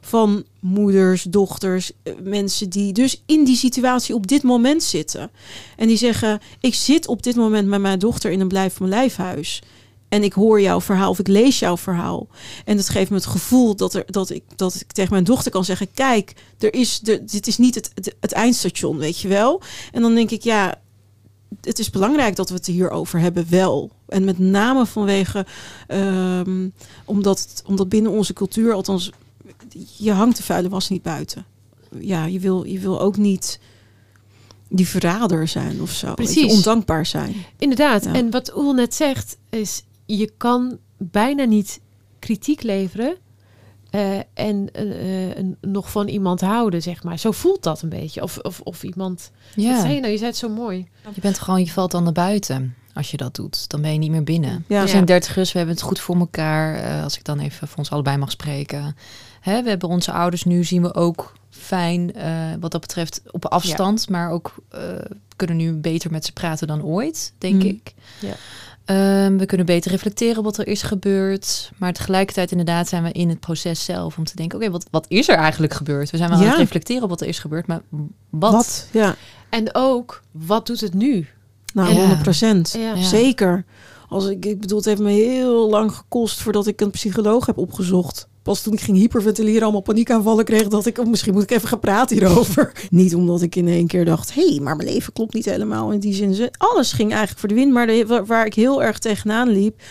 Van 0.00 0.44
moeders, 0.60 1.22
dochters, 1.22 1.92
eh, 2.02 2.12
mensen 2.22 2.70
die 2.70 2.92
dus 2.92 3.22
in 3.26 3.44
die 3.44 3.56
situatie 3.56 4.14
op 4.14 4.26
dit 4.26 4.42
moment 4.42 4.82
zitten. 4.82 5.30
En 5.76 5.86
die 5.86 5.96
zeggen, 5.96 6.40
ik 6.60 6.74
zit 6.74 7.06
op 7.06 7.22
dit 7.22 7.36
moment 7.36 7.68
met 7.68 7.80
mijn 7.80 7.98
dochter 7.98 8.30
in 8.30 8.40
een 8.40 8.48
blijf 8.48 8.78
mijn 8.78 8.90
lijfhuis. 8.90 9.62
En 10.10 10.22
ik 10.22 10.32
hoor 10.32 10.60
jouw 10.60 10.80
verhaal 10.80 11.10
of 11.10 11.18
ik 11.18 11.28
lees 11.28 11.58
jouw 11.58 11.76
verhaal. 11.76 12.28
En 12.64 12.76
dat 12.76 12.88
geeft 12.88 13.10
me 13.10 13.16
het 13.16 13.26
gevoel 13.26 13.76
dat, 13.76 13.94
er, 13.94 14.04
dat, 14.06 14.30
ik, 14.30 14.42
dat 14.56 14.74
ik 14.74 14.92
tegen 14.92 15.12
mijn 15.12 15.24
dochter 15.24 15.50
kan 15.50 15.64
zeggen... 15.64 15.92
kijk, 15.94 16.34
er 16.58 16.74
is 16.74 17.00
de, 17.00 17.24
dit 17.24 17.46
is 17.46 17.58
niet 17.58 17.74
het, 17.74 17.90
het, 17.94 18.14
het 18.20 18.32
eindstation, 18.32 18.96
weet 18.96 19.20
je 19.20 19.28
wel. 19.28 19.62
En 19.92 20.02
dan 20.02 20.14
denk 20.14 20.30
ik, 20.30 20.42
ja, 20.42 20.80
het 21.60 21.78
is 21.78 21.90
belangrijk 21.90 22.36
dat 22.36 22.48
we 22.48 22.54
het 22.54 22.66
hierover 22.66 23.20
hebben, 23.20 23.46
wel. 23.50 23.90
En 24.08 24.24
met 24.24 24.38
name 24.38 24.86
vanwege... 24.86 25.46
ehm, 25.86 26.68
omdat, 27.04 27.62
omdat 27.66 27.88
binnen 27.88 28.12
onze 28.12 28.32
cultuur, 28.32 28.72
althans... 28.72 29.10
je 29.96 30.12
hangt 30.12 30.36
de 30.36 30.42
vuile 30.42 30.68
was 30.68 30.88
niet 30.88 31.02
buiten. 31.02 31.44
Ja, 31.98 32.24
je 32.24 32.40
wil, 32.40 32.64
je 32.64 32.78
wil 32.78 33.00
ook 33.00 33.16
niet 33.16 33.60
die 34.68 34.88
verrader 34.88 35.48
zijn 35.48 35.80
of 35.80 35.90
zo. 35.90 36.06
je, 36.06 36.14
Precies. 36.14 36.52
ondankbaar 36.52 37.06
zijn. 37.06 37.34
Inderdaad. 37.58 38.04
Ja. 38.04 38.12
En 38.12 38.30
wat 38.30 38.56
Oel 38.56 38.72
net 38.72 38.94
zegt, 38.94 39.36
is 39.50 39.82
je 40.16 40.32
kan 40.36 40.78
bijna 40.96 41.44
niet 41.44 41.80
kritiek 42.18 42.62
leveren 42.62 43.16
eh, 43.90 44.18
en 44.34 44.68
eh, 44.72 45.30
eh, 45.38 45.44
nog 45.60 45.90
van 45.90 46.08
iemand 46.08 46.40
houden, 46.40 46.82
zeg 46.82 47.02
maar. 47.02 47.18
Zo 47.18 47.30
voelt 47.30 47.62
dat 47.62 47.82
een 47.82 47.88
beetje. 47.88 48.22
Of, 48.22 48.38
of, 48.38 48.60
of 48.60 48.82
iemand... 48.82 49.30
Wat 49.54 49.64
Ja, 49.64 49.80
zei 49.80 49.94
je 49.94 50.00
nou? 50.00 50.12
Je 50.12 50.18
zei 50.18 50.30
het 50.30 50.38
zo 50.38 50.48
mooi. 50.48 50.88
je 51.14 51.20
bent 51.20 51.38
gewoon, 51.38 51.60
je 51.64 51.70
valt 51.70 51.90
dan 51.90 52.02
naar 52.04 52.12
buiten 52.12 52.74
als 52.94 53.10
je 53.10 53.16
dat 53.16 53.34
doet. 53.34 53.68
Dan 53.70 53.80
ben 53.82 53.92
je 53.92 53.98
niet 53.98 54.10
meer 54.10 54.24
binnen. 54.24 54.64
Ja. 54.68 54.82
We 54.82 54.88
zijn 54.88 55.04
dertigers, 55.04 55.52
we 55.52 55.58
hebben 55.58 55.76
het 55.76 55.84
goed 55.84 56.00
voor 56.00 56.16
elkaar. 56.16 56.74
eh, 56.74 57.02
als 57.02 57.16
ik 57.16 57.24
dan 57.24 57.38
even 57.38 57.68
voor 57.68 57.78
ons 57.78 57.90
allebei 57.90 58.16
mag 58.16 58.30
spreken. 58.30 58.96
Hè, 59.40 59.62
we 59.62 59.68
hebben 59.68 59.88
onze 59.88 60.12
ouders 60.12 60.44
nu, 60.44 60.64
zien 60.64 60.82
we 60.82 60.94
ook 60.94 61.32
fijn 61.50 62.14
eh, 62.14 62.32
wat 62.60 62.70
dat 62.72 62.80
betreft 62.80 63.22
op 63.30 63.46
afstand. 63.46 64.08
Maar 64.08 64.30
ook 64.30 64.54
eh, 64.68 64.80
kunnen 65.36 65.56
nu 65.56 65.72
beter 65.72 66.10
met 66.10 66.24
ze 66.24 66.32
praten 66.32 66.66
dan 66.66 66.82
ooit, 66.84 67.32
denk 67.38 67.54
Mm. 67.62 67.68
ik. 67.68 67.94
Ja. 68.20 68.34
Ehm, 68.90 69.36
we 69.36 69.46
kunnen 69.46 69.66
beter 69.66 69.90
reflecteren 69.90 70.38
op 70.38 70.44
wat 70.44 70.58
er 70.58 70.66
is 70.66 70.82
gebeurd. 70.82 71.70
Maar 71.76 71.92
tegelijkertijd 71.92 72.50
inderdaad 72.50 72.88
zijn 72.88 73.02
we 73.02 73.12
in 73.12 73.28
het 73.28 73.40
proces 73.40 73.84
zelf 73.84 74.18
om 74.18 74.24
te 74.24 74.36
denken... 74.36 74.58
oké, 74.58 74.70
wat, 74.70 74.86
wat 74.90 75.04
is 75.08 75.28
er 75.28 75.36
eigenlijk 75.36 75.74
gebeurd? 75.74 76.10
We 76.10 76.16
zijn 76.16 76.30
wel 76.30 76.38
aan 76.38 76.44
het 76.44 76.56
reflecteren 76.56 77.02
op 77.02 77.08
wat 77.08 77.20
er 77.20 77.26
is 77.26 77.38
gebeurd, 77.38 77.66
maar 77.66 77.80
wat? 78.30 78.52
Wat? 78.52 78.88
Ja, 78.92 79.14
En 79.48 79.68
ook, 79.72 80.22
wat 80.30 80.66
doet 80.66 80.80
het 80.80 80.94
nu? 80.94 81.28
nou, 81.74 81.88
Ja. 81.88 81.94
100 81.94 82.22
procent. 82.22 82.74
Ja. 82.78 82.94
Ja. 82.94 83.02
Zeker. 83.02 83.64
Als 84.08 84.26
ik, 84.26 84.44
ik 84.44 84.60
bedoel, 84.60 84.78
het 84.78 84.86
heeft 84.86 85.00
me 85.00 85.10
heel 85.10 85.70
lang 85.70 85.92
gekost 85.92 86.40
voordat 86.40 86.66
ik 86.66 86.80
een 86.80 86.90
psycholoog 86.90 87.46
heb 87.46 87.58
opgezocht. 87.58 88.28
Pas 88.42 88.62
toen 88.62 88.72
ik 88.72 88.80
ging 88.80 88.96
hyperventileren, 88.96 89.62
allemaal 89.62 89.80
paniekaanvallen 89.80 90.44
kreeg, 90.44 90.68
dacht 90.68 90.86
ik, 90.86 90.98
oh, 90.98 91.06
misschien 91.06 91.32
moet 91.32 91.42
ik 91.42 91.50
even 91.50 91.68
gaan 91.68 91.80
praten 91.80 92.16
hierover. 92.16 92.72
niet 92.90 93.14
omdat 93.14 93.42
ik 93.42 93.56
in 93.56 93.68
één 93.68 93.86
keer 93.86 94.04
dacht, 94.04 94.34
hé, 94.34 94.48
hey, 94.48 94.60
maar 94.60 94.76
mijn 94.76 94.88
leven 94.88 95.12
klopt 95.12 95.34
niet 95.34 95.44
helemaal 95.44 95.90
in 95.90 96.00
die 96.00 96.14
zin. 96.14 96.50
Alles 96.58 96.92
ging 96.92 97.10
eigenlijk 97.10 97.40
voor 97.40 97.48
de 97.48 97.54
wind, 97.54 97.72
maar 97.72 98.26
waar, 98.26 98.46
ik 98.46 98.54
heel 98.54 98.82
erg 98.82 98.98
tegenaan 98.98 99.48
liep, 99.48 99.82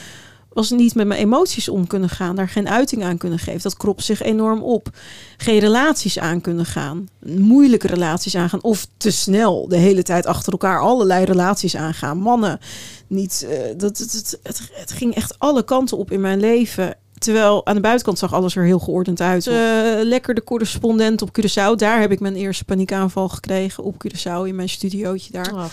was 0.49 0.69
niet 0.71 0.95
met 0.95 1.07
mijn 1.07 1.19
emoties 1.19 1.69
om 1.69 1.87
kunnen 1.87 2.09
gaan, 2.09 2.35
daar 2.35 2.49
geen 2.49 2.69
uiting 2.69 3.03
aan 3.03 3.17
kunnen 3.17 3.39
geven. 3.39 3.61
Dat 3.61 3.77
kropt 3.77 4.03
zich 4.03 4.21
enorm 4.21 4.63
op. 4.63 4.89
Geen 5.37 5.59
relaties 5.59 6.19
aan 6.19 6.41
kunnen 6.41 6.65
gaan, 6.65 7.07
moeilijke 7.25 7.87
relaties 7.87 8.35
aangaan 8.35 8.63
of 8.63 8.87
te 8.97 9.11
snel 9.11 9.67
de 9.67 9.77
hele 9.77 10.03
tijd 10.03 10.25
achter 10.25 10.51
elkaar 10.51 10.79
allerlei 10.79 11.25
relaties 11.25 11.75
aangaan. 11.75 12.17
Mannen, 12.17 12.59
niet, 13.07 13.45
eh, 13.49 13.59
dat, 13.77 13.97
het, 13.97 14.39
het, 14.43 14.69
het 14.73 14.91
ging 14.91 15.15
echt 15.15 15.39
alle 15.39 15.63
kanten 15.63 15.97
op 15.97 16.11
in 16.11 16.21
mijn 16.21 16.39
leven. 16.39 16.95
Terwijl 17.19 17.65
aan 17.65 17.75
de 17.75 17.81
buitenkant 17.81 18.19
zag 18.19 18.33
alles 18.33 18.55
er 18.55 18.63
heel 18.63 18.79
geordend 18.79 19.21
uit. 19.21 19.47
Eh, 19.47 19.53
lekker 20.03 20.33
de 20.33 20.43
correspondent 20.43 21.21
op 21.21 21.29
Curaçao. 21.39 21.75
Daar 21.75 21.99
heb 21.99 22.11
ik 22.11 22.19
mijn 22.19 22.35
eerste 22.35 22.65
paniekaanval 22.65 23.29
gekregen 23.29 23.83
op 23.83 23.95
Curaçao 24.07 24.47
in 24.47 24.55
mijn 24.55 24.69
studiootje 24.69 25.31
daar. 25.31 25.53
Oh, 25.53 25.65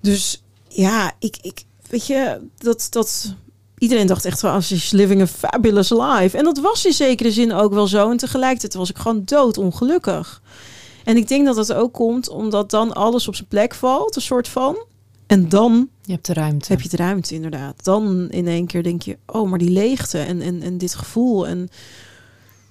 Dus 0.00 0.42
ja, 0.68 1.12
ik, 1.18 1.36
ik 1.40 1.64
weet 1.90 2.06
je, 2.06 2.40
dat, 2.58 2.86
dat 2.90 3.34
iedereen 3.78 4.06
dacht 4.06 4.24
echt 4.24 4.40
wel, 4.40 4.60
she's 4.60 4.90
living 4.90 5.20
a 5.22 5.26
fabulous 5.26 5.90
life. 5.90 6.36
En 6.36 6.44
dat 6.44 6.58
was 6.58 6.86
in 6.86 6.92
zekere 6.92 7.32
zin 7.32 7.52
ook 7.52 7.72
wel 7.72 7.86
zo. 7.86 8.10
En 8.10 8.16
tegelijkertijd 8.16 8.74
was 8.74 8.90
ik 8.90 8.98
gewoon 8.98 9.22
doodongelukkig. 9.24 10.42
En 11.04 11.16
ik 11.16 11.28
denk 11.28 11.46
dat 11.46 11.56
dat 11.56 11.72
ook 11.72 11.92
komt 11.92 12.28
omdat 12.28 12.70
dan 12.70 12.92
alles 12.92 13.28
op 13.28 13.34
zijn 13.34 13.48
plek 13.48 13.74
valt, 13.74 14.16
een 14.16 14.22
soort 14.22 14.48
van. 14.48 14.84
En 15.32 15.48
dan 15.48 15.88
Je 16.02 16.12
hebt 16.12 16.26
de 16.26 16.32
ruimte. 16.32 16.72
heb 16.72 16.80
je 16.80 16.88
de 16.88 16.96
ruimte 16.96 17.34
inderdaad. 17.34 17.84
Dan 17.84 18.28
in 18.30 18.46
één 18.46 18.66
keer 18.66 18.82
denk 18.82 19.02
je, 19.02 19.18
oh, 19.26 19.50
maar 19.50 19.58
die 19.58 19.70
leegte 19.70 20.18
en, 20.18 20.40
en, 20.40 20.62
en 20.62 20.78
dit 20.78 20.94
gevoel 20.94 21.46
en 21.46 21.68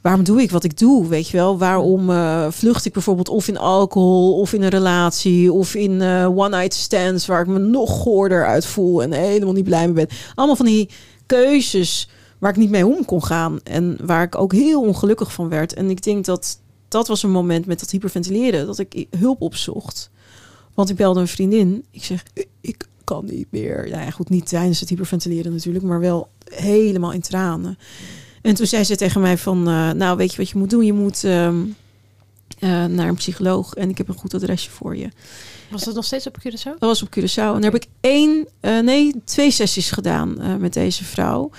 waarom 0.02 0.24
doe 0.24 0.42
ik 0.42 0.52
wat 0.52 0.64
ik 0.64 0.78
doe, 0.78 1.08
weet 1.08 1.28
je 1.28 1.38
wel? 1.38 1.58
Waarom 1.58 2.10
eh, 2.10 2.48
vlucht 2.50 2.86
ik 2.86 2.94
bijvoorbeeld 2.94 3.30
of 3.30 3.48
in 3.48 3.58
alcohol 3.58 4.40
of 4.40 4.54
in 4.54 4.62
een 4.62 4.70
relatie 4.70 5.54
of 5.54 5.76
in 5.76 6.02
eh, 6.02 6.38
one-night 6.38 6.74
stands 6.74 7.26
waar 7.26 7.42
ik 7.42 7.48
me 7.48 7.60
nog 7.60 7.90
goorder 7.90 8.46
uit 8.46 8.66
voel 8.66 9.04
en 9.04 9.12
helemaal 9.12 9.54
niet 9.54 9.64
blij 9.64 9.86
mee 9.86 10.06
ben. 10.06 10.18
Allemaal 10.36 10.56
van 10.56 10.66
die 10.66 10.90
keuzes 11.26 12.10
waar 12.38 12.52
ik 12.52 12.58
niet 12.58 12.70
mee 12.70 12.86
om 12.86 13.06
kon 13.06 13.24
gaan 13.24 13.60
en 13.64 13.98
waar 14.02 14.24
ik 14.24 14.38
ook 14.38 14.54
heel 14.54 14.82
ongelukkig 14.82 15.34
van 15.34 15.50
werd. 15.50 15.74
En 15.74 15.90
ik 15.90 16.04
denk 16.04 16.26
dat 16.26 16.60
dat 16.88 17.08
was 17.08 17.24
een 17.24 17.32
moment 17.32 17.66
met 17.66 17.80
dat 17.80 17.92
hyperventileren 17.92 18.66
dat 18.66 18.80
ik 18.80 19.08
hulp 19.18 19.42
opzocht. 19.42 20.12
Want 20.74 20.90
ik 20.90 20.96
belde 20.96 21.20
een 21.20 21.28
vriendin. 21.28 21.86
Ik 21.92 22.04
zeg, 22.04 22.24
ik 22.62 22.88
kan 23.04 23.26
niet 23.26 23.48
meer. 23.50 23.88
Nou 23.90 24.04
ja, 24.04 24.10
goed, 24.10 24.30
niet 24.30 24.48
tijdens 24.48 24.80
het 24.80 24.90
hyperventileren 24.90 25.52
natuurlijk, 25.52 25.86
maar 25.86 26.00
wel 26.00 26.30
helemaal 26.44 27.12
in 27.12 27.22
tranen. 27.22 27.78
En 28.42 28.56
toen 28.56 28.68
zei 28.68 28.84
ze 28.84 28.96
tegen 28.96 29.22
mij 29.22 29.38
van, 29.38 29.68
eh, 29.68 29.92
nou 29.92 30.18
weet 30.18 30.32
je 30.32 30.38
wat 30.38 30.50
je 30.50 30.58
moet 30.58 30.70
doen? 30.70 30.86
Je 30.86 30.94
moet 30.94 31.24
ehm, 31.24 31.62
eh, 32.60 32.86
naar 32.86 33.08
een 33.08 33.16
psycholoog 33.16 33.74
en 33.74 33.90
ik 33.90 33.98
heb 33.98 34.08
een 34.08 34.18
goed 34.18 34.34
adresje 34.34 34.70
voor 34.70 34.98
je. 34.98 35.10
Was 35.70 35.84
dat 35.84 35.96
nog 35.96 36.06
steeds 36.06 36.28
op 36.28 36.38
Curaçao? 36.40 36.64
Dat 36.64 36.80
was 36.80 37.02
op 37.02 37.20
Curaçao. 37.20 37.36
En 37.36 37.62
daar 37.62 37.72
heb 37.72 37.76
ik 37.76 37.88
één, 38.00 38.48
eh, 38.60 38.80
nee, 38.80 39.14
twee 39.26 39.52
sessies 39.52 39.92
gedaan 39.92 40.60
met 40.60 40.74
deze 40.74 41.04
vrouw. 41.04 41.52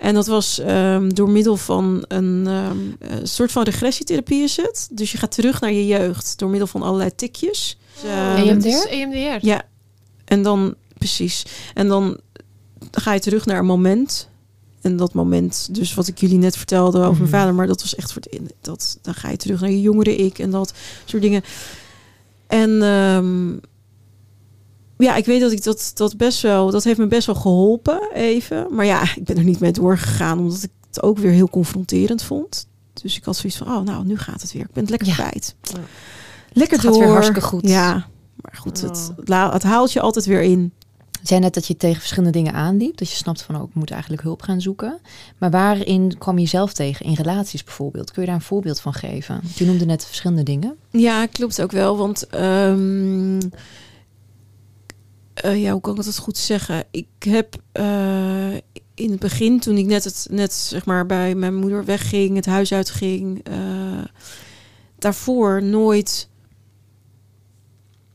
En 0.00 0.14
dat 0.14 0.26
was 0.26 0.58
ehm, 0.58 1.08
door 1.08 1.30
middel 1.30 1.56
van 1.56 2.04
een 2.08 2.46
ehm, 2.46 2.78
eh, 2.98 3.18
soort 3.22 3.52
van 3.52 3.62
regressietherapie 3.62 4.42
is 4.42 4.56
het. 4.56 4.88
Dus 4.92 5.12
je 5.12 5.18
gaat 5.18 5.30
terug 5.34 5.60
naar 5.60 5.72
je 5.72 5.86
jeugd 5.86 6.38
door 6.38 6.48
middel 6.48 6.66
van 6.66 6.82
allerlei 6.82 7.14
tikjes. 7.14 7.78
Dus, 7.94 8.02
eh, 8.10 8.38
EMDR? 8.38 8.52
Het 8.54 8.64
is 8.64 8.86
EMDR. 8.88 9.46
Ja, 9.46 9.62
en 10.24 10.42
dan 10.42 10.74
precies. 10.98 11.42
En 11.74 11.88
dan 11.88 12.20
ga 12.90 13.12
je 13.12 13.20
terug 13.20 13.46
naar 13.46 13.58
een 13.58 13.66
moment. 13.66 14.28
En 14.80 14.96
dat 14.96 15.12
moment, 15.12 15.68
dus 15.74 15.94
wat 15.94 16.06
ik 16.06 16.18
jullie 16.18 16.38
net 16.38 16.56
vertelde 16.56 16.98
over 16.98 17.10
Mhm. 17.10 17.18
mijn 17.18 17.30
vader, 17.32 17.54
maar 17.54 17.66
dat 17.66 17.80
was 17.80 17.94
echt 17.94 18.12
voor 18.12 18.22
het 18.22 18.32
in. 18.32 18.50
Dat, 18.60 18.98
dan 19.02 19.14
ga 19.14 19.30
je 19.30 19.36
terug 19.36 19.60
naar 19.60 19.70
je 19.70 19.80
jongere 19.80 20.16
ik 20.16 20.38
en 20.38 20.50
dat 20.50 20.72
soort 21.04 21.22
dingen. 21.22 21.42
En 22.46 22.82
ehm, 22.82 23.50
ja, 24.98 25.16
ik 25.16 25.24
weet 25.26 25.40
dat 25.40 25.52
ik 25.52 25.62
dat, 25.62 25.90
dat 25.94 26.16
best 26.16 26.40
wel, 26.42 26.70
dat 26.70 26.84
heeft 26.84 26.98
me 26.98 27.06
best 27.06 27.26
wel 27.26 27.34
geholpen 27.34 28.10
even. 28.14 28.66
Maar 28.74 28.84
ja, 28.86 29.02
ik 29.16 29.24
ben 29.24 29.36
er 29.36 29.44
niet 29.44 29.60
mee 29.60 29.72
doorgegaan, 29.72 30.38
omdat 30.38 30.62
ik 30.62 30.70
het 30.86 31.02
ook 31.02 31.18
weer 31.18 31.30
heel 31.32 31.48
confronterend 31.50 32.22
vond. 32.22 32.66
Dus 33.02 33.16
ik 33.16 33.24
had 33.24 33.36
zoiets 33.36 33.58
van, 33.58 33.66
oh, 33.66 33.82
nou, 33.84 34.06
nu 34.06 34.18
gaat 34.18 34.42
het 34.42 34.52
weer. 34.52 34.62
Ik 34.62 34.72
ben 34.72 34.82
het 34.82 34.90
lekker 34.90 35.08
Ja. 35.08 35.14
kwijt. 35.14 35.54
Ja. 35.62 35.78
Lekker 36.52 36.76
Het 36.76 36.86
gaat 36.86 36.92
door. 36.94 37.02
weer 37.02 37.12
hartstikke 37.12 37.40
goed. 37.40 37.68
Ja, 37.68 38.06
maar 38.36 38.54
goed, 38.56 38.80
het, 38.80 39.12
Oh. 39.28 39.52
het 39.52 39.62
haalt 39.62 39.92
je 39.92 40.00
altijd 40.00 40.24
weer 40.24 40.42
in. 40.42 40.72
Je 41.20 41.26
zei 41.26 41.40
net 41.40 41.54
dat 41.54 41.66
je 41.66 41.76
tegen 41.76 41.98
verschillende 41.98 42.38
dingen 42.38 42.52
aanliep. 42.52 42.96
Dat 42.96 43.10
je 43.10 43.16
snapt 43.16 43.42
van, 43.42 43.56
oh, 43.56 43.68
ik 43.68 43.74
moet 43.74 43.90
eigenlijk 43.90 44.22
hulp 44.22 44.42
gaan 44.42 44.60
zoeken. 44.60 45.00
Maar 45.38 45.50
waarin 45.50 46.18
kwam 46.18 46.38
je 46.38 46.46
zelf 46.46 46.72
tegen? 46.72 47.06
In 47.06 47.14
relaties 47.14 47.64
bijvoorbeeld. 47.64 48.10
Kun 48.10 48.22
je 48.22 48.28
daar 48.28 48.36
een 48.36 48.42
voorbeeld 48.44 48.80
van 48.80 48.92
geven? 48.92 49.40
Je 49.54 49.64
noemde 49.66 49.84
net 49.84 50.06
verschillende 50.06 50.42
dingen. 50.42 50.76
Ja, 50.90 51.26
klopt 51.26 51.62
ook 51.62 51.72
wel. 51.72 51.96
Want 51.96 52.26
ehm, 52.26 53.40
eh, 55.34 55.62
ja, 55.62 55.72
hoe 55.72 55.80
kan 55.80 55.96
ik 55.98 56.04
dat 56.04 56.18
goed 56.18 56.36
zeggen? 56.38 56.84
Ik 56.90 57.06
heb 57.18 57.56
eh, 57.72 58.52
in 58.94 59.10
het 59.10 59.18
begin, 59.20 59.60
toen 59.60 59.76
ik 59.76 59.86
net, 59.86 60.04
het, 60.04 60.26
net 60.30 60.52
zeg 60.52 60.84
maar 60.84 61.06
bij 61.06 61.34
mijn 61.34 61.54
moeder 61.54 61.84
wegging, 61.84 62.36
het 62.36 62.46
huis 62.46 62.72
uitging, 62.72 63.40
eh, 63.44 63.54
daarvoor 64.98 65.62
nooit. 65.62 66.28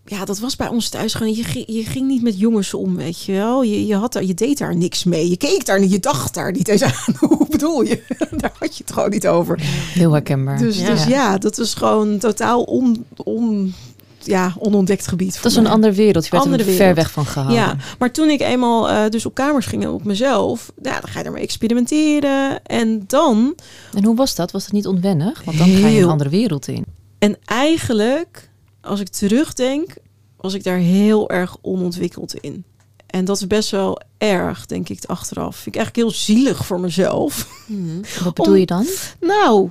Ja, 0.08 0.26
dat 0.26 0.40
was 0.40 0.56
bij 0.56 0.68
ons 0.68 0.90
thuis 0.90 1.14
gewoon. 1.14 1.34
Je 1.36 1.44
ging, 1.44 1.66
je 1.68 1.84
ging 1.84 2.08
niet 2.08 2.22
met 2.22 2.40
jongens 2.40 2.74
om, 2.74 2.96
weet 2.96 3.24
je 3.24 3.32
wel. 3.32 3.64
Je, 3.64 3.86
je, 3.86 3.96
had 3.96 4.14
daar, 4.14 4.24
je 4.24 4.34
deed 4.34 4.58
daar 4.58 4.76
niks 4.76 5.04
mee. 5.04 5.30
Je 5.30 5.38
keek 5.38 5.66
daar 5.66 5.80
niet, 5.80 5.92
je 5.92 6.00
dacht 6.00 6.34
daar 6.34 6.52
niet 6.52 6.68
eens 6.68 6.84
aan. 6.84 7.16
Hoe 7.30 7.48
bedoel 7.50 7.82
je? 7.82 8.04
daar 8.38 8.54
had 8.60 8.78
je 8.78 8.84
het 8.84 8.94
gewoon 8.94 9.10
niet 9.10 9.28
over. 9.28 9.60
Heel 9.94 10.12
herkenbaar. 10.12 10.58
Dus 10.58 10.78
Ja. 10.80 10.84
ja, 10.88 10.92
dus 10.94 11.06
ja 11.06 11.38
dat 11.38 11.58
is 11.58 11.74
gewoon 11.74 12.18
totaal 12.18 12.64
on, 12.64 13.06
on, 13.24 13.74
ja, 14.20 14.54
onontdekt 14.60 15.08
gebied. 15.08 15.34
dat 15.42 15.52
is 15.52 15.58
een 15.58 15.94
wereld. 15.94 16.26
Je 16.28 16.38
Andere 16.38 16.58
er 16.64 16.70
ver 16.70 16.78
wereld. 16.78 16.96
weg 16.96 17.12
van 17.12 17.26
gehouden. 17.26 17.62
Ja, 17.62 17.78
maar 18.00 18.12
toen 18.12 18.30
ik 18.30 18.42
eenmaal 18.42 18.90
eh, 18.90 19.10
dus 19.10 19.26
op 19.26 19.34
kamers 19.34 19.66
ging 19.66 19.84
en 19.84 19.90
op 19.90 20.04
mezelf, 20.04 20.72
nou, 20.82 21.02
dan 21.02 21.10
ga 21.10 21.20
je 21.20 21.26
ermee 21.26 21.44
experimenteren. 21.44 22.64
En 22.64 23.04
dan, 23.08 23.56
En 23.94 24.04
hoe 24.04 24.16
was 24.16 24.36
dat? 24.36 24.52
Was 24.52 24.64
dat 24.64 24.72
niet 24.72 24.88
onwennig? 24.88 25.44
Want 25.44 25.58
dan 25.58 25.68
ga 25.68 25.88
je 25.88 26.02
een 26.02 26.10
andere 26.10 26.30
wereld 26.30 26.68
in. 26.68 26.86
en 27.20 27.38
eigenlijk, 27.46 28.50
als 28.86 29.00
ik 29.00 29.08
terugdenk, 29.08 29.94
was 30.38 30.54
ik 30.54 30.64
daar 30.64 30.78
heel 30.78 31.30
erg 31.30 31.58
onontwikkeld 31.62 32.34
in. 32.36 32.64
En 33.08 33.26
dat 33.26 33.36
is 33.38 33.48
best 33.48 33.70
wel 33.72 34.00
erg, 34.18 34.66
denk 34.66 34.90
ik, 34.90 35.06
achteraf. 35.06 35.56
Vind 35.56 35.76
ik 35.76 35.82
eigenlijk 35.82 36.08
heel 36.08 36.18
zielig 36.20 36.66
voor 36.66 36.80
mezelf. 36.80 37.48
Wat 38.24 38.34
bedoel 38.34 38.54
Om- 38.54 38.60
je 38.60 38.66
dan? 38.66 38.86
Nou, 39.20 39.70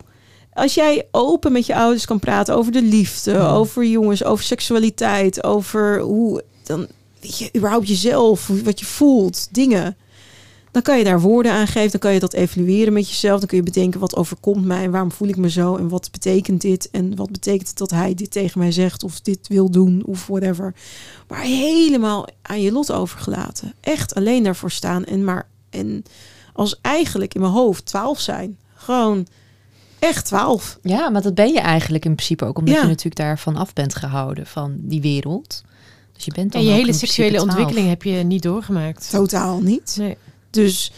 als 0.53 0.75
jij 0.75 1.09
open 1.11 1.53
met 1.53 1.67
je 1.67 1.75
ouders 1.75 2.05
kan 2.05 2.19
praten 2.19 2.55
over 2.55 2.73
de 2.73 2.83
liefde, 2.83 3.31
Ja. 3.33 3.51
over 3.55 3.85
jongens, 3.85 4.25
over 4.25 4.45
seksualiteit, 4.45 5.45
over 5.45 6.01
hoe 6.01 6.43
dan 6.65 6.87
weet 7.21 7.39
je 7.39 7.51
überhaupt 7.57 7.89
jezelf, 7.89 8.47
wat 8.65 8.81
je 8.81 8.87
voelt, 8.87 9.49
dingen. 9.51 9.97
Dan 10.75 10.83
kan 10.83 10.99
je 10.99 11.05
daar 11.05 11.21
woorden 11.21 11.53
aan 11.53 11.67
geven, 11.67 11.91
dan 11.91 12.01
kan 12.01 12.13
je 12.13 12.21
dat 12.21 12.33
evalueren 12.33 12.93
met 12.93 13.09
jezelf. 13.09 13.39
Dan 13.39 13.49
kun 13.49 13.57
je 13.57 13.63
bedenken 13.63 14.01
wat 14.01 14.17
overkomt 14.17 14.65
mij 14.65 14.85
en 14.85 14.91
waarom 14.91 15.13
voel 15.13 15.29
ik 15.29 15.37
me 15.37 15.51
zo 15.51 15.77
en 15.77 15.89
wat 15.89 16.09
betekent 16.11 16.61
dit 16.61 16.91
en 16.91 17.17
wat 17.17 17.33
betekent 17.33 17.69
het 17.69 17.79
dat 17.79 17.91
hij 17.91 18.15
dit 18.15 18.31
tegen 18.31 18.59
mij 18.59 18.73
zegt 18.73 19.03
of 19.05 19.21
dit 19.21 19.49
wil 19.49 19.71
doen 19.71 20.03
of 20.07 20.27
whatever. 20.27 20.75
Maar 21.29 21.41
helemaal 21.41 22.27
aan 22.43 22.61
je 22.63 22.73
lot 22.73 22.93
overgelaten. 22.93 23.75
Echt 23.81 24.15
alleen 24.15 24.43
daarvoor 24.43 24.71
staan 24.71 25.05
en 25.05 25.25
maar 25.25 25.49
en 25.71 26.03
als 26.53 26.79
eigenlijk 26.81 27.35
in 27.35 27.41
mijn 27.41 27.53
hoofd 27.53 27.87
twaalf 27.87 28.21
zijn. 28.21 28.59
Gewoon 28.75 29.27
echt 29.99 30.25
twaalf. 30.27 30.79
Ja, 30.83 31.09
maar 31.11 31.23
dat 31.23 31.35
ben 31.35 31.53
je 31.53 31.61
eigenlijk 31.61 32.05
in 32.05 32.15
principe 32.15 32.45
ook. 32.45 32.59
Omdat 32.59 32.75
Ja. 32.75 32.81
je 32.81 32.87
natuurlijk 32.87 33.17
daarvan 33.17 33.57
af 33.57 33.73
bent 33.73 33.95
gehouden. 33.95 34.47
Van 34.47 34.77
die 34.79 35.01
wereld. 35.01 35.63
Dus 36.13 36.25
je 36.25 36.33
bent 36.35 36.53
dan 36.53 36.61
En 36.61 36.67
je 36.67 36.73
hele 36.73 36.93
seksuele 36.93 37.31
principe 37.31 37.53
12. 37.53 37.59
ontwikkeling 37.69 37.89
heb 37.89 38.03
je 38.03 38.25
niet 38.25 38.43
doorgemaakt. 38.43 39.11
Totaal 39.11 39.61
niet. 39.61 39.95
Nee. 39.99 40.17
Dus 40.55 40.93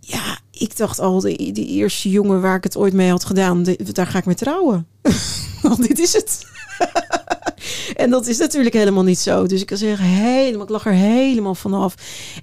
ja, 0.00 0.38
ik 0.50 0.76
dacht 0.76 0.98
al, 0.98 1.20
de, 1.20 1.52
eerste 1.52 2.10
jongen 2.10 2.40
waar 2.40 2.56
ik 2.56 2.64
het 2.64 2.76
ooit 2.76 2.92
mee 2.92 3.10
had 3.10 3.24
gedaan, 3.24 3.66
daar 3.92 4.06
ga 4.06 4.18
ik 4.18 4.24
mee 4.24 4.34
trouwen. 4.34 4.86
Want 5.62 5.88
dit 5.88 5.98
is 5.98 6.12
het. 6.12 6.46
En 7.96 8.10
dat 8.10 8.26
is 8.26 8.38
natuurlijk 8.38 8.74
helemaal 8.74 9.02
niet 9.02 9.18
zo. 9.18 9.46
Dus 9.46 9.60
ik 9.60 9.66
kan 9.66 9.76
zeggen, 9.76 10.06
helemaal, 10.06 10.62
ik 10.62 10.68
lag 10.68 10.86
er 10.86 10.92
helemaal 10.92 11.54
vanaf. 11.54 11.94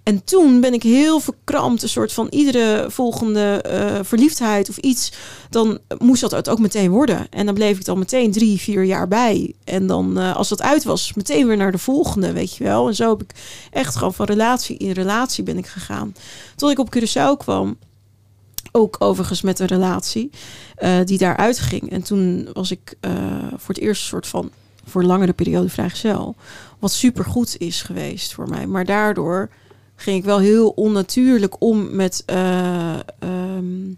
En 0.03 0.23
toen 0.23 0.61
ben 0.61 0.73
ik 0.73 0.83
heel 0.83 1.19
verkrampt, 1.19 1.83
een 1.83 1.89
soort 1.89 2.13
van 2.13 2.27
iedere 2.29 2.85
volgende 2.89 3.61
eh, 3.61 3.99
verliefdheid 4.03 4.69
of 4.69 4.77
iets, 4.77 5.11
dan 5.49 5.79
moest 5.97 6.21
dat 6.21 6.31
het 6.31 6.49
ook 6.49 6.59
meteen 6.59 6.91
worden. 6.91 7.27
En 7.29 7.45
dan 7.45 7.55
bleef 7.55 7.77
ik 7.77 7.85
dan 7.85 7.99
meteen 7.99 8.31
drie, 8.31 8.59
vier 8.59 8.83
jaar 8.83 9.07
bij. 9.07 9.53
En 9.63 9.87
dan, 9.87 10.19
eh, 10.19 10.35
als 10.35 10.49
dat 10.49 10.61
uit 10.61 10.83
was, 10.83 11.13
meteen 11.13 11.47
weer 11.47 11.57
naar 11.57 11.71
de 11.71 11.77
volgende, 11.77 12.31
weet 12.31 12.55
je 12.55 12.63
wel. 12.63 12.87
En 12.87 12.95
zo 12.95 13.09
heb 13.09 13.21
ik 13.21 13.35
echt 13.71 13.95
gewoon 13.95 14.13
van 14.13 14.25
relatie 14.25 14.77
in 14.77 14.91
relatie 14.91 15.43
ben 15.43 15.57
ik 15.57 15.67
gegaan. 15.67 16.15
Tot 16.55 16.71
ik 16.71 16.79
op 16.79 16.95
Curaçao 16.95 17.37
kwam. 17.37 17.77
Ook 18.71 18.95
overigens 18.99 19.41
met 19.41 19.59
een 19.59 19.67
relatie 19.67 20.29
eh, 20.75 20.97
die 21.03 21.17
daaruit 21.17 21.59
ging. 21.59 21.91
En 21.91 22.03
toen 22.03 22.49
was 22.53 22.71
ik 22.71 22.97
voor 23.57 23.75
het 23.75 23.83
eerst 23.83 24.01
een 24.01 24.07
soort 24.07 24.27
van 24.27 24.51
voor 24.88 25.01
een 25.01 25.07
langere 25.07 25.33
periode 25.33 25.69
vrijgezel. 25.69 26.35
Wat 26.79 26.91
super 26.91 27.25
goed 27.25 27.57
is 27.57 27.81
geweest 27.81 28.33
voor 28.33 28.49
mij. 28.49 28.67
Maar 28.67 28.85
daardoor 28.85 29.49
ging 29.95 30.17
ik 30.17 30.23
wel 30.23 30.39
heel 30.39 30.69
onnatuurlijk 30.69 31.55
om 31.61 31.95
met 31.95 32.23
ehm, 32.25 33.93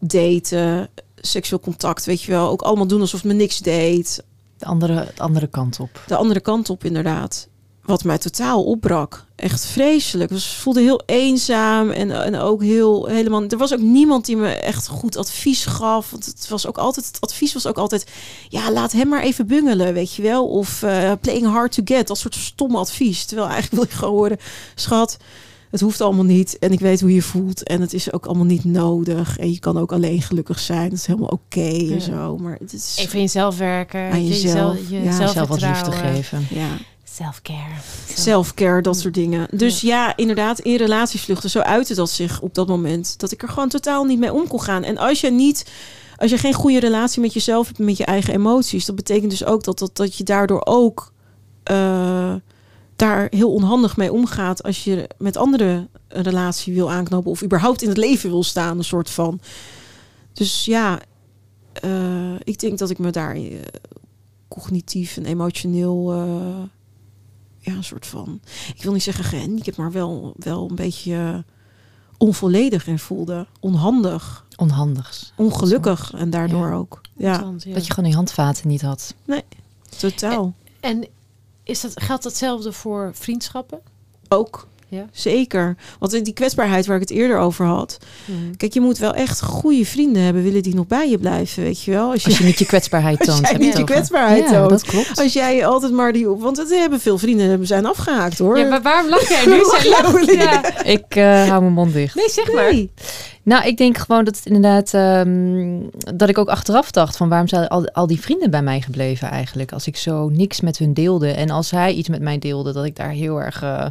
daten, 0.00 0.88
seksueel 1.16 1.60
contact, 1.60 2.04
weet 2.04 2.22
je 2.22 2.30
wel. 2.30 2.48
Ook 2.48 2.62
allemaal 2.62 2.86
doen 2.86 3.00
alsof 3.00 3.22
het 3.22 3.32
me 3.32 3.36
niks 3.38 3.58
deed. 3.58 4.24
De 4.56 4.66
andere, 4.66 5.08
de 5.14 5.22
andere 5.22 5.46
kant 5.46 5.80
op. 5.80 6.02
De 6.06 6.16
andere 6.16 6.40
kant 6.40 6.70
op 6.70 6.84
inderdaad. 6.84 7.48
Wat 7.86 8.04
mij 8.04 8.18
totaal 8.18 8.64
opbrak. 8.64 9.24
Echt 9.36 9.66
vreselijk. 9.66 10.30
Dus 10.30 10.46
ik 10.52 10.58
voelde 10.58 10.80
heel 10.80 11.02
eenzaam 11.06 11.90
en, 11.90 12.24
en 12.24 12.36
ook 12.36 12.62
heel 12.62 13.06
helemaal. 13.06 13.42
Er 13.48 13.58
was 13.58 13.72
ook 13.72 13.80
niemand 13.80 14.26
die 14.26 14.36
me 14.36 14.48
echt 14.48 14.86
goed 14.88 15.16
advies 15.16 15.64
gaf. 15.64 16.10
Want 16.10 16.26
het 16.26 16.48
was 16.48 16.66
ook 16.66 16.78
altijd. 16.78 17.06
Het 17.06 17.20
advies 17.20 17.52
was 17.52 17.66
ook 17.66 17.78
altijd. 17.78 18.06
Ja, 18.48 18.72
laat 18.72 18.92
hem 18.92 19.08
maar 19.08 19.22
even 19.22 19.46
bungelen, 19.46 19.94
weet 19.94 20.14
je 20.14 20.22
wel. 20.22 20.46
Of 20.48 20.82
eh, 20.82 21.12
playing 21.20 21.46
hard 21.46 21.72
to 21.72 21.82
get. 21.84 22.06
Dat 22.06 22.18
soort 22.18 22.34
stomme 22.34 22.78
advies. 22.78 23.24
Terwijl 23.24 23.48
eigenlijk 23.48 23.82
wil 23.82 23.90
je 23.92 23.98
gewoon 23.98 24.14
horen, 24.18 24.38
schat. 24.74 25.16
Het 25.70 25.80
hoeft 25.80 26.00
allemaal 26.00 26.24
niet. 26.24 26.58
En 26.58 26.72
ik 26.72 26.80
weet 26.80 27.00
hoe 27.00 27.14
je 27.14 27.22
voelt. 27.22 27.62
En 27.62 27.80
het 27.80 27.92
is 27.92 28.12
ook 28.12 28.26
allemaal 28.26 28.44
niet 28.44 28.64
nodig. 28.64 29.38
En 29.38 29.52
je 29.52 29.58
kan 29.58 29.78
ook 29.78 29.92
alleen 29.92 30.22
gelukkig 30.22 30.58
zijn. 30.58 30.88
Dat 30.90 30.98
is 30.98 31.06
helemaal 31.06 31.28
oké 31.28 31.60
Ja. 31.60 31.94
en 31.94 32.00
zo. 32.00 32.36
Maar 32.36 32.56
het 32.60 32.72
is. 32.72 32.96
Even 32.98 33.14
in 33.14 33.20
jezelf 33.20 33.56
werken. 33.58 34.10
Aan 34.10 34.26
jezelf. 34.26 34.76
Je, 34.88 35.02
Ja, 35.02 35.12
Zelf 35.28 35.48
wat 35.48 35.60
liefde 35.60 35.92
geven. 35.92 36.46
Ja. 36.50 36.68
Self-care. 37.16 37.74
Self-care, 38.14 38.82
dat 38.82 38.98
soort 38.98 39.14
dingen. 39.14 39.48
Dus 39.50 39.80
ja. 39.80 40.16
inderdaad, 40.16 40.58
in 40.58 40.76
relatievluchten, 40.76 41.50
zo 41.50 41.60
uitte 41.60 41.94
dat 41.94 42.10
zich 42.10 42.40
op 42.40 42.54
dat 42.54 42.68
moment. 42.68 43.18
Dat 43.18 43.32
ik 43.32 43.42
er 43.42 43.48
gewoon 43.48 43.68
totaal 43.68 44.04
niet 44.04 44.18
mee 44.18 44.32
om 44.32 44.46
kon 44.48 44.60
gaan. 44.60 44.82
En 44.82 44.98
als 44.98 45.20
je 45.20 45.30
niet, 45.30 45.70
als 46.16 46.30
je 46.30 46.38
geen 46.38 46.52
goede 46.52 46.80
relatie 46.80 47.20
met 47.20 47.32
jezelf 47.32 47.66
hebt, 47.66 47.78
met 47.78 47.96
je 47.96 48.04
eigen 48.04 48.34
emoties, 48.34 48.84
dat 48.84 48.96
betekent 48.96 49.30
dus 49.30 49.44
ook 49.44 49.64
dat, 49.64 49.78
dat, 49.78 49.96
dat 49.96 50.16
je 50.16 50.24
daardoor 50.24 50.60
ook 50.64 51.12
eh, 51.62 52.34
daar 52.96 53.26
heel 53.30 53.52
onhandig 53.52 53.96
mee 53.96 54.12
omgaat 54.12 54.62
als 54.62 54.84
je 54.84 55.08
met 55.18 55.36
anderen 55.36 55.88
een 56.08 56.22
relatie 56.22 56.74
wil 56.74 56.90
aanknopen 56.90 57.30
of 57.30 57.42
überhaupt 57.42 57.82
in 57.82 57.88
het 57.88 57.98
leven 57.98 58.30
wil 58.30 58.42
staan, 58.42 58.78
een 58.78 58.84
soort 58.84 59.10
van. 59.10 59.40
Dus 60.32 60.64
ja, 60.64 61.00
eh, 61.72 62.34
ik 62.44 62.58
denk 62.58 62.78
dat 62.78 62.90
ik 62.90 62.98
me 62.98 63.10
daar 63.10 63.34
eh, 63.34 63.54
cognitief 64.48 65.16
en 65.16 65.24
emotioneel 65.24 66.14
ja, 67.66 67.72
een 67.72 67.84
soort 67.84 68.06
van, 68.06 68.40
ik 68.76 68.82
wil 68.82 68.92
niet 68.92 69.02
zeggen 69.02 69.24
gehandicapt, 69.24 69.76
maar 69.76 69.92
wel, 69.92 70.34
wel 70.36 70.68
een 70.70 70.74
beetje 70.74 71.14
eh, 71.14 71.38
onvolledig 72.18 72.86
in 72.86 72.98
voelde. 72.98 73.46
Onhandig, 73.60 74.44
Onhandigs. 74.56 75.32
ongelukkig 75.36 76.12
en 76.14 76.30
daardoor 76.30 76.68
Ja. 76.68 76.74
ook. 76.74 77.00
Ja. 77.16 77.38
Dat 77.38 77.62
je 77.86 77.90
gewoon 77.92 78.04
die 78.04 78.14
handvaten 78.14 78.68
niet 78.68 78.82
had. 78.82 79.14
totaal. 79.98 80.54
En 80.80 81.06
is 81.62 81.80
dat, 81.80 82.02
geldt 82.02 82.22
datzelfde 82.22 82.72
voor 82.72 83.10
vriendschappen? 83.14 83.80
Ook, 84.28 84.66
Ja. 84.88 85.06
zeker. 85.12 85.76
Want 85.98 86.24
die 86.24 86.32
kwetsbaarheid 86.34 86.86
waar 86.86 86.96
ik 86.96 87.08
het 87.08 87.10
eerder 87.10 87.38
over 87.38 87.66
had. 87.66 87.98
Mhm. 88.24 88.56
Kijk, 88.56 88.72
je 88.72 88.80
moet 88.80 88.98
wel 88.98 89.14
echt 89.14 89.42
goede 89.42 89.84
vrienden 89.84 90.22
hebben, 90.22 90.42
willen 90.42 90.62
die 90.62 90.74
nog 90.74 90.86
bij 90.86 91.10
je 91.10 91.18
blijven, 91.18 91.62
weet 91.62 91.82
je 91.82 91.90
wel. 91.90 92.10
Als 92.10 92.22
je, 92.22 92.28
Als 92.28 92.38
je 92.38 92.44
niet 92.44 92.58
je 92.58 92.66
kwetsbaarheid 92.66 93.20
als 93.28 93.40
toont. 93.40 93.48
je 93.48 93.58
niet 93.58 93.76
je 93.76 93.84
kwetsbaarheid 93.84 94.44
ja, 94.44 94.52
toont. 94.52 94.70
dat 94.70 94.84
klopt. 94.84 95.20
Als 95.20 95.32
jij 95.32 95.66
altijd 95.66 95.92
maar 95.92 96.12
die... 96.12 96.28
Want 96.28 96.56
het 96.56 96.70
hebben 96.70 97.00
veel 97.00 97.18
vrienden 97.18 97.48
hebben 97.48 97.66
zijn 97.66 97.86
afgehaakt, 97.86 98.38
hoor. 98.38 98.58
Ja, 98.58 98.68
maar 98.68 98.82
waarom 98.82 99.10
lach 99.10 99.28
jij 99.28 99.46
nu? 99.46 99.56
Lach? 99.90 100.32
Ja. 100.32 100.84
Ik 100.84 101.04
eh, 101.08 101.48
hou 101.48 101.60
mijn 101.60 101.72
mond 101.72 101.92
dicht. 101.92 102.14
Nee, 102.14 102.30
zeg 102.30 102.52
maar. 102.52 102.72
Nee. 102.72 102.90
Nou, 103.42 103.66
ik 103.66 103.76
denk 103.76 103.98
gewoon 103.98 104.24
dat 104.24 104.36
het 104.36 104.46
inderdaad 104.46 104.94
ehm, 104.94 105.80
dat 106.16 106.28
ik 106.28 106.38
ook 106.38 106.48
achteraf 106.48 106.90
dacht 106.90 107.16
van 107.16 107.28
waarom 107.28 107.48
zijn 107.48 107.68
al, 107.68 107.88
al 107.92 108.06
die 108.06 108.20
vrienden 108.20 108.50
bij 108.50 108.62
mij 108.62 108.80
gebleven 108.80 109.30
eigenlijk 109.30 109.72
als 109.72 109.86
ik 109.86 109.96
zo 109.96 110.28
niks 110.28 110.60
met 110.60 110.78
hun 110.78 110.94
deelde 110.94 111.30
en 111.30 111.50
als 111.50 111.70
hij 111.70 111.92
iets 111.92 112.08
met 112.08 112.20
mij 112.20 112.38
deelde 112.38 112.72
dat 112.72 112.84
ik 112.84 112.96
daar 112.96 113.10
heel 113.10 113.42
erg 113.42 113.62
eh, 113.62 113.86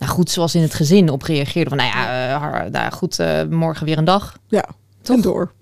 nou 0.00 0.12
goed 0.12 0.30
zoals 0.30 0.54
in 0.54 0.62
het 0.62 0.74
gezin 0.74 1.08
op 1.08 1.22
reageerde 1.22 1.68
van 1.68 1.78
nou 1.78 1.90
ja, 1.90 2.68
nou 2.68 2.92
goed 2.92 3.18
eh, 3.18 3.42
morgen 3.44 3.86
weer 3.86 3.98
een 3.98 4.04
dag. 4.04 4.38
Ja, 4.48 4.64
Toch? 5.02 5.16
en 5.16 5.22
door. 5.22 5.52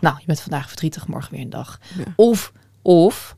Nou, 0.00 0.16
je 0.18 0.26
bent 0.26 0.40
vandaag 0.40 0.68
verdrietig, 0.68 1.06
morgen 1.06 1.32
weer 1.32 1.40
een 1.40 1.50
dag. 1.50 1.78
Ja. 1.96 2.04
Of 2.16 2.52
of 2.82 3.36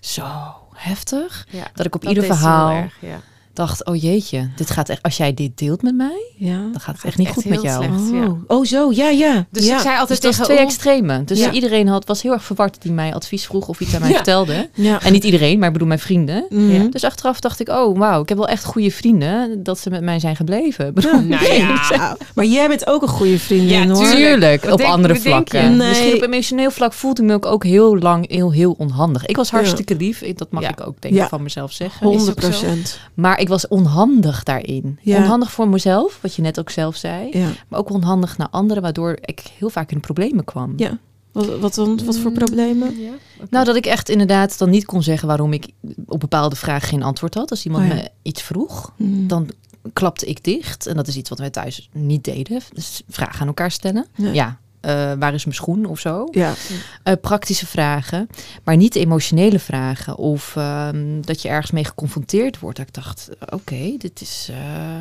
zo 0.00 0.26
heftig 0.74 1.46
Ja, 1.50 1.66
dat 1.74 1.86
ik 1.86 1.94
op 1.94 2.02
dat 2.02 2.10
ieder 2.10 2.24
verhaal 2.24 2.70
erg, 2.70 2.96
ja. 3.00 3.20
Dacht 3.58 3.84
oh 3.84 4.02
jeetje, 4.02 4.48
dit 4.56 4.70
gaat 4.70 4.88
echt 4.88 5.02
als 5.02 5.16
jij 5.16 5.34
dit 5.34 5.58
deelt 5.58 5.82
met 5.82 5.94
mij, 5.94 6.22
Ja. 6.36 6.56
dan 6.72 6.80
gaat 6.80 6.94
het 6.96 7.04
echt 7.04 7.16
niet 7.18 7.26
echt 7.26 7.36
goed 7.36 7.44
met 7.44 7.62
jou. 7.62 7.84
slecht. 7.84 8.10
ja. 8.12 8.26
Oh. 8.26 8.38
oh, 8.46 8.64
zo, 8.64 8.92
ja, 8.92 9.08
ja. 9.08 9.46
Dus 9.50 9.66
ja. 9.66 9.74
ik 9.74 9.80
zei 9.80 9.90
Dus 9.92 10.00
altijd 10.00 10.22
was 10.24 10.36
tegen 10.36 10.44
twee 10.44 10.58
extremen. 10.58 11.24
Dus 11.24 11.38
Ja. 11.38 11.50
iedereen 11.52 11.88
had, 11.88 12.06
was 12.06 12.22
heel 12.22 12.32
erg 12.32 12.44
verward 12.44 12.82
die 12.82 12.92
mij 12.92 13.14
advies 13.14 13.46
vroeg 13.46 13.68
of 13.68 13.80
iets 13.80 13.94
aan 13.94 14.00
mij 14.00 14.08
Ja. 14.10 14.14
vertelde. 14.14 14.68
Ja. 14.74 15.00
En 15.02 15.12
niet 15.12 15.24
iedereen, 15.24 15.58
maar 15.58 15.66
ik 15.66 15.72
bedoel 15.72 15.88
mijn 15.88 16.00
vrienden. 16.00 16.46
Mhm. 16.48 16.70
Ja. 16.70 16.82
Dus 16.90 17.04
achteraf 17.04 17.40
dacht 17.40 17.60
ik, 17.60 17.68
oh 17.68 17.98
wauw, 17.98 18.22
ik 18.22 18.28
heb 18.28 18.38
wel 18.38 18.48
echt 18.48 18.64
goede 18.64 18.90
vrienden 18.90 19.62
dat 19.62 19.78
ze 19.78 19.90
met 19.90 20.02
mij 20.02 20.18
zijn 20.20 20.36
gebleven. 20.36 20.92
Nou 21.28 21.44
ja. 21.52 21.86
Ja, 21.90 22.16
maar 22.34 22.44
jij 22.44 22.68
bent 22.68 22.86
ook 22.86 23.02
een 23.02 23.08
goede 23.08 23.38
vriendin, 23.38 23.88
Ja, 23.88 23.94
hoor. 23.94 24.10
tuurlijk. 24.10 24.62
Wat 24.64 24.72
op 24.72 24.78
denk- 24.78 24.90
andere 24.90 25.16
vlakken. 25.16 25.76
Nee. 25.76 25.88
Misschien 25.88 26.14
op 26.14 26.22
emotioneel 26.22 26.70
vlak 26.70 26.92
voelde 26.92 27.22
ik 27.22 27.28
me 27.28 27.34
ook, 27.34 27.46
ook 27.46 27.64
heel 27.64 27.98
lang 27.98 28.30
heel, 28.30 28.52
heel 28.52 28.74
onhandig. 28.78 29.26
Ik 29.26 29.36
was 29.36 29.50
hartstikke 29.50 29.96
lief, 29.96 30.20
ik- 30.22 30.38
dat 30.38 30.50
mag 30.50 30.62
Ja. 30.62 30.68
ik 30.68 30.80
ook 30.86 31.00
denk 31.00 31.14
ik 31.14 31.20
Ja. 31.20 31.28
van 31.28 31.42
mezelf 31.42 31.72
zeggen. 31.72 32.06
100 32.06 32.38
Is 32.38 32.44
ook 32.46 32.52
zo. 32.52 32.58
procent. 32.60 32.98
Maar 33.14 33.40
ik 33.40 33.47
was 33.48 33.68
onhandig 33.68 34.42
daarin. 34.42 34.98
Ja. 35.02 35.16
Onhandig 35.16 35.50
voor 35.52 35.68
mezelf, 35.68 36.18
wat 36.22 36.34
je 36.34 36.42
net 36.42 36.58
ook 36.58 36.70
zelf 36.70 36.96
zei. 36.96 37.28
Ja. 37.38 37.48
Maar 37.68 37.78
ook 37.80 37.90
onhandig 37.90 38.36
naar 38.38 38.48
anderen, 38.50 38.82
waardoor 38.82 39.18
ik 39.20 39.42
heel 39.58 39.70
vaak 39.70 39.90
in 39.92 40.00
problemen 40.00 40.44
kwam. 40.44 40.72
ja. 40.76 40.98
Wat, 41.32 41.58
wat, 41.58 41.74
dan, 41.74 42.00
wat 42.04 42.18
voor 42.18 42.32
problemen? 42.32 43.00
Ja, 43.00 43.08
oké. 43.36 43.46
Nou, 43.50 43.64
dat 43.64 43.76
ik 43.76 43.86
echt 43.86 44.08
inderdaad 44.08 44.58
dan 44.58 44.70
niet 44.70 44.84
kon 44.84 45.02
zeggen 45.02 45.28
waarom 45.28 45.52
ik 45.52 45.68
op 46.06 46.20
bepaalde 46.20 46.56
vragen 46.56 46.88
geen 46.88 47.02
antwoord 47.02 47.34
had. 47.34 47.50
Als 47.50 47.64
iemand 47.64 47.82
Oh 47.84 47.88
ja. 47.88 47.94
me 47.94 48.08
iets 48.22 48.42
vroeg, 48.42 48.92
Hmm. 48.96 49.26
dan 49.28 49.48
klapte 49.92 50.26
ik 50.26 50.44
dicht. 50.44 50.86
En 50.86 50.96
dat 50.96 51.06
is 51.08 51.16
iets 51.16 51.28
wat 51.28 51.38
wij 51.38 51.50
thuis 51.50 51.88
niet 51.92 52.24
deden. 52.24 52.60
Dus 52.74 53.02
vragen 53.08 53.40
aan 53.40 53.46
elkaar 53.46 53.70
stellen. 53.70 54.06
Ja. 54.14 54.58
Eh, 54.80 55.12
waar 55.18 55.34
is 55.34 55.44
mijn 55.44 55.56
schoen 55.56 55.84
of 55.84 55.98
zo? 56.00 56.28
Ja. 56.30 56.54
Eh, 57.02 57.14
praktische 57.20 57.66
vragen, 57.66 58.28
maar 58.64 58.76
niet 58.76 58.94
emotionele 58.94 59.58
vragen. 59.58 60.16
Of 60.16 60.56
ehm, 60.56 61.20
dat 61.20 61.42
je 61.42 61.48
ergens 61.48 61.70
mee 61.70 61.84
geconfronteerd 61.84 62.58
wordt. 62.58 62.76
Dat 62.78 62.86
ik 62.88 62.94
dacht, 62.94 63.28
oké, 63.52 63.94
dit 63.98 64.20
is... 64.20 64.48
eh, 64.50 64.96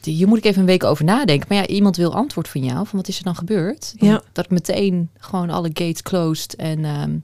die- 0.00 0.14
hier 0.14 0.28
moet 0.28 0.38
ik 0.38 0.44
even 0.44 0.60
een 0.60 0.66
week 0.66 0.84
over 0.84 1.04
nadenken. 1.04 1.46
Maar 1.48 1.58
ja, 1.58 1.66
iemand 1.66 1.96
wil 1.96 2.14
antwoord 2.14 2.48
van 2.48 2.64
jou. 2.64 2.86
Van 2.86 2.98
wat 2.98 3.08
is 3.08 3.18
er 3.18 3.24
dan 3.24 3.36
gebeurd? 3.36 3.94
Dan- 3.98 4.08
Ja. 4.08 4.22
Dat 4.32 4.50
meteen 4.50 5.10
gewoon 5.18 5.50
alle 5.50 5.68
gates 5.72 6.02
closed. 6.02 6.54
En 6.54 6.84
ehm, 6.84 7.16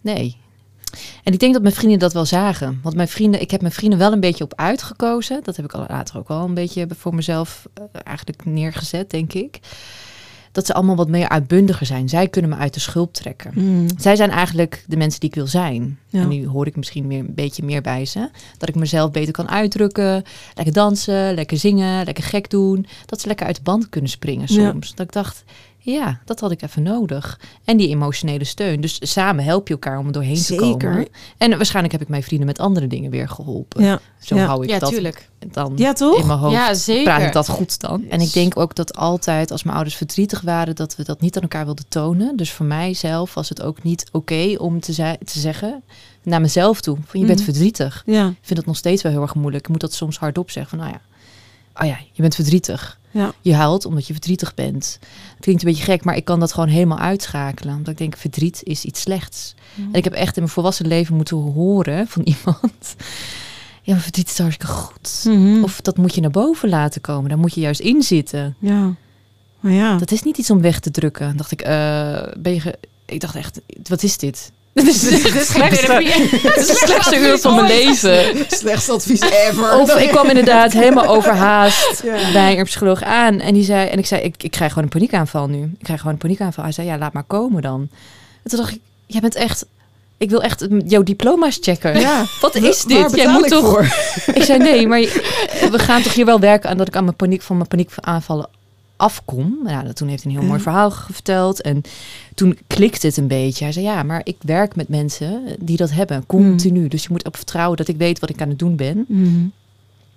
nee. 0.00 0.36
En 1.24 1.32
ik 1.32 1.38
denk 1.38 1.52
dat 1.52 1.62
mijn 1.62 1.74
vrienden 1.74 1.98
dat 1.98 2.12
wel 2.12 2.24
zagen. 2.24 2.80
Want 2.82 2.94
mijn 2.96 3.08
vrienden, 3.08 3.40
ik 3.40 3.50
heb 3.50 3.60
mijn 3.60 3.72
vrienden 3.72 3.98
wel 3.98 4.12
een 4.12 4.20
beetje 4.20 4.44
op 4.44 4.54
uitgekozen. 4.54 5.40
Dat 5.42 5.56
heb 5.56 5.64
ik 5.64 5.72
al 5.72 5.84
later 5.88 6.18
ook 6.18 6.28
wel 6.28 6.44
een 6.44 6.54
beetje 6.54 6.86
voor 6.96 7.14
mezelf 7.14 7.66
eh, 7.74 7.84
eigenlijk 8.04 8.44
neergezet, 8.44 9.10
denk 9.10 9.32
ik. 9.32 9.58
Dat 10.52 10.66
ze 10.66 10.74
allemaal 10.74 10.96
wat 10.96 11.08
meer 11.08 11.28
uitbundiger 11.28 11.86
zijn. 11.86 12.08
Zij 12.08 12.28
kunnen 12.28 12.50
me 12.50 12.56
uit 12.56 12.74
de 12.74 12.80
schulp 12.80 13.12
trekken. 13.14 13.50
Hmm. 13.54 13.86
Zij 13.98 14.16
zijn 14.16 14.30
eigenlijk 14.30 14.84
de 14.86 14.96
mensen 14.96 15.20
die 15.20 15.28
ik 15.28 15.34
wil 15.34 15.46
zijn. 15.46 15.98
Ja. 16.06 16.20
En 16.20 16.28
nu 16.28 16.46
hoor 16.46 16.66
ik 16.66 16.76
misschien 16.76 17.06
meer, 17.06 17.18
een 17.18 17.34
beetje 17.34 17.62
meer 17.64 17.80
bij 17.82 18.04
ze. 18.04 18.28
Dat 18.58 18.68
ik 18.68 18.74
mezelf 18.74 19.10
beter 19.10 19.32
kan 19.32 19.48
uitdrukken. 19.48 20.22
Lekker 20.54 20.74
dansen, 20.74 21.34
lekker 21.34 21.56
zingen, 21.58 22.04
lekker 22.04 22.24
gek 22.24 22.50
doen. 22.50 22.86
Dat 23.06 23.20
ze 23.20 23.26
lekker 23.26 23.46
uit 23.46 23.56
de 23.56 23.62
band 23.62 23.88
kunnen 23.88 24.10
springen 24.10 24.52
Ja. 24.52 24.70
soms. 24.70 24.94
Dat 24.94 25.06
ik 25.06 25.12
dacht, 25.12 25.44
ja, 25.82 26.20
dat 26.24 26.40
had 26.40 26.50
ik 26.50 26.62
even 26.62 26.82
nodig. 26.82 27.40
En 27.64 27.76
die 27.76 27.88
emotionele 27.88 28.44
steun. 28.44 28.80
Dus 28.80 28.98
samen 29.12 29.44
help 29.44 29.66
je 29.68 29.74
elkaar 29.74 29.98
om 29.98 30.06
er 30.06 30.12
doorheen 30.12 30.36
Zeker. 30.36 30.70
te 30.78 30.86
komen. 30.86 31.08
En 31.38 31.50
waarschijnlijk 31.56 31.92
heb 31.92 32.02
ik 32.02 32.08
mijn 32.08 32.22
vrienden 32.22 32.46
met 32.46 32.58
andere 32.58 32.86
dingen 32.86 33.10
weer 33.10 33.28
geholpen. 33.28 33.84
Ja. 33.84 34.00
Zo 34.18 34.36
Ja. 34.36 34.44
hou 34.46 34.62
ik 34.64 34.70
ja, 34.70 34.78
dat 34.78 34.90
tuurlijk. 34.90 35.28
dan 35.50 35.72
ja, 35.76 35.92
toch? 35.92 36.18
in 36.20 36.26
mijn 36.26 36.38
hoofd 36.38 36.54
Ja, 36.54 36.74
zeker. 36.74 37.02
praat 37.04 37.22
ik 37.22 37.32
dat 37.32 37.48
goed 37.48 37.80
dan. 37.80 38.04
En 38.08 38.20
ik 38.20 38.32
denk 38.32 38.56
ook 38.58 38.74
dat 38.74 38.96
altijd 38.96 39.50
als 39.50 39.62
mijn 39.62 39.74
ouders 39.76 39.96
verdrietig 39.96 40.40
waren, 40.40 40.74
dat 40.76 40.96
we 40.96 41.04
dat 41.04 41.20
niet 41.20 41.36
aan 41.36 41.42
elkaar 41.42 41.64
wilden 41.64 41.88
tonen. 41.88 42.36
Dus 42.36 42.52
voor 42.52 42.66
mijzelf 42.66 43.34
was 43.34 43.48
het 43.48 43.62
ook 43.62 43.82
niet 43.82 44.08
oké 44.12 44.54
om 44.58 44.80
te, 44.80 44.92
zei- 44.92 45.16
te 45.24 45.38
zeggen 45.38 45.82
naar 46.22 46.40
mezelf 46.40 46.80
toe: 46.80 46.96
van 47.06 47.20
je 47.20 47.26
bent 47.26 47.38
Mhm. 47.38 47.48
verdrietig. 47.50 48.02
Ja. 48.06 48.26
Ik 48.28 48.36
vind 48.40 48.58
dat 48.58 48.66
nog 48.68 48.76
steeds 48.76 49.02
wel 49.02 49.12
heel 49.12 49.22
erg 49.22 49.34
moeilijk. 49.34 49.64
Ik 49.64 49.70
moet 49.70 49.80
dat 49.80 49.92
soms 49.94 50.18
hardop 50.18 50.50
zeggen 50.50 50.78
van 50.78 50.86
nou 50.88 50.98
ja, 51.00 51.00
oh 51.82 51.86
ja, 51.86 51.98
je 52.12 52.22
bent 52.22 52.34
verdrietig. 52.34 52.98
Ja. 53.10 53.32
Je 53.40 53.54
huilt 53.54 53.84
omdat 53.84 54.06
je 54.06 54.12
verdrietig 54.12 54.54
bent. 54.54 54.98
Het 55.34 55.40
klinkt 55.40 55.62
een 55.62 55.68
beetje 55.68 55.84
gek, 55.84 56.04
maar 56.04 56.16
ik 56.16 56.24
kan 56.24 56.40
dat 56.40 56.52
gewoon 56.52 56.68
helemaal 56.68 56.98
uitschakelen. 56.98 57.74
Omdat 57.74 57.92
ik 57.92 57.98
denk, 57.98 58.16
verdriet 58.16 58.60
is 58.62 58.84
iets 58.84 59.00
slechts. 59.00 59.54
En 59.76 59.92
ik 59.92 60.04
heb 60.04 60.12
echt 60.12 60.36
in 60.36 60.42
mijn 60.42 60.54
volwassen 60.54 60.86
leven 60.86 61.16
moeten 61.16 61.36
horen 61.36 62.06
van 62.08 62.22
iemand... 62.34 62.94
Ja, 63.82 63.92
maar 63.92 64.02
verdriet 64.02 64.28
is 64.28 64.38
hartstikke 64.38 64.72
goed. 64.72 65.24
Mhm. 65.24 65.62
Of 65.62 65.80
dat 65.80 65.96
moet 65.96 66.14
je 66.14 66.20
naar 66.20 66.30
boven 66.30 66.68
laten 66.68 67.00
komen. 67.00 67.28
Daar 67.28 67.38
moet 67.38 67.54
je 67.54 67.60
juist 67.60 67.80
in 67.80 68.02
zitten. 68.02 68.56
ja. 68.58 68.94
Maar 69.60 69.72
ja. 69.72 69.96
Dat 69.96 70.10
is 70.10 70.22
niet 70.22 70.38
iets 70.38 70.50
om 70.50 70.60
weg 70.60 70.80
te 70.80 70.90
drukken. 70.90 71.26
Dan 71.26 71.36
dacht 71.36 71.52
ik, 71.52 71.60
eh, 71.60 72.22
ben 72.38 72.54
je... 72.54 72.78
Ik 73.04 73.20
dacht 73.20 73.34
echt, 73.34 73.60
wat 73.82 74.02
is 74.02 74.18
dit? 74.18 74.52
Dit 74.84 74.94
is 74.94 75.32
het 75.32 75.46
slechtste, 75.46 75.92
het 76.48 76.56
is 76.56 76.68
het 76.68 76.76
slechtste 76.78 77.18
uur 77.18 77.38
van 77.38 77.54
mijn 77.54 77.66
leven. 77.66 78.44
Slechtste 78.48 78.92
advies 78.92 79.20
ever. 79.20 79.78
Of 79.78 79.94
ik 79.94 80.08
kwam 80.08 80.26
inderdaad 80.28 80.72
helemaal 80.72 81.06
overhaast 81.16 82.02
Ja. 82.04 82.32
bij 82.32 82.58
een 82.58 82.64
psycholoog 82.64 83.02
aan. 83.02 83.40
En 83.40 83.54
die 83.54 83.64
zei, 83.64 83.88
en 83.88 83.98
ik 83.98 84.06
zei, 84.06 84.22
ik, 84.22 84.42
ik 84.42 84.50
krijg 84.50 84.72
gewoon 84.72 84.84
een 84.84 84.90
paniekaanval 84.94 85.46
nu. 85.48 85.62
Ik 85.62 85.82
krijg 85.84 85.98
gewoon 85.98 86.14
een 86.14 86.20
paniekaanval. 86.20 86.64
Hij 86.64 86.72
zei, 86.72 86.86
ja, 86.86 86.98
laat 86.98 87.12
maar 87.12 87.22
komen 87.22 87.62
dan. 87.62 87.88
En 88.42 88.50
toen 88.50 88.58
dacht 88.58 88.72
ik, 88.72 88.80
jij 89.06 89.20
bent 89.20 89.34
echt, 89.34 89.64
ik 90.18 90.30
wil 90.30 90.42
echt 90.42 90.66
jouw 90.86 91.02
diploma's 91.02 91.58
checken. 91.60 92.00
Ja. 92.00 92.24
Wat 92.40 92.54
is 92.54 92.84
Waar 92.84 93.02
dit? 93.08 93.16
Jij 93.16 93.28
moet 93.32 93.44
ik 93.44 93.50
toch. 93.50 93.64
voor? 93.70 93.86
Ik 94.34 94.42
zei 94.42 94.58
nee, 94.58 94.86
maar 94.86 95.00
we 95.70 95.78
gaan 95.78 96.02
toch 96.02 96.14
hier 96.14 96.24
wel 96.26 96.40
werken 96.40 96.70
aan 96.70 96.76
dat 96.76 96.88
ik 96.88 96.96
aan 96.96 97.04
mijn 97.04 97.16
paniek 97.16 97.42
van 97.42 97.56
mijn 97.56 97.68
paniekaanvallen 97.68 98.48
afkom. 99.00 99.58
Nou, 99.64 99.84
dat- 99.84 99.96
toen 99.96 100.08
heeft 100.08 100.22
hij 100.22 100.32
een 100.32 100.38
heel 100.38 100.46
mooi 100.48 100.58
Ja. 100.58 100.64
verhaal 100.64 100.90
verteld. 100.90 101.60
En 101.60 101.82
toen 102.34 102.58
klikte 102.66 103.06
het 103.06 103.16
een 103.16 103.26
beetje. 103.26 103.64
Hij 103.64 103.72
zei 103.72 103.84
ja, 103.84 104.02
maar 104.02 104.20
ik 104.24 104.36
werk 104.40 104.76
met 104.76 104.88
mensen 104.88 105.42
die 105.60 105.76
dat 105.76 105.90
hebben, 105.90 106.26
continu. 106.26 106.88
Dus 106.88 107.02
je 107.02 107.08
moet 107.10 107.26
op 107.26 107.36
vertrouwen 107.36 107.76
dat 107.76 107.88
ik 107.88 107.96
weet 107.96 108.18
wat 108.18 108.30
ik 108.30 108.40
aan 108.42 108.48
het 108.48 108.58
doen 108.58 108.76
ben. 108.76 109.04
Mhm. 109.08 109.44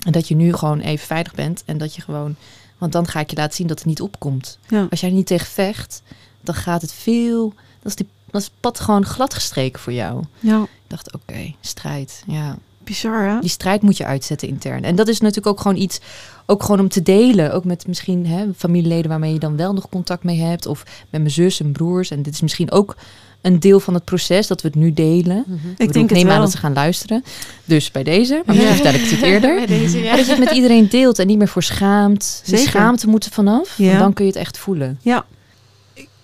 En 0.05 0.11
dat 0.11 0.27
je 0.27 0.35
nu 0.35 0.53
gewoon 0.53 0.79
even 0.79 1.07
veilig 1.07 1.33
bent. 1.35 1.63
En 1.65 1.77
dat 1.77 1.95
je 1.95 2.01
gewoon, 2.01 2.35
want 2.77 2.91
dan 2.91 3.07
ga 3.07 3.19
ik 3.19 3.29
je 3.29 3.35
laten 3.35 3.55
zien 3.55 3.67
dat 3.67 3.77
het 3.77 3.87
niet 3.87 4.01
opkomt. 4.01 4.57
Ja. 4.67 4.87
Als 4.89 4.99
jij 4.99 5.09
er 5.09 5.15
niet 5.15 5.27
tegen 5.27 5.47
vecht, 5.47 6.01
dan 6.41 6.55
gaat 6.55 6.81
het 6.81 6.93
veel. 6.93 7.47
Dan 7.49 7.91
is, 7.91 7.95
die, 7.95 8.07
dan 8.31 8.41
is 8.41 8.47
het 8.47 8.55
pad 8.59 8.79
gewoon 8.79 9.05
glad 9.05 9.33
gestreken 9.33 9.79
voor 9.81 9.93
jou. 9.93 10.23
ja. 10.39 10.61
Ik 10.61 10.99
dacht, 10.99 11.13
oké, 11.13 11.53
strijd. 11.61 12.23
Ja. 12.27 12.57
Bizar, 12.83 13.23
hè? 13.29 13.39
Die 13.39 13.49
strijd 13.49 13.81
moet 13.81 13.97
je 13.97 14.05
uitzetten 14.05 14.47
intern. 14.47 14.83
En 14.83 14.95
dat 14.95 15.07
is 15.07 15.19
natuurlijk 15.19 15.47
ook 15.47 15.61
gewoon 15.61 15.77
iets, 15.77 15.99
ook 16.45 16.63
gewoon 16.63 16.79
om 16.79 16.89
te 16.89 17.01
delen. 17.01 17.53
Ook 17.53 17.65
met 17.65 17.87
misschien 17.87 18.25
hè, 18.27 18.45
familieleden 18.57 19.09
waarmee 19.09 19.33
je 19.33 19.39
dan 19.39 19.55
wel 19.57 19.73
nog 19.73 19.89
contact 19.89 20.23
mee 20.23 20.39
hebt. 20.41 20.65
Of 20.65 20.83
met 21.09 21.21
mijn 21.21 21.33
zus 21.33 21.59
en 21.59 21.71
broers. 21.71 22.11
En 22.11 22.21
dit 22.21 22.33
is 22.33 22.41
misschien 22.41 22.71
ook 22.71 22.95
een 23.41 23.59
deel 23.59 23.79
van 23.79 23.93
het 23.93 24.03
proces 24.05 24.47
dat 24.47 24.61
we 24.61 24.67
het 24.67 24.77
nu 24.77 24.93
delen. 24.93 25.43
Mhm. 25.47 25.53
Ik, 25.55 25.59
Ik 25.59 25.77
bedoel, 25.77 25.93
denk 25.93 26.09
ik 26.09 26.15
het 26.15 26.25
neem 26.25 26.29
aan 26.35 26.41
dat 26.41 26.51
ze 26.51 26.57
gaan 26.57 26.73
luisteren. 26.73 27.23
Dus 27.65 27.91
bij 27.91 28.03
deze, 28.03 28.41
maar 28.45 28.55
Ja. 28.55 28.61
misschien 28.61 28.83
vertel 28.83 29.01
ik 29.01 29.09
het 29.09 29.21
eerder. 29.21 29.55
Bij 29.65 29.65
deze, 29.65 29.99
ja. 29.99 30.15
Dat 30.15 30.25
je 30.25 30.31
het 30.31 30.39
met 30.43 30.51
iedereen 30.51 30.87
deelt 30.89 31.19
en 31.19 31.27
niet 31.27 31.37
meer 31.37 31.47
voor 31.47 31.63
schaamt. 31.63 32.41
Zeker. 32.45 32.67
schaamte 32.67 33.07
moet 33.07 33.25
er 33.25 33.31
vanaf. 33.31 33.77
Ja. 33.77 33.97
Dan 33.97 34.13
kun 34.13 34.25
je 34.25 34.31
het 34.31 34.39
echt 34.39 34.57
voelen. 34.57 34.99
Ja. 35.01 35.25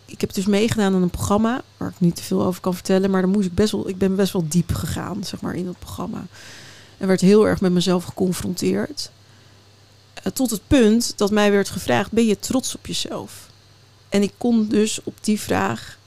Ik, 0.10 0.16
ik 0.16 0.22
heb 0.22 0.34
dus 0.34 0.46
meegedaan 0.46 0.94
aan 0.96 1.02
een 1.02 1.10
programma 1.10 1.62
waar 1.78 1.90
ik 1.90 2.00
niet 2.00 2.16
te 2.16 2.24
veel 2.24 2.46
over 2.46 2.62
kan 2.62 2.74
vertellen, 2.74 3.10
maar 3.10 3.22
dan 3.22 3.30
moest 3.32 3.48
ik 3.48 3.54
best 3.56 3.72
wel, 3.72 3.90
ik 3.90 3.98
ben 3.98 4.16
best 4.16 4.34
wel 4.34 4.46
diep 4.48 4.74
gegaan, 4.74 5.24
zeg 5.24 5.42
maar, 5.42 5.56
in 5.56 5.66
dat 5.66 5.80
programma. 5.80 6.26
En 6.98 7.08
werd 7.08 7.22
heel 7.22 7.48
erg 7.48 7.62
met 7.62 7.72
mezelf 7.72 8.04
geconfronteerd. 8.04 9.12
Eh, 10.14 10.32
tot 10.32 10.50
het 10.50 10.62
punt 10.68 11.14
dat 11.16 11.32
mij 11.32 11.52
werd 11.52 11.70
gevraagd: 11.70 12.12
ben 12.12 12.26
je 12.26 12.40
trots 12.40 12.76
op 12.76 12.86
jezelf? 12.88 13.50
En 14.10 14.22
ik 14.22 14.32
kon 14.38 14.68
dus 14.68 15.00
op 15.04 15.14
die 15.22 15.40
vraag 15.40 15.98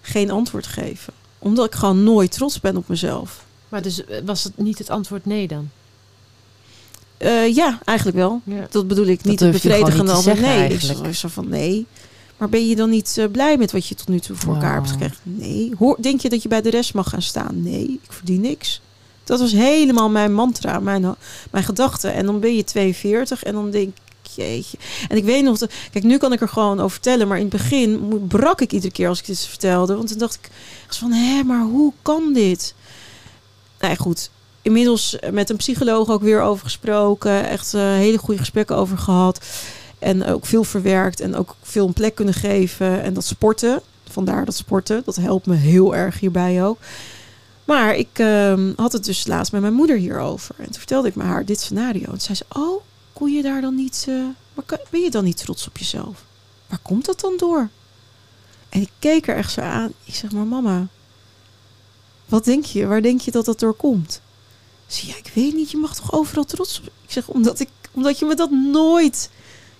geen 0.00 0.30
antwoord 0.30 0.66
geven, 0.66 1.12
omdat 1.38 1.66
ik 1.66 1.74
gewoon 1.74 2.04
nooit 2.04 2.32
trots 2.32 2.60
ben 2.60 2.76
op 2.76 2.88
mezelf. 2.88 3.44
Maar 3.68 3.82
dus 3.82 4.04
eh, 4.04 4.18
was 4.24 4.44
het 4.44 4.58
niet 4.58 4.78
het 4.78 4.90
antwoord 4.90 5.24
nee 5.26 5.48
dan? 5.48 5.70
Eh, 7.16 7.54
ja, 7.54 7.78
eigenlijk 7.84 8.16
wel. 8.18 8.40
Ja. 8.44 8.66
Dat 8.70 8.88
bedoel 8.88 9.06
ik 9.06 9.24
niet 9.24 9.40
het 9.40 9.50
bevredigende 9.52 10.12
antwoord. 10.12 10.40
Nee, 10.40 10.64
ik 10.64 10.70
eigenlijk. 10.70 11.04
zo- 11.06 11.12
zo 11.12 11.28
van 11.28 11.48
nee. 11.48 11.86
Maar 12.36 12.48
ben 12.48 12.68
je 12.68 12.76
dan 12.76 12.90
niet 12.90 13.18
eh, 13.18 13.24
blij 13.30 13.56
met 13.56 13.72
wat 13.72 13.86
je 13.86 13.94
tot 13.94 14.08
nu 14.08 14.20
toe 14.20 14.36
voor 14.36 14.54
elkaar 14.54 14.74
hebt 14.74 14.90
Wow. 14.90 14.92
gekregen? 15.02 15.18
Nee. 15.22 15.72
Hoor, 15.78 15.96
denk 16.00 16.20
je 16.20 16.28
dat 16.28 16.42
je 16.42 16.48
bij 16.48 16.62
de 16.62 16.70
rest 16.70 16.94
mag 16.94 17.08
gaan 17.08 17.22
staan? 17.22 17.62
Nee, 17.62 17.84
ik 18.02 18.12
verdien 18.12 18.40
niks. 18.40 18.80
Dat 19.24 19.40
was 19.40 19.52
helemaal 19.52 20.10
mijn 20.10 20.34
mantra, 20.34 20.78
mijn, 20.80 21.14
mijn 21.50 21.64
gedachte. 21.64 22.08
En 22.08 22.26
dan 22.26 22.40
ben 22.40 22.56
je 22.56 22.64
42 22.64 23.42
en 23.42 23.52
dan 23.52 23.70
denk 23.70 23.88
ik, 23.88 24.30
jeetje. 24.36 24.78
En 25.08 25.16
ik 25.16 25.24
weet 25.24 25.44
nog, 25.44 25.58
dat, 25.58 25.72
kijk, 25.92 26.04
nu 26.04 26.16
kan 26.18 26.32
ik 26.32 26.40
er 26.40 26.48
gewoon 26.48 26.78
over 26.78 26.90
vertellen. 26.90 27.28
Maar 27.28 27.36
in 27.38 27.42
het 27.44 27.52
begin 27.52 28.22
brak 28.28 28.60
ik 28.60 28.72
iedere 28.72 28.92
keer 28.92 29.08
als 29.08 29.18
ik 29.20 29.26
dit 29.26 29.40
vertelde. 29.40 29.96
Want 29.96 30.08
toen 30.08 30.18
dacht 30.18 30.34
ik 30.34 30.50
van, 30.88 31.12
hé, 31.12 31.42
maar 31.42 31.62
hoe 31.62 31.92
kan 32.02 32.32
dit? 32.32 32.74
Nou 33.80 33.92
ja, 33.92 33.98
goed. 33.98 34.30
Inmiddels 34.62 35.16
met 35.32 35.50
een 35.50 35.56
psycholoog 35.56 36.08
ook 36.08 36.22
weer 36.22 36.40
over 36.40 36.64
gesproken. 36.64 37.48
Echt 37.48 37.74
eh, 37.74 37.80
hele 37.80 38.18
goede 38.18 38.40
gesprekken 38.40 38.76
over 38.76 38.98
gehad. 38.98 39.46
En 40.04 40.24
ook 40.24 40.46
veel 40.46 40.64
verwerkt 40.64 41.20
en 41.20 41.34
ook 41.34 41.56
veel 41.62 41.86
een 41.86 41.92
plek 41.92 42.14
kunnen 42.14 42.34
geven. 42.34 43.02
En 43.02 43.14
dat 43.14 43.24
sporten, 43.24 43.80
vandaar 44.08 44.44
dat 44.44 44.54
sporten, 44.54 45.02
dat 45.04 45.16
helpt 45.16 45.46
me 45.46 45.54
heel 45.54 45.94
erg 45.94 46.20
hierbij 46.20 46.64
ook. 46.64 46.78
Maar 47.64 47.96
ik 47.96 48.08
ehm, 48.12 48.72
had 48.76 48.92
het 48.92 49.04
dus 49.04 49.26
laatst 49.26 49.52
met 49.52 49.60
mijn 49.60 49.74
moeder 49.74 49.96
hierover. 49.96 50.54
En 50.58 50.64
toen 50.64 50.74
vertelde 50.74 51.08
ik 51.08 51.14
me 51.14 51.22
haar 51.22 51.44
dit 51.44 51.60
scenario. 51.60 52.12
En 52.12 52.20
zei 52.20 52.36
ze, 52.36 52.44
oh, 52.52 52.82
kon 53.12 53.32
je 53.32 53.42
daar 53.42 53.60
dan 53.60 53.74
niet... 53.74 54.08
kan- 54.66 54.78
ben 54.90 55.00
je 55.00 55.10
dan 55.10 55.24
niet 55.24 55.36
trots 55.36 55.66
op 55.66 55.78
jezelf? 55.78 56.24
Waar 56.66 56.78
komt 56.82 57.04
dat 57.04 57.20
dan 57.20 57.34
door? 57.36 57.68
En 58.68 58.80
ik 58.80 58.90
keek 58.98 59.28
er 59.28 59.36
echt 59.36 59.52
zo 59.52 59.60
aan. 59.60 59.92
Ik 60.04 60.14
zeg, 60.14 60.32
maar 60.32 60.46
mama, 60.46 60.86
wat 62.26 62.44
denk 62.44 62.64
je? 62.64 62.86
Waar 62.86 63.02
denk 63.02 63.20
je 63.20 63.30
dat 63.30 63.44
dat 63.44 63.58
door 63.58 63.74
komt? 63.74 64.20
Zei, 64.86 65.08
ja, 65.08 65.16
ik 65.16 65.30
weet 65.34 65.54
niet. 65.54 65.70
Je 65.70 65.76
mag 65.76 65.94
toch 65.94 66.12
overal 66.12 66.44
trots 66.44 66.78
op... 66.78 66.86
Ik 66.86 67.12
zeg, 67.12 67.28
omdat, 67.28 67.60
ik, 67.60 67.68
omdat 67.92 68.18
je 68.18 68.24
me 68.26 68.34
dat 68.34 68.50
nooit... 68.50 69.30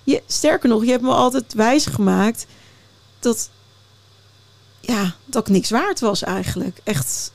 Je, 0.05 0.22
sterker 0.26 0.68
nog, 0.68 0.84
je 0.84 0.90
hebt 0.90 1.02
me 1.02 1.11
altijd 1.11 1.55
wijs 1.55 1.86
gemaakt 1.86 2.46
dat, 3.18 3.50
ja, 4.80 5.14
dat 5.24 5.48
ik 5.48 5.55
niks 5.55 5.70
waard 5.70 6.00
was 6.00 6.22
eigenlijk. 6.22 6.80
Echt 6.84 7.32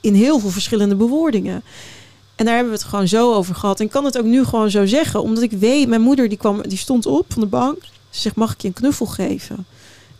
in 0.00 0.14
heel 0.14 0.38
veel 0.38 0.50
verschillende 0.50 0.94
bewoordingen. 0.94 1.62
En 2.36 2.44
daar 2.44 2.54
hebben 2.54 2.72
we 2.72 2.78
het 2.78 2.88
gewoon 2.88 3.08
zo 3.08 3.34
over 3.34 3.54
gehad. 3.54 3.78
En 3.78 3.84
ik 3.84 3.90
kan 3.90 4.04
het 4.04 4.18
ook 4.18 4.24
nu 4.24 4.44
gewoon 4.44 4.70
zo 4.70 4.86
zeggen, 4.86 5.22
omdat 5.22 5.42
ik 5.42 5.52
weet, 5.52 5.88
mijn 5.88 6.00
moeder 6.00 6.28
die 6.28 6.38
kwam, 6.38 6.62
die 6.62 6.78
stond 6.78 7.06
op 7.06 7.26
van 7.28 7.40
de 7.42 7.48
bank. 7.48 7.82
Ze 8.10 8.20
zegt, 8.20 8.36
mag 8.36 8.52
ik 8.52 8.60
je 8.60 8.68
een 8.68 8.74
knuffel 8.74 9.06
geven? 9.06 9.66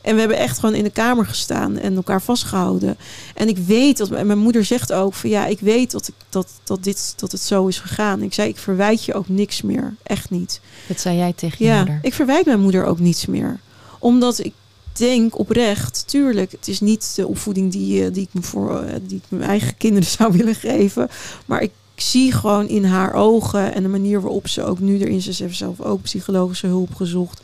En 0.01 0.15
we 0.15 0.21
hebben 0.21 0.39
echt 0.39 0.59
gewoon 0.59 0.75
in 0.75 0.85
de 0.85 0.91
kamer 0.91 1.27
gestaan 1.27 1.79
en 1.79 1.97
elkaar 1.97 2.23
vastgehouden. 2.23 2.97
En 3.35 3.49
ik 3.49 3.59
weet 3.59 3.97
dat 3.97 4.11
mijn 4.11 4.39
moeder 4.39 4.65
zegt 4.65 4.93
ook 4.93 5.15
van 5.15 5.31
ja, 5.31 5.47
ik 5.47 5.61
weet 5.61 5.91
dat, 5.91 6.09
ik, 6.09 6.15
dat, 6.29 6.49
dat, 6.65 6.85
dit, 6.85 7.13
dat 7.17 7.33
het 7.33 7.41
zo 7.41 7.67
is 7.67 7.79
gegaan. 7.79 8.23
Ik 8.23 8.35
zei, 8.35 8.49
ik 8.49 8.59
verwijt 8.59 9.05
je 9.05 9.15
ook 9.15 9.29
niks 9.29 9.63
meer. 9.63 9.95
Echt 10.03 10.31
niet. 10.31 10.61
Dat 10.89 11.01
zei 11.01 11.17
jij 11.17 11.33
tegen 11.33 11.57
je 11.59 11.65
Ja, 11.65 11.77
moeder. 11.77 11.99
ik 12.03 12.15
verwijt 12.15 12.47
mijn 12.47 12.61
moeder 12.61 12.85
ook 12.85 12.99
niets 12.99 13.27
meer. 13.27 13.61
Omdat 13.99 14.39
ik 14.45 14.53
denk 14.93 15.39
oprecht, 15.39 16.03
tuurlijk, 16.07 16.53
het 16.53 16.69
is 16.69 16.81
niet 16.81 17.13
de 17.17 17.27
opvoeding 17.27 17.73
die, 17.73 18.05
eh, 18.05 18.13
die, 18.13 18.23
ik, 18.23 18.29
me 18.33 18.43
voor, 18.43 18.81
eh, 18.81 18.95
die 19.03 19.17
ik 19.17 19.25
mijn 19.29 19.51
eigen 19.51 19.77
kinderen 19.77 20.09
zou 20.19 20.33
willen 20.33 20.55
geven. 20.55 21.09
Maar 21.47 21.63
ik 21.63 21.71
zie 21.95 22.33
gewoon 22.33 22.69
in 22.69 22.85
haar 22.85 23.13
ogen 23.13 23.75
en 23.75 23.83
de 23.83 23.89
manier 23.89 24.21
waarop 24.21 24.49
ze 24.49 24.65
ook 24.65 24.79
nu 24.79 24.99
erin, 25.01 25.21
ze 25.21 25.43
heeft 25.43 25.57
zelf 25.57 25.81
ook 25.81 26.03
psychologische 26.03 26.67
hulp 26.67 26.95
gezocht. 26.95 27.41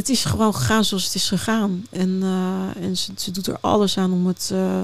Het 0.00 0.08
is 0.08 0.24
gewoon 0.24 0.54
gegaan 0.54 0.84
zoals 0.84 1.04
het 1.04 1.14
is 1.14 1.28
gegaan. 1.28 1.84
En, 1.90 2.18
eh, 2.22 2.82
en 2.84 2.96
ze, 2.96 3.12
ze 3.16 3.30
doet 3.30 3.46
er 3.46 3.58
alles 3.60 3.98
aan 3.98 4.12
om 4.12 4.26
het. 4.26 4.50
eh, 4.52 4.82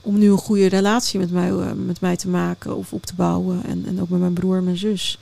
om 0.00 0.18
nu 0.18 0.30
een 0.30 0.38
goede 0.38 0.66
relatie 0.66 1.18
met 1.18 1.30
mij, 1.30 1.50
eh, 1.50 1.72
met 1.72 2.00
mij 2.00 2.16
te 2.16 2.28
maken 2.28 2.76
of 2.76 2.92
op 2.92 3.06
te 3.06 3.14
bouwen. 3.14 3.64
En, 3.64 3.84
en 3.86 4.00
ook 4.00 4.08
met 4.08 4.20
mijn 4.20 4.32
broer 4.32 4.56
en 4.56 4.64
mijn 4.64 4.76
zus. 4.76 5.18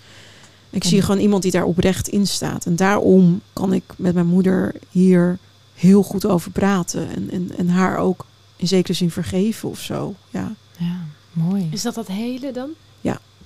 Ik 0.71 0.83
En- 0.83 0.89
zie 0.89 1.03
gewoon 1.03 1.21
iemand 1.21 1.43
die 1.43 1.51
daar 1.51 1.65
oprecht 1.65 2.09
in 2.09 2.27
staat. 2.27 2.67
En 2.67 2.77
daarom 2.77 3.41
kan 3.53 3.73
ik 3.73 3.83
met 3.97 4.15
mijn 4.15 4.27
moeder 4.27 4.75
hier 4.91 5.39
heel 5.75 6.03
goed 6.03 6.27
over 6.27 6.51
praten. 6.51 7.09
En, 7.15 7.31
en, 7.31 7.51
en 7.57 7.69
haar 7.69 7.99
ook 7.99 8.27
in 8.57 8.69
zekere 8.69 8.93
zin 8.93 9.11
vergeven 9.11 9.69
of 9.69 9.81
zo. 9.81 10.15
Ja, 10.31 10.53
Ja, 10.79 10.97
mooi. 11.33 11.69
Is 11.73 11.83
dat 11.83 11.95
dat 11.95 12.07
hele 12.07 12.53
dan? 12.53 12.69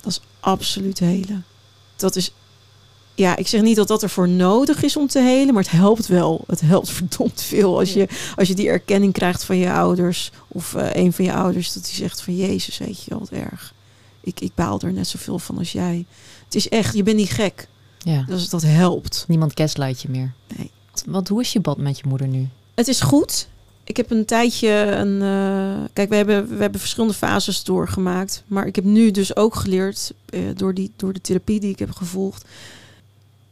dat 0.01 0.11
is 0.11 0.21
absoluut 0.39 0.99
helen. 0.99 1.45
Dat 1.95 2.15
is, 2.15 2.31
ja, 3.19 3.35
ik 3.35 3.47
zeg 3.47 3.61
niet 3.61 3.75
dat 3.75 3.87
dat 3.87 4.03
ervoor 4.03 4.29
nodig 4.29 4.83
is 4.83 4.97
om 4.97 5.07
te 5.07 5.19
helen, 5.19 5.53
maar 5.53 5.63
het 5.63 5.71
helpt 5.71 6.07
wel. 6.07 6.43
Het 6.47 6.61
helpt 6.61 6.89
verdomd 6.99 7.41
veel 7.41 7.79
als 7.79 7.93
je, 7.93 8.07
als 8.35 8.47
je 8.47 8.55
die 8.55 8.69
erkenning 8.69 9.13
krijgt 9.13 9.43
van 9.43 9.57
je 9.57 9.71
ouders. 9.71 10.31
Of 10.47 10.73
eh, 10.73 11.03
een 11.03 11.13
van 11.13 11.25
je 11.25 11.33
ouders, 11.33 11.73
dat 11.73 11.85
die 11.85 11.93
zegt 11.93 12.21
van 12.21 12.35
Jezus, 12.35 12.77
weet 12.77 13.03
je 13.03 13.09
wel, 13.09 13.19
wat 13.19 13.29
erg. 13.29 13.73
Ik, 14.21 14.39
ik 14.39 14.51
baal 14.55 14.79
er 14.81 14.93
net 14.93 15.07
zoveel 15.07 15.39
van 15.39 15.57
als 15.57 15.71
jij. 15.71 16.05
Het 16.45 16.55
is 16.55 16.69
echt, 16.69 16.95
je 16.95 17.03
bent 17.03 17.17
niet 17.17 17.29
gek. 17.31 17.67
Ja. 17.97 18.23
Dus 18.27 18.49
dat 18.49 18.61
helpt. 18.61 19.25
Niemand 19.27 19.51
gaslight 19.55 20.01
je 20.01 20.09
meer. 20.09 20.33
Nee. 20.57 20.71
Want 21.05 21.27
hoe 21.27 21.41
is 21.41 21.53
je 21.53 21.59
band 21.59 21.77
met 21.77 21.97
je 21.97 22.03
moeder 22.07 22.27
nu? 22.27 22.47
Het 22.75 22.87
is 22.87 23.01
goed. 23.01 23.47
Ik 23.83 23.97
heb 23.97 24.11
een 24.11 24.25
tijdje 24.25 24.69
een. 24.69 25.21
eh, 25.21 25.85
kijk, 25.93 26.09
we 26.09 26.15
hebben, 26.15 26.49
we 26.49 26.61
hebben 26.61 26.79
verschillende 26.79 27.15
fases 27.15 27.63
doorgemaakt. 27.63 28.43
Maar 28.47 28.67
ik 28.67 28.75
heb 28.75 28.85
nu 28.85 29.11
dus 29.11 29.35
ook 29.35 29.55
geleerd, 29.55 30.13
eh, 30.25 30.41
door, 30.55 30.73
die, 30.73 30.91
door 30.95 31.13
de 31.13 31.21
therapie 31.21 31.59
die 31.59 31.71
ik 31.71 31.79
heb 31.79 31.91
gevolgd, 31.91 32.45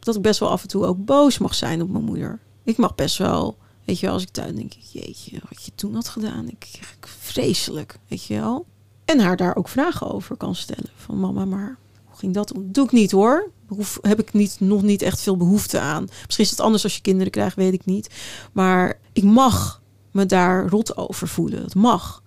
dat 0.08 0.16
ik 0.16 0.22
best 0.22 0.40
wel 0.40 0.50
af 0.50 0.62
en 0.62 0.68
toe 0.68 0.86
ook 0.86 1.06
boos 1.06 1.38
mag 1.38 1.56
zijn 1.56 1.82
op 1.82 1.90
mijn 1.90 2.04
moeder. 2.04 2.40
Ik 2.64 2.78
mag 2.78 2.96
best 2.96 3.18
wel, 3.18 3.58
weet 3.86 4.00
je 4.00 4.06
wel, 4.06 4.16
als 4.16 4.24
ik 4.24 4.30
thuis 4.30 4.56
denk, 4.56 4.74
jeetje, 4.92 5.40
wat 5.50 5.64
je 5.64 5.72
toen 5.76 5.94
had 5.94 6.08
gedaan, 6.08 6.48
ik, 6.48 6.68
ik 6.74 7.08
vreselijk, 7.08 8.00
weet 8.08 8.24
je 8.24 8.34
wel. 8.34 8.66
En 9.06 9.20
haar 9.20 9.38
daar 9.38 9.56
ook 9.56 9.68
vragen 9.68 10.12
over 10.12 10.38
kan 10.38 10.56
stellen. 10.56 10.90
Van 10.96 11.20
mama, 11.20 11.46
maar 11.46 11.78
hoe 12.06 12.18
ging 12.18 12.34
dat? 12.34 12.54
Doe 12.62 12.86
ik 12.86 12.92
niet 12.92 13.12
hoor. 13.12 13.52
behoef, 13.68 14.00
heb 14.02 14.20
ik 14.20 14.34
niet, 14.34 14.56
nog 14.60 14.82
niet 14.82 15.02
echt 15.02 15.22
veel 15.22 15.38
behoefte 15.38 15.80
aan. 15.80 16.08
Misschien 16.26 16.46
is 16.46 16.52
het 16.52 16.60
anders 16.60 16.84
als 16.84 16.96
je 16.96 17.02
kinderen 17.02 17.32
krijgt, 17.32 17.56
weet 17.56 17.74
ik 17.74 17.86
niet. 17.86 18.10
Maar 18.52 19.00
ik 19.14 19.24
mag 19.24 19.82
me 20.12 20.26
daar 20.26 20.68
rot 20.68 20.98
over 20.98 21.28
voelen. 21.28 21.64
Het 21.64 21.76
mag. 21.76 22.24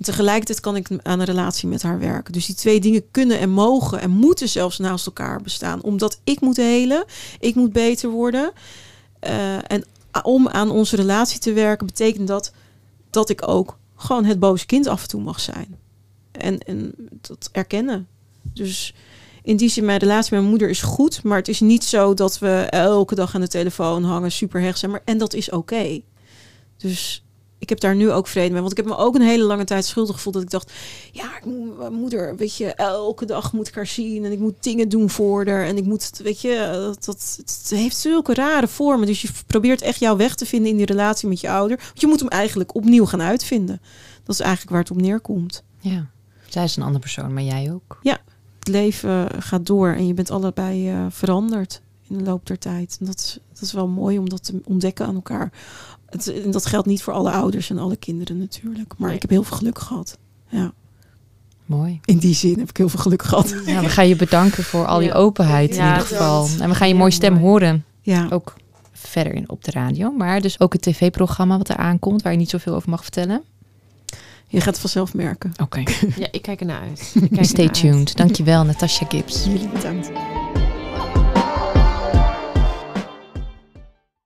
Tegelijkertijd 0.00 0.60
kan 0.60 0.76
ik 0.76 0.88
aan 1.02 1.20
een 1.20 1.26
relatie 1.26 1.68
met 1.68 1.82
haar 1.82 1.98
werken. 1.98 2.32
Dus 2.32 2.46
die 2.46 2.54
twee 2.54 2.80
dingen 2.80 3.10
kunnen 3.10 3.38
en 3.38 3.50
mogen 3.50 4.00
en 4.00 4.10
moeten 4.10 4.48
zelfs 4.48 4.78
naast 4.78 5.06
elkaar 5.06 5.40
bestaan. 5.40 5.82
Omdat 5.82 6.20
ik 6.24 6.40
moet 6.40 6.56
helen, 6.56 7.04
ik 7.38 7.54
moet 7.54 7.72
beter 7.72 8.10
worden. 8.10 8.52
Uh, 9.28 9.72
en 9.72 9.84
om 10.22 10.48
aan 10.48 10.70
onze 10.70 10.96
relatie 10.96 11.40
te 11.40 11.52
werken, 11.52 11.86
betekent 11.86 12.28
dat 12.28 12.52
dat 13.10 13.28
ik 13.28 13.48
ook 13.48 13.78
gewoon 13.96 14.24
het 14.24 14.38
boze 14.38 14.66
kind 14.66 14.86
af 14.86 15.02
en 15.02 15.08
toe 15.08 15.22
mag 15.22 15.40
zijn. 15.40 15.76
En, 16.32 16.58
en 16.58 16.94
dat 17.20 17.48
erkennen. 17.52 18.08
Dus 18.42 18.94
in 19.42 19.56
die 19.56 19.68
zin, 19.68 19.84
mijn 19.84 19.98
relatie 19.98 20.30
met 20.30 20.40
mijn 20.40 20.50
moeder 20.50 20.68
is 20.68 20.82
goed. 20.82 21.22
Maar 21.22 21.38
het 21.38 21.48
is 21.48 21.60
niet 21.60 21.84
zo 21.84 22.14
dat 22.14 22.38
we 22.38 22.66
elke 22.70 23.14
dag 23.14 23.34
aan 23.34 23.40
de 23.40 23.48
telefoon 23.48 24.04
hangen, 24.04 24.32
super 24.32 24.60
hecht 24.60 24.78
zijn. 24.78 24.90
Maar, 24.90 25.02
en 25.04 25.18
dat 25.18 25.34
is 25.34 25.50
oké. 25.50 26.00
Dus 26.76 27.24
ik 27.58 27.68
heb 27.68 27.80
daar 27.80 27.94
nu 27.94 28.10
ook 28.10 28.26
vrede 28.26 28.50
mee. 28.50 28.60
Want 28.60 28.70
ik 28.70 28.76
heb 28.76 28.86
me 28.86 28.96
ook 28.96 29.14
een 29.14 29.22
hele 29.22 29.44
lange 29.44 29.64
tijd 29.64 29.84
schuldig 29.84 30.14
gevoeld. 30.14 30.34
Dat 30.34 30.44
ik 30.44 30.50
dacht, 30.50 30.72
ja, 31.12 31.36
ik 31.36 31.44
moet 31.44 31.78
mijn 31.78 31.92
moeder, 31.92 32.36
weet 32.36 32.56
je, 32.56 32.66
elke 32.74 33.24
dag 33.24 33.52
moet 33.52 33.68
ik 33.68 33.74
haar 33.74 33.86
zien. 33.86 34.24
En 34.24 34.32
ik 34.32 34.38
moet 34.38 34.62
dingen 34.62 34.88
doen 34.88 35.10
voor 35.10 35.46
haar. 35.46 35.64
En 35.64 35.76
ik 35.76 35.84
moet, 35.84 36.20
weet 36.22 36.40
je, 36.40 36.70
dat, 36.72 37.04
dat 37.04 37.34
het 37.36 37.70
heeft 37.70 37.96
zulke 37.96 38.34
rare 38.34 38.68
vormen. 38.68 39.06
Dus 39.06 39.22
je 39.22 39.28
probeert 39.46 39.82
echt 39.82 40.00
jouw 40.00 40.16
weg 40.16 40.34
te 40.34 40.46
vinden 40.46 40.70
in 40.70 40.76
die 40.76 40.86
relatie 40.86 41.28
met 41.28 41.40
je 41.40 41.50
ouder. 41.50 41.76
Want 41.76 42.00
je 42.00 42.06
moet 42.06 42.20
hem 42.20 42.28
eigenlijk 42.28 42.74
opnieuw 42.74 43.06
gaan 43.06 43.22
uitvinden. 43.22 43.80
Dat 44.24 44.34
is 44.34 44.40
eigenlijk 44.40 44.70
waar 44.70 44.82
het 44.82 44.90
op 44.90 45.00
neerkomt. 45.00 45.62
Ja, 45.80 46.06
zij 46.48 46.64
is 46.64 46.76
een 46.76 46.82
andere 46.82 47.00
persoon, 47.00 47.32
maar 47.32 47.42
jij 47.42 47.72
ook. 47.72 47.98
Ja, 48.02 48.18
het 48.58 48.68
leven 48.68 49.42
gaat 49.42 49.66
door 49.66 49.88
en 49.88 50.06
je 50.06 50.14
bent 50.14 50.30
allebei 50.30 50.92
uh, 50.92 51.06
veranderd 51.08 51.80
in 52.08 52.18
de 52.18 52.24
loop 52.24 52.46
der 52.46 52.58
tijd. 52.58 52.96
En 53.00 53.06
dat 53.06 53.40
dat 53.58 53.68
is 53.68 53.72
wel 53.72 53.88
mooi 53.88 54.18
om 54.18 54.28
dat 54.28 54.44
te 54.44 54.60
ontdekken 54.64 55.06
aan 55.06 55.14
elkaar. 55.14 55.52
Het, 56.10 56.42
en 56.42 56.50
dat 56.50 56.66
geldt 56.66 56.86
niet 56.86 57.02
voor 57.02 57.12
alle 57.12 57.30
ouders 57.30 57.70
en 57.70 57.78
alle 57.78 57.96
kinderen 57.96 58.38
natuurlijk. 58.38 58.94
Maar 58.98 59.14
ik 59.14 59.22
heb 59.22 59.30
heel 59.30 59.42
veel 59.42 59.56
geluk 59.56 59.78
gehad. 59.78 60.18
Ja. 60.48 60.72
Mooi. 61.66 62.00
In 62.04 62.18
die 62.18 62.34
zin 62.34 62.58
heb 62.58 62.68
ik 62.68 62.76
heel 62.76 62.88
veel 62.88 63.00
geluk 63.00 63.22
gehad. 63.22 63.54
Ja, 63.66 63.80
we 63.80 63.88
gaan 63.88 64.08
je 64.08 64.16
bedanken 64.16 64.64
voor 64.64 64.86
al 64.86 64.98
die 64.98 65.12
openheid 65.12 65.70
in 65.70 65.84
ieder 65.84 66.00
geval. 66.00 66.48
En 66.60 66.68
we 66.68 66.74
gaan 66.74 66.88
je 66.88 66.94
mooie 66.94 67.10
stem 67.10 67.36
horen. 67.36 67.84
Ja. 68.00 68.26
Ook 68.30 68.54
verder 68.92 69.34
in 69.34 69.48
op 69.48 69.64
de 69.64 69.70
radio. 69.70 70.10
Maar 70.10 70.40
dus 70.40 70.60
ook 70.60 70.72
het 70.72 70.82
tv-programma 70.82 71.58
wat 71.58 71.68
er 71.68 71.76
aankomt, 71.76 72.22
waar 72.22 72.32
je 72.32 72.38
niet 72.38 72.50
zoveel 72.50 72.74
over 72.74 72.90
mag 72.90 73.02
vertellen. 73.02 73.42
Je 74.46 74.56
gaat 74.56 74.66
het 74.66 74.78
vanzelf 74.78 75.14
merken. 75.14 75.52
Oké. 75.62 75.82
ja, 76.16 76.26
ik 76.30 76.42
kijk 76.42 76.60
ernaar 76.60 76.80
uit. 76.80 77.14
Stay 77.46 77.68
tuned. 77.68 77.96
Uit. 77.96 78.16
Dankjewel, 78.16 78.64
Natasha 78.64 79.06
Gibbs. 79.08 79.44
Jullie 79.44 79.68
bedankt. 79.68 80.10